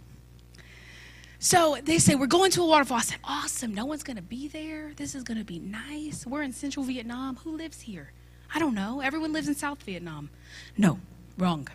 So 1.38 1.78
they 1.84 1.98
say, 1.98 2.16
We're 2.16 2.28
going 2.28 2.52
to 2.52 2.62
a 2.62 2.66
waterfall. 2.66 3.00
I 3.00 3.02
said, 3.02 3.20
Awesome. 3.26 3.74
No 3.74 3.86
one's 3.86 4.04
going 4.04 4.16
to 4.16 4.24
be 4.24 4.48
there. 4.48 4.94
This 4.96 5.16
is 5.16 5.24
going 5.24 5.38
to 5.38 5.44
be 5.44 5.60
nice. 5.60 6.26
We're 6.26 6.44
in 6.44 6.54
central 6.54 6.86
Vietnam. 6.86 7.36
Who 7.44 7.58
lives 7.58 7.82
here? 7.82 8.14
I 8.54 8.60
don't 8.60 8.76
know. 8.76 9.02
Everyone 9.02 9.34
lives 9.34 9.48
in 9.48 9.56
South 9.56 9.82
Vietnam. 9.84 10.30
No, 10.78 11.00
wrong. 11.38 11.68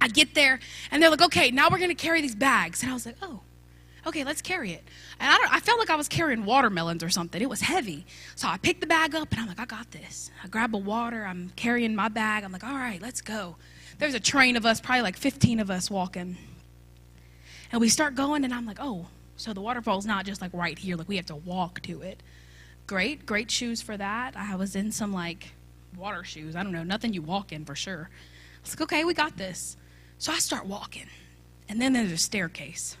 I 0.00 0.08
get 0.08 0.34
there 0.34 0.60
and 0.90 1.02
they're 1.02 1.10
like, 1.10 1.22
Okay, 1.22 1.50
now 1.50 1.68
we're 1.70 1.78
going 1.78 1.88
to 1.88 1.94
carry 1.94 2.20
these 2.20 2.34
bags. 2.34 2.82
And 2.82 2.90
I 2.90 2.94
was 2.94 3.06
like, 3.06 3.16
Oh, 3.22 3.40
okay, 4.06 4.24
let's 4.24 4.42
carry 4.42 4.72
it. 4.72 4.84
And 5.18 5.30
I, 5.30 5.56
I, 5.56 5.60
felt 5.60 5.78
like 5.78 5.90
I 5.90 5.96
was 5.96 6.08
carrying 6.08 6.44
watermelons 6.44 7.02
or 7.02 7.08
something. 7.08 7.40
It 7.40 7.48
was 7.48 7.62
heavy. 7.62 8.06
So 8.34 8.48
I 8.48 8.58
picked 8.58 8.80
the 8.80 8.86
bag 8.86 9.14
up 9.14 9.30
and 9.32 9.40
I'm 9.40 9.46
like, 9.48 9.60
I 9.60 9.64
got 9.64 9.90
this. 9.90 10.30
I 10.42 10.48
grab 10.48 10.74
a 10.74 10.78
water. 10.78 11.24
I'm 11.24 11.50
carrying 11.56 11.94
my 11.94 12.08
bag. 12.08 12.44
I'm 12.44 12.52
like, 12.52 12.64
all 12.64 12.74
right, 12.74 13.00
let's 13.00 13.20
go. 13.20 13.56
There's 13.98 14.14
a 14.14 14.20
train 14.20 14.56
of 14.56 14.66
us, 14.66 14.80
probably 14.80 15.02
like 15.02 15.16
15 15.16 15.60
of 15.60 15.70
us 15.70 15.90
walking. 15.90 16.36
And 17.72 17.80
we 17.80 17.88
start 17.88 18.14
going, 18.14 18.44
and 18.44 18.52
I'm 18.52 18.66
like, 18.66 18.78
oh, 18.80 19.06
so 19.36 19.52
the 19.52 19.60
waterfall's 19.60 20.06
not 20.06 20.26
just 20.26 20.40
like 20.40 20.52
right 20.52 20.78
here. 20.78 20.96
Like 20.96 21.08
we 21.08 21.16
have 21.16 21.26
to 21.26 21.36
walk 21.36 21.80
to 21.82 22.02
it. 22.02 22.22
Great, 22.86 23.26
great 23.26 23.50
shoes 23.50 23.82
for 23.82 23.96
that. 23.96 24.36
I 24.36 24.56
was 24.56 24.76
in 24.76 24.92
some 24.92 25.12
like 25.12 25.54
water 25.96 26.24
shoes. 26.24 26.56
I 26.56 26.62
don't 26.62 26.72
know, 26.72 26.82
nothing 26.82 27.12
you 27.12 27.22
walk 27.22 27.52
in 27.52 27.64
for 27.64 27.74
sure. 27.74 28.08
I 28.10 28.60
was 28.62 28.72
like, 28.72 28.82
okay, 28.82 29.04
we 29.04 29.14
got 29.14 29.36
this. 29.36 29.76
So 30.18 30.32
I 30.32 30.38
start 30.38 30.66
walking. 30.66 31.06
And 31.68 31.80
then 31.80 31.92
there's 31.92 32.12
a 32.12 32.18
staircase. 32.18 32.96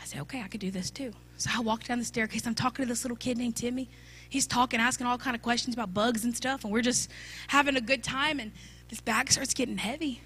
I 0.00 0.04
said, 0.04 0.20
okay, 0.22 0.42
I 0.42 0.48
could 0.48 0.60
do 0.60 0.70
this 0.70 0.90
too. 0.90 1.12
So 1.38 1.50
I 1.54 1.60
walk 1.60 1.84
down 1.84 1.98
the 1.98 2.04
staircase. 2.04 2.46
I'm 2.46 2.54
talking 2.54 2.84
to 2.84 2.88
this 2.88 3.04
little 3.04 3.16
kid 3.16 3.38
named 3.38 3.56
Timmy. 3.56 3.88
He's 4.28 4.46
talking, 4.46 4.80
asking 4.80 5.06
all 5.06 5.18
kind 5.18 5.36
of 5.36 5.42
questions 5.42 5.74
about 5.74 5.94
bugs 5.94 6.24
and 6.24 6.34
stuff, 6.34 6.64
and 6.64 6.72
we're 6.72 6.82
just 6.82 7.10
having 7.48 7.76
a 7.76 7.80
good 7.80 8.02
time. 8.02 8.40
And 8.40 8.52
this 8.88 9.00
bag 9.00 9.30
starts 9.30 9.54
getting 9.54 9.76
heavy. 9.76 10.20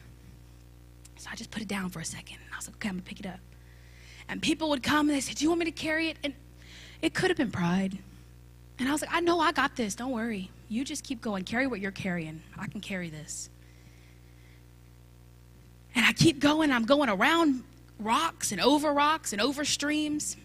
So 1.17 1.29
I 1.31 1.37
just 1.37 1.51
put 1.51 1.63
it 1.63 1.69
down 1.69 1.91
for 1.91 2.01
a 2.01 2.05
second. 2.05 2.39
And 2.45 2.55
I 2.55 2.57
was 2.57 2.69
like, 2.69 2.77
okay, 2.77 2.89
I'm 2.89 2.95
gonna 2.95 3.03
pick 3.03 3.21
it 3.21 3.27
up. 3.27 3.41
And 4.29 4.41
people 4.41 4.69
would 4.71 4.83
come 4.83 5.09
and 5.09 5.17
they 5.17 5.21
said, 5.21 5.37
Do 5.37 5.45
you 5.45 5.51
want 5.51 5.59
me 5.59 5.65
to 5.67 5.73
carry 5.73 6.09
it? 6.09 6.17
And 6.23 6.33
it 7.03 7.15
could 7.15 7.31
have 7.31 7.37
been 7.37 7.51
pride. 7.51 7.99
And 8.79 8.89
I 8.89 8.93
was 8.93 9.03
like, 9.03 9.13
I 9.13 9.21
know 9.21 9.41
I 9.41 9.53
got 9.53 9.77
this. 9.77 9.95
Don't 9.95 10.13
worry. 10.13 10.51
You 10.71 10.85
just 10.85 11.03
keep 11.03 11.21
going. 11.21 11.43
Carry 11.43 11.67
what 11.67 11.81
you're 11.81 11.91
carrying. 11.91 12.43
I 12.57 12.69
can 12.69 12.81
carry 12.81 13.11
this. 13.11 13.51
And 15.97 16.07
I 16.07 16.13
keep 16.13 16.39
going. 16.39 16.71
I'm 16.71 16.85
going 16.85 17.11
around 17.11 17.65
rocks 17.99 18.53
and 18.53 18.61
over 18.61 18.93
rocks 18.93 19.33
and 19.33 19.43
over 19.43 19.65
streams. 19.65 20.37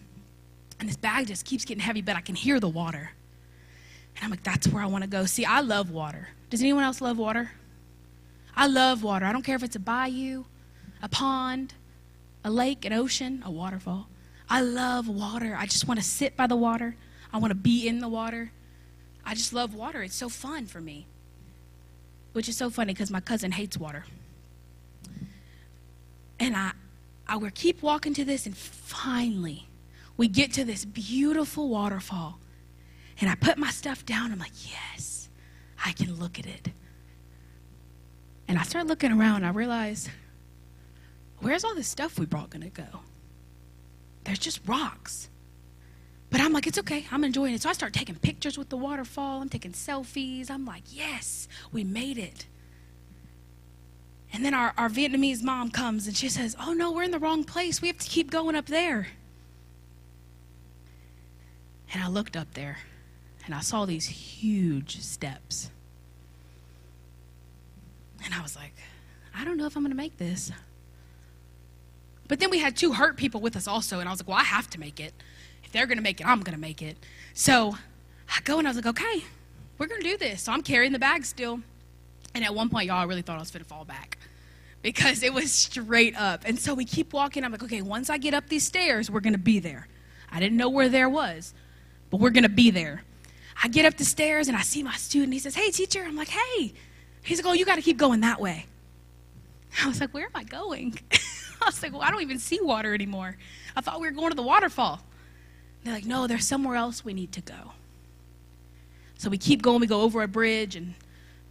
And 0.80 0.88
this 0.88 0.96
bag 0.96 1.28
just 1.28 1.44
keeps 1.44 1.64
getting 1.64 1.80
heavy, 1.80 2.02
but 2.02 2.16
I 2.16 2.20
can 2.20 2.34
hear 2.34 2.58
the 2.58 2.68
water. 2.68 3.12
And 4.16 4.24
I'm 4.24 4.30
like, 4.30 4.42
that's 4.42 4.66
where 4.66 4.82
I 4.82 4.86
want 4.86 5.04
to 5.04 5.08
go. 5.08 5.26
See, 5.26 5.44
I 5.44 5.60
love 5.60 5.92
water. 5.92 6.30
Does 6.50 6.60
anyone 6.60 6.82
else 6.82 7.00
love 7.00 7.18
water? 7.18 7.52
I 8.56 8.66
love 8.66 9.04
water. 9.04 9.26
I 9.26 9.32
don't 9.32 9.42
care 9.42 9.54
if 9.54 9.62
it's 9.62 9.76
a 9.76 9.80
bayou, 9.80 10.44
a 11.02 11.08
pond, 11.08 11.74
a 12.44 12.50
lake, 12.50 12.84
an 12.84 12.92
ocean, 12.92 13.44
a 13.46 13.50
waterfall. 13.50 14.08
I 14.50 14.60
love 14.60 15.08
water. 15.08 15.54
I 15.56 15.66
just 15.66 15.86
want 15.86 16.00
to 16.00 16.04
sit 16.04 16.36
by 16.36 16.48
the 16.48 16.56
water. 16.56 16.96
I 17.32 17.38
want 17.38 17.52
to 17.52 17.56
be 17.56 17.86
in 17.86 18.00
the 18.00 18.08
water. 18.08 18.50
I 19.26 19.34
just 19.34 19.52
love 19.52 19.74
water. 19.74 20.02
It's 20.02 20.14
so 20.14 20.28
fun 20.28 20.66
for 20.66 20.80
me. 20.80 21.06
Which 22.32 22.48
is 22.48 22.56
so 22.56 22.70
funny 22.70 22.92
because 22.92 23.10
my 23.10 23.20
cousin 23.20 23.50
hates 23.50 23.76
water. 23.76 24.04
And 26.38 26.56
I, 26.56 26.72
I 27.26 27.36
will 27.36 27.50
keep 27.52 27.82
walking 27.82 28.14
to 28.14 28.24
this, 28.24 28.46
and 28.46 28.56
finally, 28.56 29.66
we 30.16 30.28
get 30.28 30.52
to 30.52 30.64
this 30.64 30.84
beautiful 30.84 31.68
waterfall. 31.68 32.38
And 33.20 33.28
I 33.28 33.34
put 33.34 33.58
my 33.58 33.70
stuff 33.70 34.06
down. 34.06 34.30
I'm 34.30 34.38
like, 34.38 34.52
yes, 34.64 35.28
I 35.84 35.92
can 35.92 36.14
look 36.14 36.38
at 36.38 36.46
it. 36.46 36.68
And 38.46 38.58
I 38.58 38.62
start 38.62 38.86
looking 38.86 39.10
around. 39.10 39.44
I 39.44 39.50
realize 39.50 40.08
where's 41.40 41.64
all 41.64 41.74
this 41.74 41.88
stuff 41.88 42.18
we 42.18 42.26
brought 42.26 42.50
gonna 42.50 42.68
go? 42.68 43.00
There's 44.24 44.38
just 44.38 44.60
rocks. 44.66 45.28
But 46.30 46.40
I'm 46.40 46.52
like, 46.52 46.66
it's 46.66 46.78
okay. 46.78 47.06
I'm 47.10 47.24
enjoying 47.24 47.54
it. 47.54 47.62
So 47.62 47.68
I 47.68 47.72
start 47.72 47.92
taking 47.92 48.16
pictures 48.16 48.58
with 48.58 48.68
the 48.68 48.76
waterfall. 48.76 49.42
I'm 49.42 49.48
taking 49.48 49.72
selfies. 49.72 50.50
I'm 50.50 50.64
like, 50.64 50.82
yes, 50.88 51.48
we 51.72 51.84
made 51.84 52.18
it. 52.18 52.46
And 54.32 54.44
then 54.44 54.52
our, 54.52 54.74
our 54.76 54.88
Vietnamese 54.88 55.42
mom 55.42 55.70
comes 55.70 56.06
and 56.06 56.16
she 56.16 56.28
says, 56.28 56.56
oh 56.60 56.72
no, 56.72 56.90
we're 56.90 57.04
in 57.04 57.12
the 57.12 57.18
wrong 57.18 57.44
place. 57.44 57.80
We 57.80 57.88
have 57.88 57.98
to 57.98 58.08
keep 58.08 58.30
going 58.30 58.56
up 58.56 58.66
there. 58.66 59.08
And 61.92 62.02
I 62.02 62.08
looked 62.08 62.36
up 62.36 62.52
there 62.54 62.78
and 63.44 63.54
I 63.54 63.60
saw 63.60 63.86
these 63.86 64.06
huge 64.06 65.00
steps. 65.00 65.70
And 68.24 68.34
I 68.34 68.42
was 68.42 68.56
like, 68.56 68.74
I 69.34 69.44
don't 69.44 69.56
know 69.56 69.66
if 69.66 69.76
I'm 69.76 69.84
going 69.84 69.92
to 69.92 69.96
make 69.96 70.18
this. 70.18 70.50
But 72.28 72.40
then 72.40 72.50
we 72.50 72.58
had 72.58 72.76
two 72.76 72.92
hurt 72.92 73.16
people 73.16 73.40
with 73.40 73.54
us 73.54 73.68
also. 73.68 74.00
And 74.00 74.08
I 74.08 74.12
was 74.12 74.20
like, 74.20 74.28
well, 74.28 74.38
I 74.38 74.44
have 74.44 74.68
to 74.70 74.80
make 74.80 74.98
it. 74.98 75.14
They're 75.76 75.86
going 75.86 75.98
to 75.98 76.02
make 76.02 76.22
it, 76.22 76.26
I'm 76.26 76.40
going 76.40 76.54
to 76.54 76.60
make 76.60 76.80
it. 76.80 76.96
So 77.34 77.76
I 78.34 78.40
go 78.44 78.58
and 78.58 78.66
I 78.66 78.70
was 78.70 78.76
like, 78.76 78.86
okay, 78.86 79.24
we're 79.76 79.86
going 79.86 80.00
to 80.00 80.08
do 80.08 80.16
this. 80.16 80.40
So 80.40 80.52
I'm 80.52 80.62
carrying 80.62 80.92
the 80.92 80.98
bag 80.98 81.26
still. 81.26 81.60
And 82.34 82.42
at 82.42 82.54
one 82.54 82.70
point, 82.70 82.86
y'all, 82.86 83.06
really 83.06 83.20
thought 83.20 83.36
I 83.36 83.40
was 83.40 83.50
going 83.50 83.62
to 83.62 83.68
fall 83.68 83.84
back 83.84 84.16
because 84.80 85.22
it 85.22 85.34
was 85.34 85.52
straight 85.52 86.18
up. 86.18 86.44
And 86.46 86.58
so 86.58 86.72
we 86.72 86.86
keep 86.86 87.12
walking. 87.12 87.44
I'm 87.44 87.52
like, 87.52 87.62
okay, 87.62 87.82
once 87.82 88.08
I 88.08 88.16
get 88.16 88.32
up 88.32 88.48
these 88.48 88.64
stairs, 88.64 89.10
we're 89.10 89.20
going 89.20 89.34
to 89.34 89.38
be 89.38 89.58
there. 89.58 89.86
I 90.32 90.40
didn't 90.40 90.56
know 90.56 90.70
where 90.70 90.88
there 90.88 91.10
was, 91.10 91.52
but 92.08 92.20
we're 92.20 92.30
going 92.30 92.44
to 92.44 92.48
be 92.48 92.70
there. 92.70 93.02
I 93.62 93.68
get 93.68 93.84
up 93.84 93.98
the 93.98 94.04
stairs 94.06 94.48
and 94.48 94.56
I 94.56 94.62
see 94.62 94.82
my 94.82 94.96
student. 94.96 95.34
He 95.34 95.38
says, 95.38 95.54
hey, 95.54 95.70
teacher. 95.70 96.02
I'm 96.02 96.16
like, 96.16 96.28
hey. 96.28 96.72
He's 97.22 97.36
like, 97.36 97.46
oh, 97.46 97.52
you 97.52 97.66
got 97.66 97.76
to 97.76 97.82
keep 97.82 97.98
going 97.98 98.20
that 98.20 98.40
way. 98.40 98.64
I 99.82 99.88
was 99.88 100.00
like, 100.00 100.14
where 100.14 100.24
am 100.24 100.30
I 100.34 100.44
going? 100.44 100.98
I 101.12 101.66
was 101.66 101.82
like, 101.82 101.92
well, 101.92 102.00
I 102.00 102.10
don't 102.10 102.22
even 102.22 102.38
see 102.38 102.60
water 102.62 102.94
anymore. 102.94 103.36
I 103.76 103.82
thought 103.82 104.00
we 104.00 104.06
were 104.06 104.14
going 104.14 104.30
to 104.30 104.36
the 104.36 104.42
waterfall. 104.42 105.02
They're 105.86 105.94
like, 105.94 106.04
no, 106.04 106.26
there's 106.26 106.44
somewhere 106.44 106.74
else 106.74 107.04
we 107.04 107.14
need 107.14 107.30
to 107.30 107.40
go. 107.40 107.70
So 109.18 109.30
we 109.30 109.38
keep 109.38 109.62
going. 109.62 109.78
We 109.78 109.86
go 109.86 110.00
over 110.00 110.20
a 110.20 110.26
bridge 110.26 110.74
and, 110.74 110.94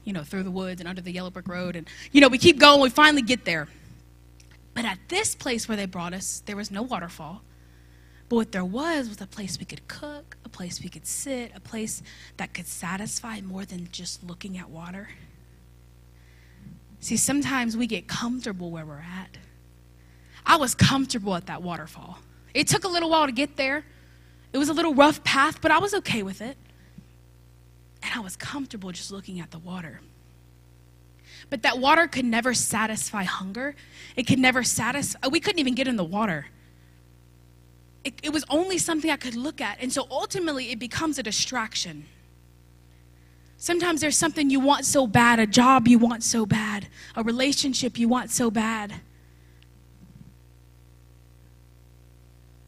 you 0.03 0.11
know, 0.11 0.23
through 0.23 0.43
the 0.43 0.51
woods 0.51 0.81
and 0.81 0.89
under 0.89 1.01
the 1.01 1.13
yellow 1.13 1.29
brick 1.29 1.47
road. 1.47 1.77
And, 1.77 1.87
you 2.11 2.19
know, 2.19 2.27
we 2.27 2.37
keep 2.37 2.59
going. 2.59 2.81
We 2.81 2.89
finally 2.89 3.21
get 3.21 3.45
there. 3.45 3.69
But 4.73 4.83
at 4.83 4.99
this 5.07 5.35
place 5.35 5.69
where 5.69 5.77
they 5.77 5.85
brought 5.85 6.13
us, 6.13 6.43
there 6.47 6.57
was 6.57 6.69
no 6.69 6.81
waterfall. 6.81 7.43
But 8.27 8.35
what 8.35 8.51
there 8.51 8.65
was 8.65 9.07
was 9.07 9.21
a 9.21 9.25
place 9.25 9.57
we 9.57 9.63
could 9.63 9.87
cook, 9.87 10.35
a 10.43 10.49
place 10.49 10.83
we 10.83 10.89
could 10.89 11.07
sit, 11.07 11.53
a 11.55 11.61
place 11.61 12.03
that 12.35 12.53
could 12.53 12.67
satisfy 12.67 13.39
more 13.39 13.63
than 13.63 13.87
just 13.89 14.21
looking 14.21 14.57
at 14.57 14.69
water. 14.69 15.07
See, 16.99 17.15
sometimes 17.15 17.77
we 17.77 17.87
get 17.87 18.09
comfortable 18.09 18.69
where 18.69 18.85
we're 18.85 18.97
at. 18.97 19.37
I 20.45 20.57
was 20.57 20.75
comfortable 20.75 21.35
at 21.35 21.45
that 21.45 21.61
waterfall. 21.61 22.19
It 22.53 22.67
took 22.67 22.83
a 22.83 22.89
little 22.89 23.09
while 23.09 23.27
to 23.27 23.31
get 23.31 23.55
there. 23.55 23.85
It 24.55 24.57
was 24.57 24.69
a 24.69 24.73
little 24.73 24.93
rough 24.93 25.21
path, 25.25 25.59
but 25.59 25.69
I 25.69 25.79
was 25.79 25.93
okay 25.95 26.23
with 26.23 26.39
it. 26.39 26.55
And 28.01 28.13
I 28.15 28.21
was 28.21 28.37
comfortable 28.37 28.89
just 28.93 29.11
looking 29.11 29.41
at 29.41 29.51
the 29.51 29.59
water. 29.59 29.99
But 31.49 31.63
that 31.63 31.79
water 31.79 32.07
could 32.07 32.23
never 32.23 32.53
satisfy 32.53 33.23
hunger. 33.23 33.75
It 34.15 34.27
could 34.27 34.39
never 34.39 34.63
satisfy, 34.63 35.19
uh, 35.23 35.29
we 35.29 35.41
couldn't 35.41 35.59
even 35.59 35.75
get 35.75 35.89
in 35.89 35.97
the 35.97 36.05
water. 36.05 36.45
It, 38.05 38.13
it 38.23 38.29
was 38.31 38.45
only 38.49 38.77
something 38.77 39.11
I 39.11 39.17
could 39.17 39.35
look 39.35 39.59
at. 39.59 39.81
And 39.81 39.91
so 39.91 40.07
ultimately, 40.09 40.71
it 40.71 40.79
becomes 40.79 41.19
a 41.19 41.23
distraction. 41.23 42.05
Sometimes 43.57 43.99
there's 43.99 44.17
something 44.17 44.49
you 44.49 44.61
want 44.61 44.85
so 44.85 45.05
bad, 45.05 45.37
a 45.37 45.45
job 45.45 45.85
you 45.85 45.99
want 45.99 46.23
so 46.23 46.45
bad, 46.45 46.87
a 47.17 47.23
relationship 47.23 47.99
you 47.99 48.07
want 48.07 48.31
so 48.31 48.49
bad. 48.49 49.01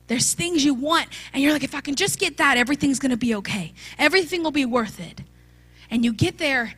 There's 0.08 0.34
things 0.34 0.64
you 0.64 0.74
want, 0.74 1.10
and 1.34 1.44
you're 1.44 1.52
like, 1.52 1.64
if 1.64 1.76
I 1.76 1.82
can 1.82 1.96
just 1.96 2.18
get 2.18 2.38
that, 2.38 2.58
everything's 2.58 3.00
gonna 3.00 3.18
be 3.18 3.36
okay. 3.36 3.74
Everything 4.00 4.42
will 4.44 4.52
be 4.52 4.66
worth 4.66 5.00
it. 5.00 5.22
And 5.92 6.04
you 6.04 6.14
get 6.14 6.38
there, 6.38 6.74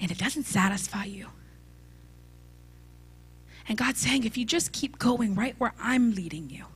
and 0.00 0.10
it 0.10 0.18
doesn't 0.18 0.44
satisfy 0.44 1.04
you. 1.04 1.28
And 3.68 3.78
God's 3.78 4.00
saying, 4.00 4.24
if 4.24 4.36
you 4.36 4.44
just 4.44 4.72
keep 4.72 4.98
going 4.98 5.34
right 5.34 5.54
where 5.58 5.72
I'm 5.80 6.14
leading 6.14 6.50
you, 6.50 6.66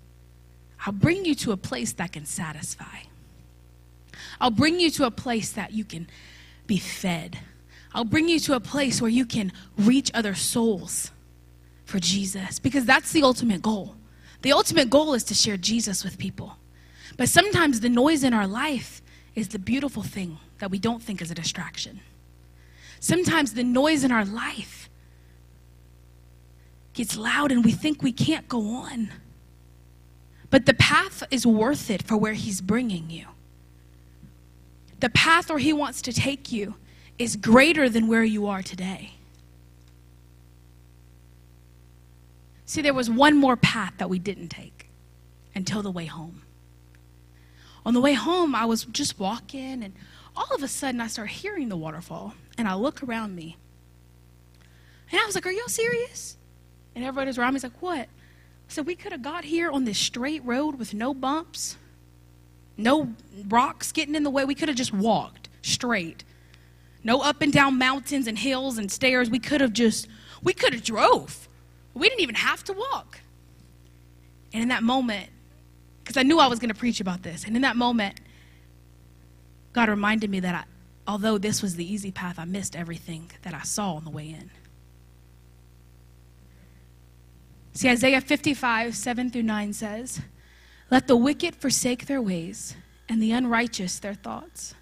I'll 0.87 0.93
bring 0.93 1.25
you 1.25 1.35
to 1.37 1.53
a 1.53 1.57
place 1.57 1.93
that 1.95 2.13
can 2.13 2.25
satisfy. 2.25 3.01
I'll 4.41 4.51
bring 4.51 4.81
you 4.81 4.91
to 4.93 5.05
a 5.05 5.11
place 5.11 5.53
that 5.53 5.73
you 5.73 5.85
can 5.85 6.09
be 6.67 6.79
fed. 6.79 7.39
I'll 7.93 8.05
bring 8.05 8.29
you 8.29 8.41
to 8.41 8.55
a 8.55 8.61
place 8.61 9.01
where 9.01 9.11
you 9.11 9.27
can 9.27 9.53
reach 9.77 10.11
other 10.15 10.35
souls 10.35 11.11
for 11.85 11.99
Jesus 11.99 12.59
because 12.59 12.85
that's 12.85 13.13
the 13.13 13.23
ultimate 13.23 13.63
goal. 13.63 13.97
The 14.43 14.53
ultimate 14.53 14.91
goal 14.91 15.15
is 15.15 15.25
to 15.25 15.35
share 15.35 15.57
Jesus 15.57 16.03
with 16.05 16.19
people. 16.19 16.57
But 17.17 17.29
sometimes 17.29 17.81
the 17.81 17.89
noise 17.89 18.25
in 18.25 18.33
our 18.33 18.47
life 18.47 19.03
is 19.35 19.49
the 19.49 19.59
beautiful 19.59 20.03
thing 20.03 20.39
that 20.59 20.71
we 20.71 20.79
don't 20.79 21.03
think 21.03 21.21
is 21.21 21.31
a 21.31 21.35
distraction. 21.35 22.01
Sometimes 23.01 23.55
the 23.55 23.65
noise 23.65 24.05
in 24.05 24.13
our 24.13 24.25
life 24.25 24.89
gets 26.93 27.17
loud 27.17 27.53
and 27.53 27.65
we 27.65 27.73
think 27.73 28.03
we 28.03 28.13
can't 28.13 28.49
go 28.49 28.75
on. 28.75 29.11
But 30.51 30.67
the 30.67 30.75
path 30.75 31.23
is 31.31 31.47
worth 31.47 31.91
it 31.91 32.03
for 32.03 32.17
where 32.17 32.33
He's 32.35 32.61
bringing 32.61 33.09
you. 33.09 33.27
The 34.99 35.11
path 35.11 35.49
where 35.49 35.59
He 35.59 35.73
wants 35.73 36.03
to 36.03 36.13
take 36.13 36.51
you 36.51 36.75
is 37.19 37.37
greater 37.37 37.89
than 37.89 38.09
where 38.09 38.25
you 38.25 38.47
are 38.47 38.63
today. 38.63 39.13
See, 42.71 42.83
there 42.83 42.95
was 42.95 43.11
one 43.11 43.37
more 43.37 43.57
path 43.57 43.95
that 43.97 44.09
we 44.09 44.21
didn't 44.21 44.47
take 44.47 44.91
until 45.57 45.83
the 45.83 45.91
way 45.91 46.05
home. 46.05 46.43
On 47.85 47.95
the 47.95 48.01
way 48.01 48.13
home, 48.13 48.55
I 48.55 48.65
was 48.65 48.85
just 48.85 49.19
walking, 49.19 49.83
and 49.83 49.93
all 50.37 50.55
of 50.55 50.63
a 50.63 50.69
sudden, 50.69 51.01
I 51.01 51.09
start 51.09 51.31
hearing 51.31 51.69
the 51.69 51.77
waterfall, 51.77 52.35
and 52.57 52.69
I 52.69 52.75
look 52.75 53.03
around 53.03 53.35
me. 53.35 53.57
And 55.11 55.21
I 55.21 55.27
was 55.27 55.35
like, 55.35 55.47
Are 55.47 55.51
y'all 55.51 55.67
serious? 55.67 56.37
And 56.95 57.05
everybody 57.05 57.27
was 57.27 57.39
around 57.39 57.55
me 57.55 57.61
like, 57.61 57.83
What? 57.83 58.09
So 58.69 58.83
we 58.83 58.95
could 58.95 59.11
have 59.11 59.23
got 59.23 59.43
here 59.43 59.73
on 59.73 59.85
this 59.85 59.99
straight 59.99 60.45
road 60.45 60.79
with 60.79 60.95
no 60.95 61.13
bumps, 61.13 61.77
no 62.77 63.15
rocks 63.49 63.91
getting 63.91 64.15
in 64.15 64.23
the 64.23 64.31
way. 64.31 64.45
We 64.45 64.55
could 64.55 64.69
have 64.69 64.79
just 64.79 64.95
walked 64.95 65.49
straight. 65.61 66.23
No 67.03 67.21
up 67.21 67.43
and 67.43 67.53
down 67.53 67.79
mountains 67.79 68.29
and 68.29 68.39
hills 68.39 68.79
and 68.79 68.93
stairs. 68.93 69.29
We 69.29 69.41
could 69.41 69.61
have 69.61 69.73
just, 69.73 70.07
we 70.41 70.53
could 70.53 70.73
have 70.73 70.85
drove. 70.85 71.49
We 71.95 72.09
didn't 72.09 72.23
even 72.23 72.37
have 72.37 72.65
to 72.65 72.73
walk. 72.73 73.21
And 74.53 74.63
in 74.63 74.69
that 74.69 74.83
moment, 74.83 75.29
because 76.03 76.17
I 76.17 76.23
knew 76.23 76.39
I 76.39 76.47
was 76.47 76.59
going 76.59 76.71
to 76.71 76.79
preach 76.79 77.01
about 77.01 77.23
this, 77.23 77.45
and 77.45 77.55
in 77.57 77.63
that 77.63 77.77
moment, 77.77 78.21
God 79.73 79.89
reminded 79.89 80.31
me 80.31 80.41
that 80.41 80.55
I, 80.55 80.65
although 81.07 81.39
this 81.39 81.63
was 81.63 81.77
the 81.77 81.93
easy 81.93 82.11
path, 82.11 82.39
I 82.39 82.45
missed 82.45 82.75
everything 82.75 83.31
that 83.43 83.55
I 83.55 83.63
saw 83.63 83.95
on 83.95 84.05
the 84.05 84.11
way 84.11 84.29
in. 84.29 84.51
See, 87.73 87.89
Isaiah 87.89 88.21
55, 88.21 88.97
7 88.97 89.31
through 89.31 89.45
9 89.45 89.73
says, 89.73 90.21
Let 90.91 91.07
the 91.07 91.17
wicked 91.17 91.55
forsake 91.55 92.07
their 92.07 92.21
ways, 92.21 92.75
and 93.09 93.23
the 93.23 93.33
unrighteous 93.33 93.99
their 94.01 94.15
thoughts. 94.15 94.75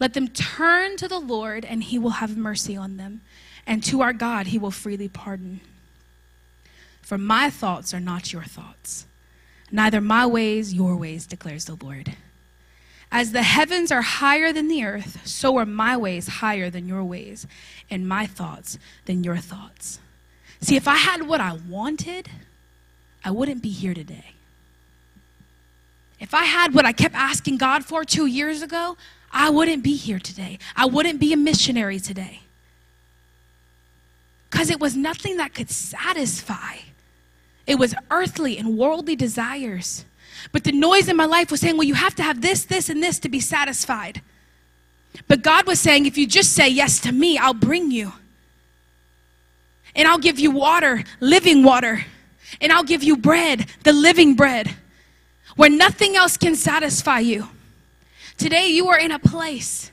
Let 0.00 0.14
them 0.14 0.28
turn 0.28 0.96
to 0.96 1.08
the 1.08 1.20
Lord, 1.20 1.64
and 1.64 1.82
he 1.82 1.98
will 1.98 2.10
have 2.10 2.36
mercy 2.36 2.76
on 2.76 2.96
them, 2.96 3.20
and 3.66 3.84
to 3.84 4.00
our 4.00 4.12
God 4.12 4.48
he 4.48 4.58
will 4.58 4.70
freely 4.70 5.08
pardon. 5.08 5.60
For 7.12 7.18
my 7.18 7.50
thoughts 7.50 7.92
are 7.92 8.00
not 8.00 8.32
your 8.32 8.44
thoughts, 8.44 9.04
neither 9.70 10.00
my 10.00 10.24
ways 10.24 10.72
your 10.72 10.96
ways, 10.96 11.26
declares 11.26 11.66
the 11.66 11.74
Lord. 11.74 12.16
As 13.10 13.32
the 13.32 13.42
heavens 13.42 13.92
are 13.92 14.00
higher 14.00 14.50
than 14.50 14.66
the 14.66 14.82
earth, 14.82 15.20
so 15.28 15.58
are 15.58 15.66
my 15.66 15.94
ways 15.94 16.26
higher 16.26 16.70
than 16.70 16.88
your 16.88 17.04
ways, 17.04 17.46
and 17.90 18.08
my 18.08 18.24
thoughts 18.24 18.78
than 19.04 19.24
your 19.24 19.36
thoughts. 19.36 19.98
See, 20.62 20.74
if 20.74 20.88
I 20.88 20.96
had 20.96 21.28
what 21.28 21.38
I 21.38 21.58
wanted, 21.68 22.30
I 23.22 23.30
wouldn't 23.30 23.60
be 23.60 23.68
here 23.68 23.92
today. 23.92 24.32
If 26.18 26.32
I 26.32 26.44
had 26.44 26.72
what 26.72 26.86
I 26.86 26.92
kept 26.92 27.14
asking 27.14 27.58
God 27.58 27.84
for 27.84 28.06
two 28.06 28.24
years 28.24 28.62
ago, 28.62 28.96
I 29.30 29.50
wouldn't 29.50 29.84
be 29.84 29.96
here 29.96 30.18
today. 30.18 30.58
I 30.74 30.86
wouldn't 30.86 31.20
be 31.20 31.34
a 31.34 31.36
missionary 31.36 32.00
today. 32.00 32.40
Because 34.50 34.70
it 34.70 34.80
was 34.80 34.96
nothing 34.96 35.36
that 35.36 35.52
could 35.52 35.68
satisfy. 35.68 36.76
It 37.66 37.76
was 37.76 37.94
earthly 38.10 38.58
and 38.58 38.76
worldly 38.76 39.16
desires. 39.16 40.04
But 40.50 40.64
the 40.64 40.72
noise 40.72 41.08
in 41.08 41.16
my 41.16 41.26
life 41.26 41.50
was 41.50 41.60
saying, 41.60 41.76
well, 41.76 41.86
you 41.86 41.94
have 41.94 42.14
to 42.16 42.22
have 42.22 42.40
this, 42.40 42.64
this, 42.64 42.88
and 42.88 43.02
this 43.02 43.18
to 43.20 43.28
be 43.28 43.40
satisfied. 43.40 44.20
But 45.28 45.42
God 45.42 45.66
was 45.66 45.78
saying, 45.78 46.06
if 46.06 46.18
you 46.18 46.26
just 46.26 46.52
say 46.52 46.68
yes 46.68 46.98
to 47.00 47.12
me, 47.12 47.38
I'll 47.38 47.54
bring 47.54 47.90
you. 47.90 48.12
And 49.94 50.08
I'll 50.08 50.18
give 50.18 50.38
you 50.38 50.50
water, 50.50 51.04
living 51.20 51.62
water. 51.62 52.04
And 52.60 52.72
I'll 52.72 52.84
give 52.84 53.02
you 53.02 53.16
bread, 53.16 53.66
the 53.84 53.92
living 53.92 54.34
bread, 54.34 54.74
where 55.56 55.70
nothing 55.70 56.16
else 56.16 56.36
can 56.36 56.56
satisfy 56.56 57.20
you. 57.20 57.48
Today, 58.36 58.68
you 58.68 58.88
are 58.88 58.98
in 58.98 59.12
a 59.12 59.18
place, 59.18 59.90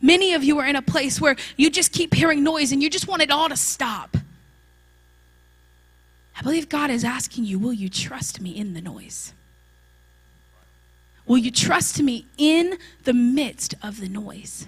many 0.00 0.34
of 0.34 0.42
you 0.42 0.58
are 0.58 0.66
in 0.66 0.76
a 0.76 0.82
place 0.82 1.20
where 1.20 1.36
you 1.56 1.70
just 1.70 1.92
keep 1.92 2.14
hearing 2.14 2.42
noise 2.42 2.72
and 2.72 2.82
you 2.82 2.88
just 2.88 3.06
want 3.06 3.22
it 3.22 3.30
all 3.30 3.48
to 3.48 3.56
stop. 3.56 4.16
I 6.36 6.42
believe 6.42 6.68
God 6.68 6.90
is 6.90 7.04
asking 7.04 7.44
you, 7.44 7.58
will 7.58 7.72
you 7.72 7.88
trust 7.88 8.40
me 8.40 8.50
in 8.50 8.74
the 8.74 8.80
noise? 8.80 9.32
Will 11.26 11.38
you 11.38 11.50
trust 11.50 12.02
me 12.02 12.26
in 12.36 12.78
the 13.04 13.12
midst 13.12 13.74
of 13.82 14.00
the 14.00 14.08
noise? 14.08 14.66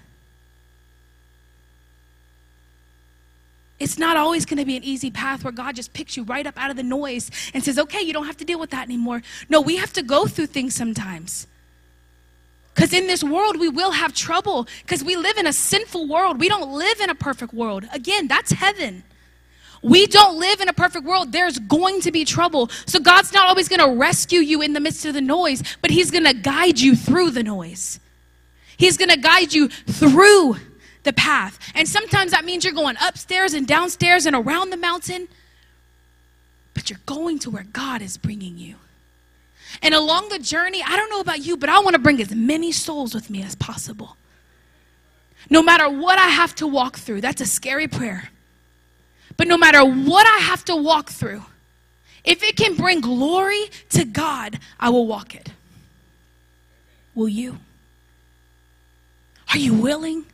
It's 3.80 3.98
not 3.98 4.16
always 4.16 4.46
going 4.46 4.58
to 4.58 4.64
be 4.64 4.76
an 4.76 4.84
easy 4.84 5.10
path 5.10 5.42
where 5.42 5.52
God 5.52 5.74
just 5.74 5.92
picks 5.92 6.16
you 6.16 6.22
right 6.22 6.46
up 6.46 6.54
out 6.56 6.70
of 6.70 6.76
the 6.76 6.82
noise 6.82 7.30
and 7.52 7.62
says, 7.62 7.78
okay, 7.78 8.00
you 8.00 8.12
don't 8.12 8.26
have 8.26 8.36
to 8.36 8.44
deal 8.44 8.60
with 8.60 8.70
that 8.70 8.84
anymore. 8.84 9.22
No, 9.48 9.60
we 9.60 9.76
have 9.76 9.92
to 9.94 10.02
go 10.02 10.26
through 10.26 10.46
things 10.46 10.74
sometimes. 10.74 11.46
Because 12.74 12.92
in 12.92 13.06
this 13.06 13.22
world, 13.22 13.58
we 13.58 13.68
will 13.68 13.92
have 13.92 14.14
trouble 14.14 14.66
because 14.82 15.02
we 15.04 15.16
live 15.16 15.36
in 15.38 15.46
a 15.46 15.52
sinful 15.52 16.08
world. 16.08 16.40
We 16.40 16.48
don't 16.48 16.72
live 16.72 17.00
in 17.00 17.10
a 17.10 17.14
perfect 17.14 17.52
world. 17.52 17.84
Again, 17.92 18.26
that's 18.26 18.52
heaven. 18.52 19.04
We 19.84 20.06
don't 20.06 20.38
live 20.38 20.62
in 20.62 20.68
a 20.70 20.72
perfect 20.72 21.04
world. 21.04 21.30
There's 21.30 21.58
going 21.58 22.00
to 22.00 22.10
be 22.10 22.24
trouble. 22.24 22.70
So 22.86 22.98
God's 22.98 23.34
not 23.34 23.48
always 23.48 23.68
going 23.68 23.80
to 23.80 24.00
rescue 24.00 24.40
you 24.40 24.62
in 24.62 24.72
the 24.72 24.80
midst 24.80 25.04
of 25.04 25.12
the 25.12 25.20
noise, 25.20 25.62
but 25.82 25.90
He's 25.90 26.10
going 26.10 26.24
to 26.24 26.32
guide 26.32 26.80
you 26.80 26.96
through 26.96 27.32
the 27.32 27.42
noise. 27.42 28.00
He's 28.78 28.96
going 28.96 29.10
to 29.10 29.18
guide 29.18 29.52
you 29.52 29.68
through 29.68 30.56
the 31.02 31.12
path. 31.12 31.58
And 31.74 31.86
sometimes 31.86 32.30
that 32.30 32.46
means 32.46 32.64
you're 32.64 32.72
going 32.72 32.96
upstairs 32.98 33.52
and 33.52 33.66
downstairs 33.66 34.24
and 34.24 34.34
around 34.34 34.70
the 34.70 34.78
mountain, 34.78 35.28
but 36.72 36.88
you're 36.88 37.00
going 37.04 37.38
to 37.40 37.50
where 37.50 37.66
God 37.70 38.00
is 38.00 38.16
bringing 38.16 38.56
you. 38.56 38.76
And 39.82 39.92
along 39.92 40.30
the 40.30 40.38
journey, 40.38 40.82
I 40.82 40.96
don't 40.96 41.10
know 41.10 41.20
about 41.20 41.44
you, 41.44 41.58
but 41.58 41.68
I 41.68 41.80
want 41.80 41.92
to 41.92 42.00
bring 42.00 42.22
as 42.22 42.34
many 42.34 42.72
souls 42.72 43.14
with 43.14 43.28
me 43.28 43.42
as 43.42 43.54
possible. 43.54 44.16
No 45.50 45.62
matter 45.62 45.90
what 45.90 46.18
I 46.18 46.28
have 46.28 46.54
to 46.54 46.66
walk 46.66 46.96
through, 46.96 47.20
that's 47.20 47.42
a 47.42 47.46
scary 47.46 47.86
prayer. 47.86 48.30
But 49.36 49.48
no 49.48 49.56
matter 49.56 49.84
what 49.84 50.26
I 50.26 50.38
have 50.44 50.64
to 50.66 50.76
walk 50.76 51.10
through, 51.10 51.42
if 52.24 52.42
it 52.42 52.56
can 52.56 52.74
bring 52.74 53.00
glory 53.00 53.70
to 53.90 54.04
God, 54.04 54.58
I 54.80 54.90
will 54.90 55.06
walk 55.06 55.34
it. 55.34 55.50
Will 57.14 57.28
you? 57.28 57.58
Are 59.52 59.58
you 59.58 59.74
willing 59.74 60.24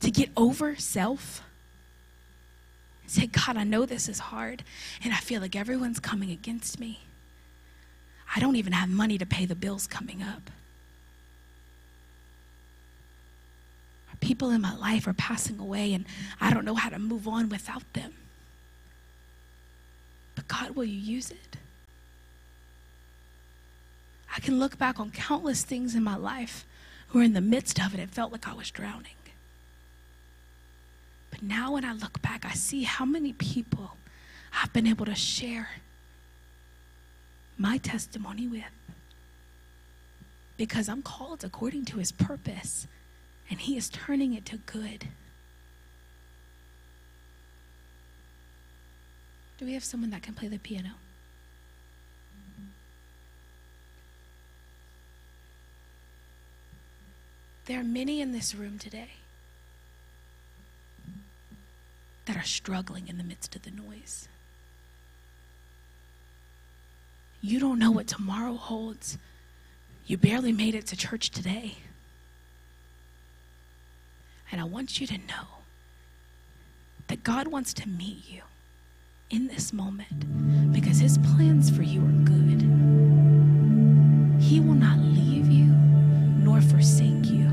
to 0.00 0.10
get 0.10 0.30
over 0.36 0.76
self? 0.76 1.42
Say, 3.06 3.26
God, 3.26 3.56
I 3.56 3.64
know 3.64 3.86
this 3.86 4.08
is 4.08 4.18
hard, 4.18 4.64
and 5.02 5.12
I 5.12 5.18
feel 5.18 5.40
like 5.40 5.56
everyone's 5.56 6.00
coming 6.00 6.30
against 6.30 6.78
me. 6.78 7.00
I 8.34 8.40
don't 8.40 8.56
even 8.56 8.72
have 8.72 8.88
money 8.88 9.16
to 9.18 9.26
pay 9.26 9.46
the 9.46 9.54
bills 9.54 9.86
coming 9.86 10.22
up. 10.22 10.50
People 14.20 14.50
in 14.50 14.60
my 14.60 14.74
life 14.76 15.06
are 15.06 15.12
passing 15.12 15.58
away, 15.58 15.92
and 15.92 16.06
I 16.40 16.52
don't 16.52 16.64
know 16.64 16.74
how 16.74 16.88
to 16.88 16.98
move 16.98 17.28
on 17.28 17.48
without 17.48 17.82
them. 17.92 18.14
But 20.34 20.48
God, 20.48 20.70
will 20.76 20.84
you 20.84 20.98
use 20.98 21.30
it? 21.30 21.56
I 24.34 24.40
can 24.40 24.58
look 24.58 24.78
back 24.78 25.00
on 25.00 25.10
countless 25.10 25.62
things 25.62 25.94
in 25.94 26.02
my 26.02 26.16
life 26.16 26.66
where, 27.12 27.24
in 27.24 27.32
the 27.32 27.40
midst 27.40 27.80
of 27.80 27.94
it, 27.94 28.00
it 28.00 28.10
felt 28.10 28.32
like 28.32 28.48
I 28.48 28.52
was 28.52 28.70
drowning. 28.70 29.12
But 31.30 31.42
now, 31.42 31.72
when 31.72 31.84
I 31.84 31.92
look 31.92 32.20
back, 32.22 32.44
I 32.44 32.52
see 32.52 32.82
how 32.82 33.04
many 33.04 33.32
people 33.32 33.96
I've 34.62 34.72
been 34.72 34.86
able 34.86 35.06
to 35.06 35.14
share 35.14 35.70
my 37.58 37.78
testimony 37.78 38.46
with 38.46 38.64
because 40.56 40.88
I'm 40.88 41.02
called 41.02 41.44
according 41.44 41.84
to 41.86 41.98
his 41.98 42.12
purpose 42.12 42.86
and 43.50 43.60
he 43.60 43.76
is 43.76 43.88
turning 43.88 44.34
it 44.34 44.44
to 44.46 44.56
good. 44.56 45.08
Do 49.58 49.64
we 49.64 49.74
have 49.74 49.84
someone 49.84 50.10
that 50.10 50.22
can 50.22 50.34
play 50.34 50.48
the 50.48 50.58
piano? 50.58 50.90
There 57.66 57.80
are 57.80 57.84
many 57.84 58.20
in 58.20 58.32
this 58.32 58.54
room 58.54 58.78
today 58.78 59.10
that 62.26 62.36
are 62.36 62.44
struggling 62.44 63.08
in 63.08 63.18
the 63.18 63.24
midst 63.24 63.56
of 63.56 63.62
the 63.62 63.70
noise. 63.70 64.28
You 67.40 67.58
don't 67.60 67.78
know 67.78 67.90
what 67.90 68.06
tomorrow 68.06 68.54
holds. 68.54 69.18
You 70.06 70.16
barely 70.16 70.52
made 70.52 70.74
it 70.74 70.86
to 70.88 70.96
church 70.96 71.30
today. 71.30 71.78
And 74.50 74.60
I 74.60 74.64
want 74.64 75.00
you 75.00 75.06
to 75.08 75.18
know 75.18 75.64
that 77.08 77.22
God 77.24 77.48
wants 77.48 77.72
to 77.74 77.88
meet 77.88 78.28
you 78.28 78.42
in 79.30 79.48
this 79.48 79.72
moment 79.72 80.72
because 80.72 80.98
his 80.98 81.18
plans 81.18 81.70
for 81.70 81.82
you 81.82 82.00
are 82.00 82.24
good. 82.24 82.62
He 84.40 84.60
will 84.60 84.74
not 84.74 84.98
leave 84.98 85.48
you 85.48 85.66
nor 85.66 86.60
forsake 86.60 87.26
you. 87.26 87.46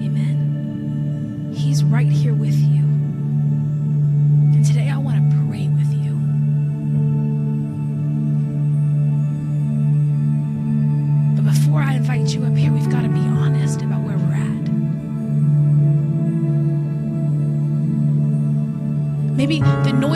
Amen. 0.00 1.52
He's 1.54 1.84
right 1.84 2.06
here 2.08 2.34
with 2.34 2.54
you. 2.54 3.01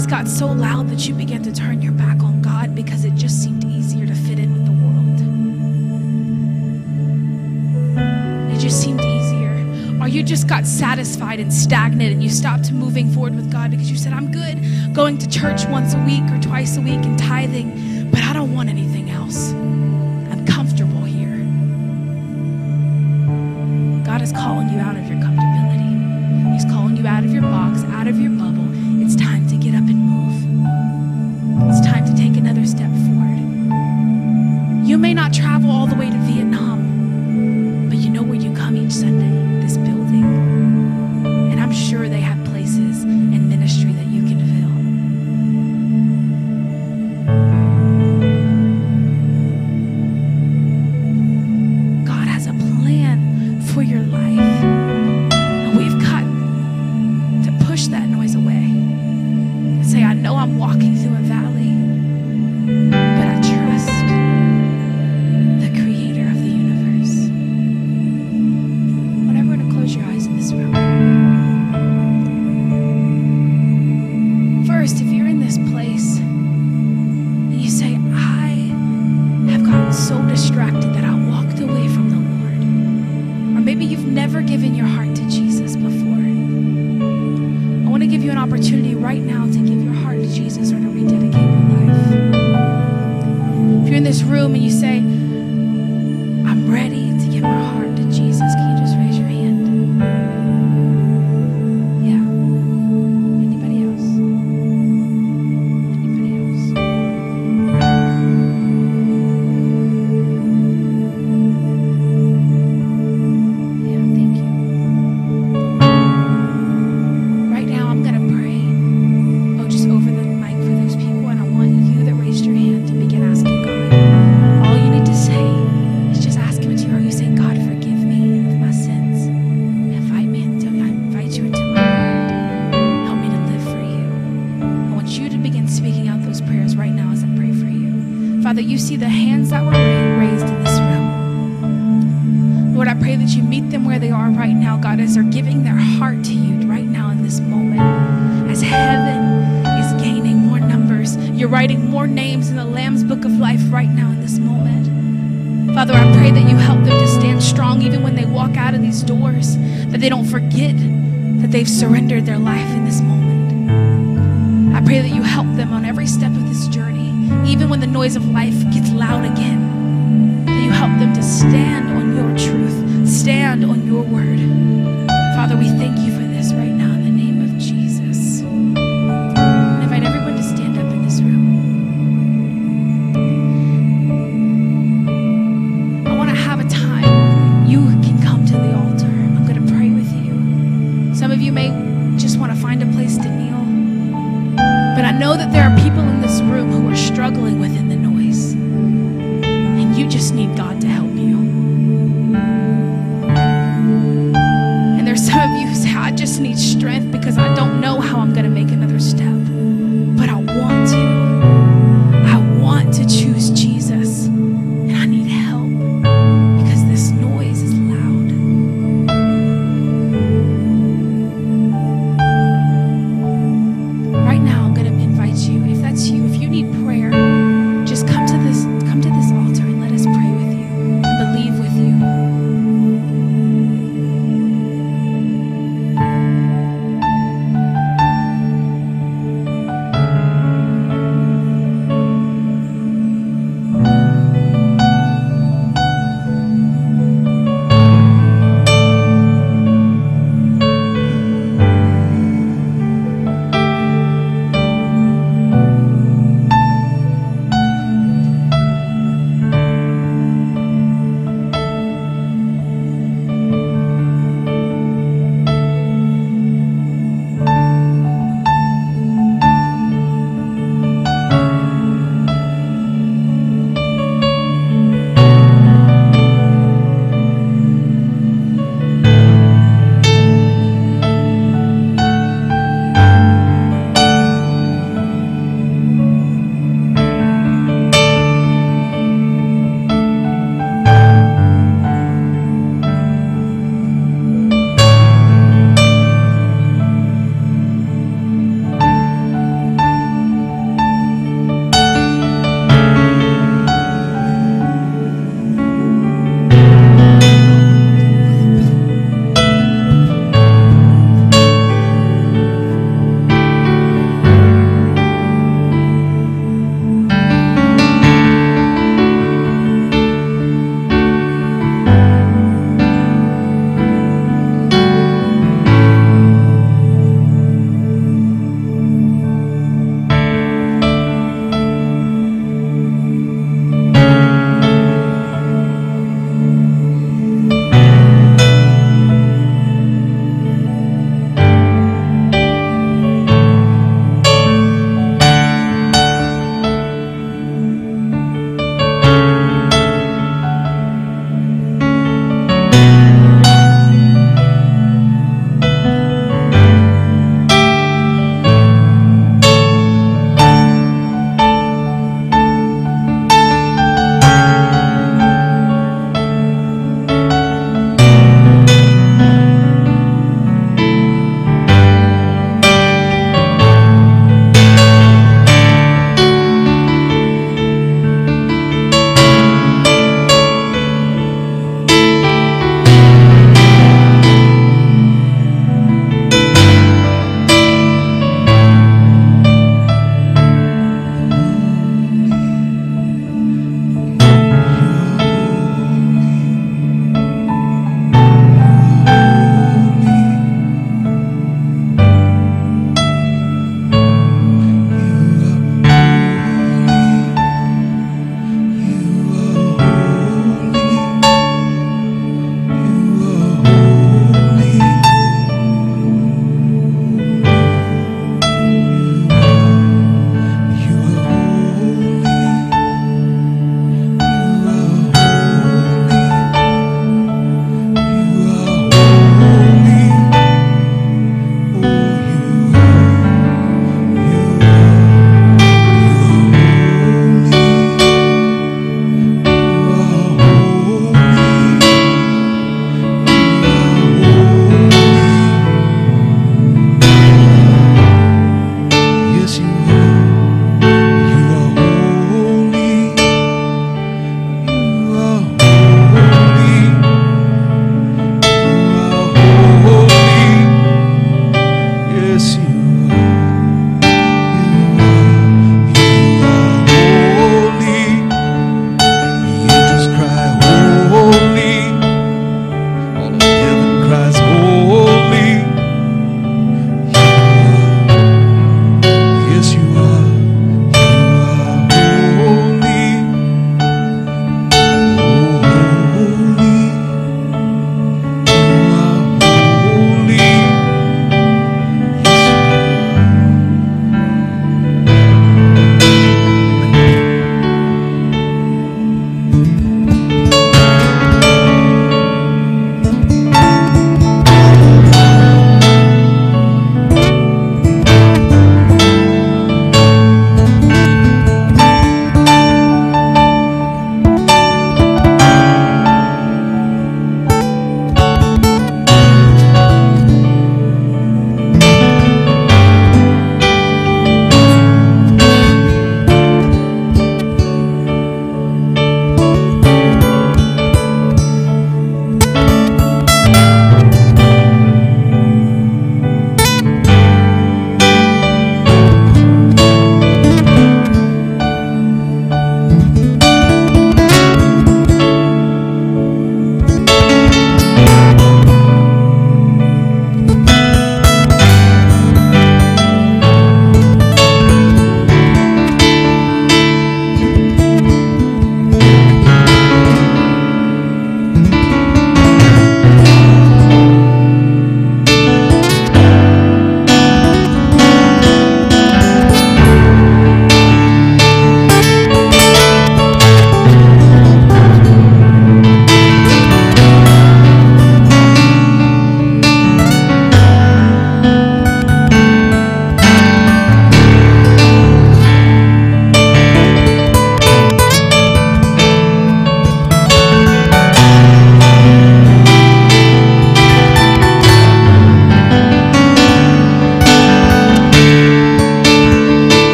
Noise 0.00 0.06
got 0.06 0.28
so 0.28 0.46
loud 0.46 0.88
that 0.88 1.06
you 1.06 1.14
began 1.14 1.42
to 1.42 1.52
turn 1.52 1.82
your 1.82 1.92
back 1.92 2.22
on 2.22 2.40
God 2.40 2.74
because 2.74 3.04
it 3.04 3.14
just 3.14 3.42
seemed 3.42 3.64
easier 3.64 4.06
to 4.06 4.14
fit 4.14 4.38
in 4.38 4.52
with 4.52 4.64
the 4.64 4.72
world. 4.72 5.20
It 8.50 8.58
just 8.58 8.80
seemed 8.80 9.00
easier. 9.00 10.00
Or 10.02 10.08
you 10.08 10.22
just 10.22 10.48
got 10.48 10.64
satisfied 10.64 11.38
and 11.38 11.52
stagnant 11.52 12.12
and 12.12 12.22
you 12.22 12.30
stopped 12.30 12.72
moving 12.72 13.10
forward 13.10 13.34
with 13.34 13.52
God 13.52 13.70
because 13.70 13.90
you 13.90 13.98
said, 13.98 14.12
I'm 14.12 14.32
good 14.32 14.94
going 14.94 15.18
to 15.18 15.28
church 15.28 15.66
once 15.66 15.92
a 15.92 15.98
week 16.04 16.24
or 16.30 16.40
twice 16.40 16.76
a 16.76 16.80
week 16.80 17.04
and 17.04 17.18
tithing, 17.18 18.10
but 18.10 18.22
I 18.22 18.32
don't 18.32 18.54
want 18.54 18.70
anything 18.70 19.10
else. 19.10 19.52
I'm 19.52 20.46
comfortable 20.46 21.04
here. 21.04 21.36
God 24.04 24.22
is 24.22 24.32
calling 24.32 24.70
you 24.70 24.78
out 24.78 24.89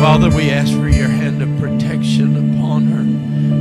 Father, 0.00 0.30
we 0.34 0.48
ask 0.48 0.72
for 0.72 0.88
your 0.88 1.08
hand 1.08 1.42
of 1.42 1.58
protection 1.58 2.56
upon 2.56 2.86
her. 2.86 3.04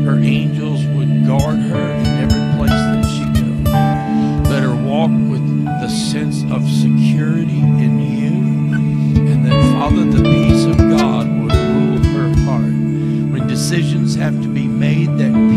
Her 0.10 0.18
angels 0.20 0.86
would 0.86 1.28
guard 1.28 1.60
her 1.60 1.92
in 1.92 2.08
every 2.08 2.58
place 2.58 2.70
that 2.70 3.04
she 3.04 3.26
goes. 3.42 4.50
Let 4.50 4.64
her 4.64 4.74
walk 4.74 5.12
with 5.12 5.46
the 5.66 5.90
sense 5.90 6.44
of 6.50 6.64
security 6.64 7.60
in 7.60 8.00
you. 8.00 9.28
And 9.30 9.46
then, 9.46 9.74
Father, 9.74 10.06
the 10.06 10.24
peace 10.24 10.64
of 10.64 10.78
God 10.78 11.28
would 11.28 11.52
rule 11.52 12.04
her 12.14 12.34
heart. 12.46 12.72
When 13.32 13.46
decisions 13.46 14.16
have 14.16 14.42
to 14.42 14.48
be 14.48 14.66
made 14.66 15.18
that 15.18 15.49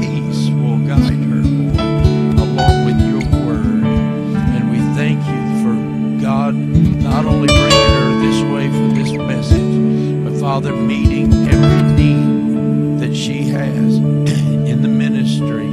Father, 10.52 10.76
meeting 10.76 11.32
every 11.48 11.82
need 11.94 13.00
that 13.00 13.16
she 13.16 13.44
has 13.44 13.96
in 13.96 14.82
the 14.82 14.88
ministry 14.88 15.70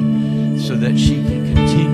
so 0.58 0.74
that 0.74 0.98
she 0.98 1.16
can 1.16 1.54
continue 1.54 1.89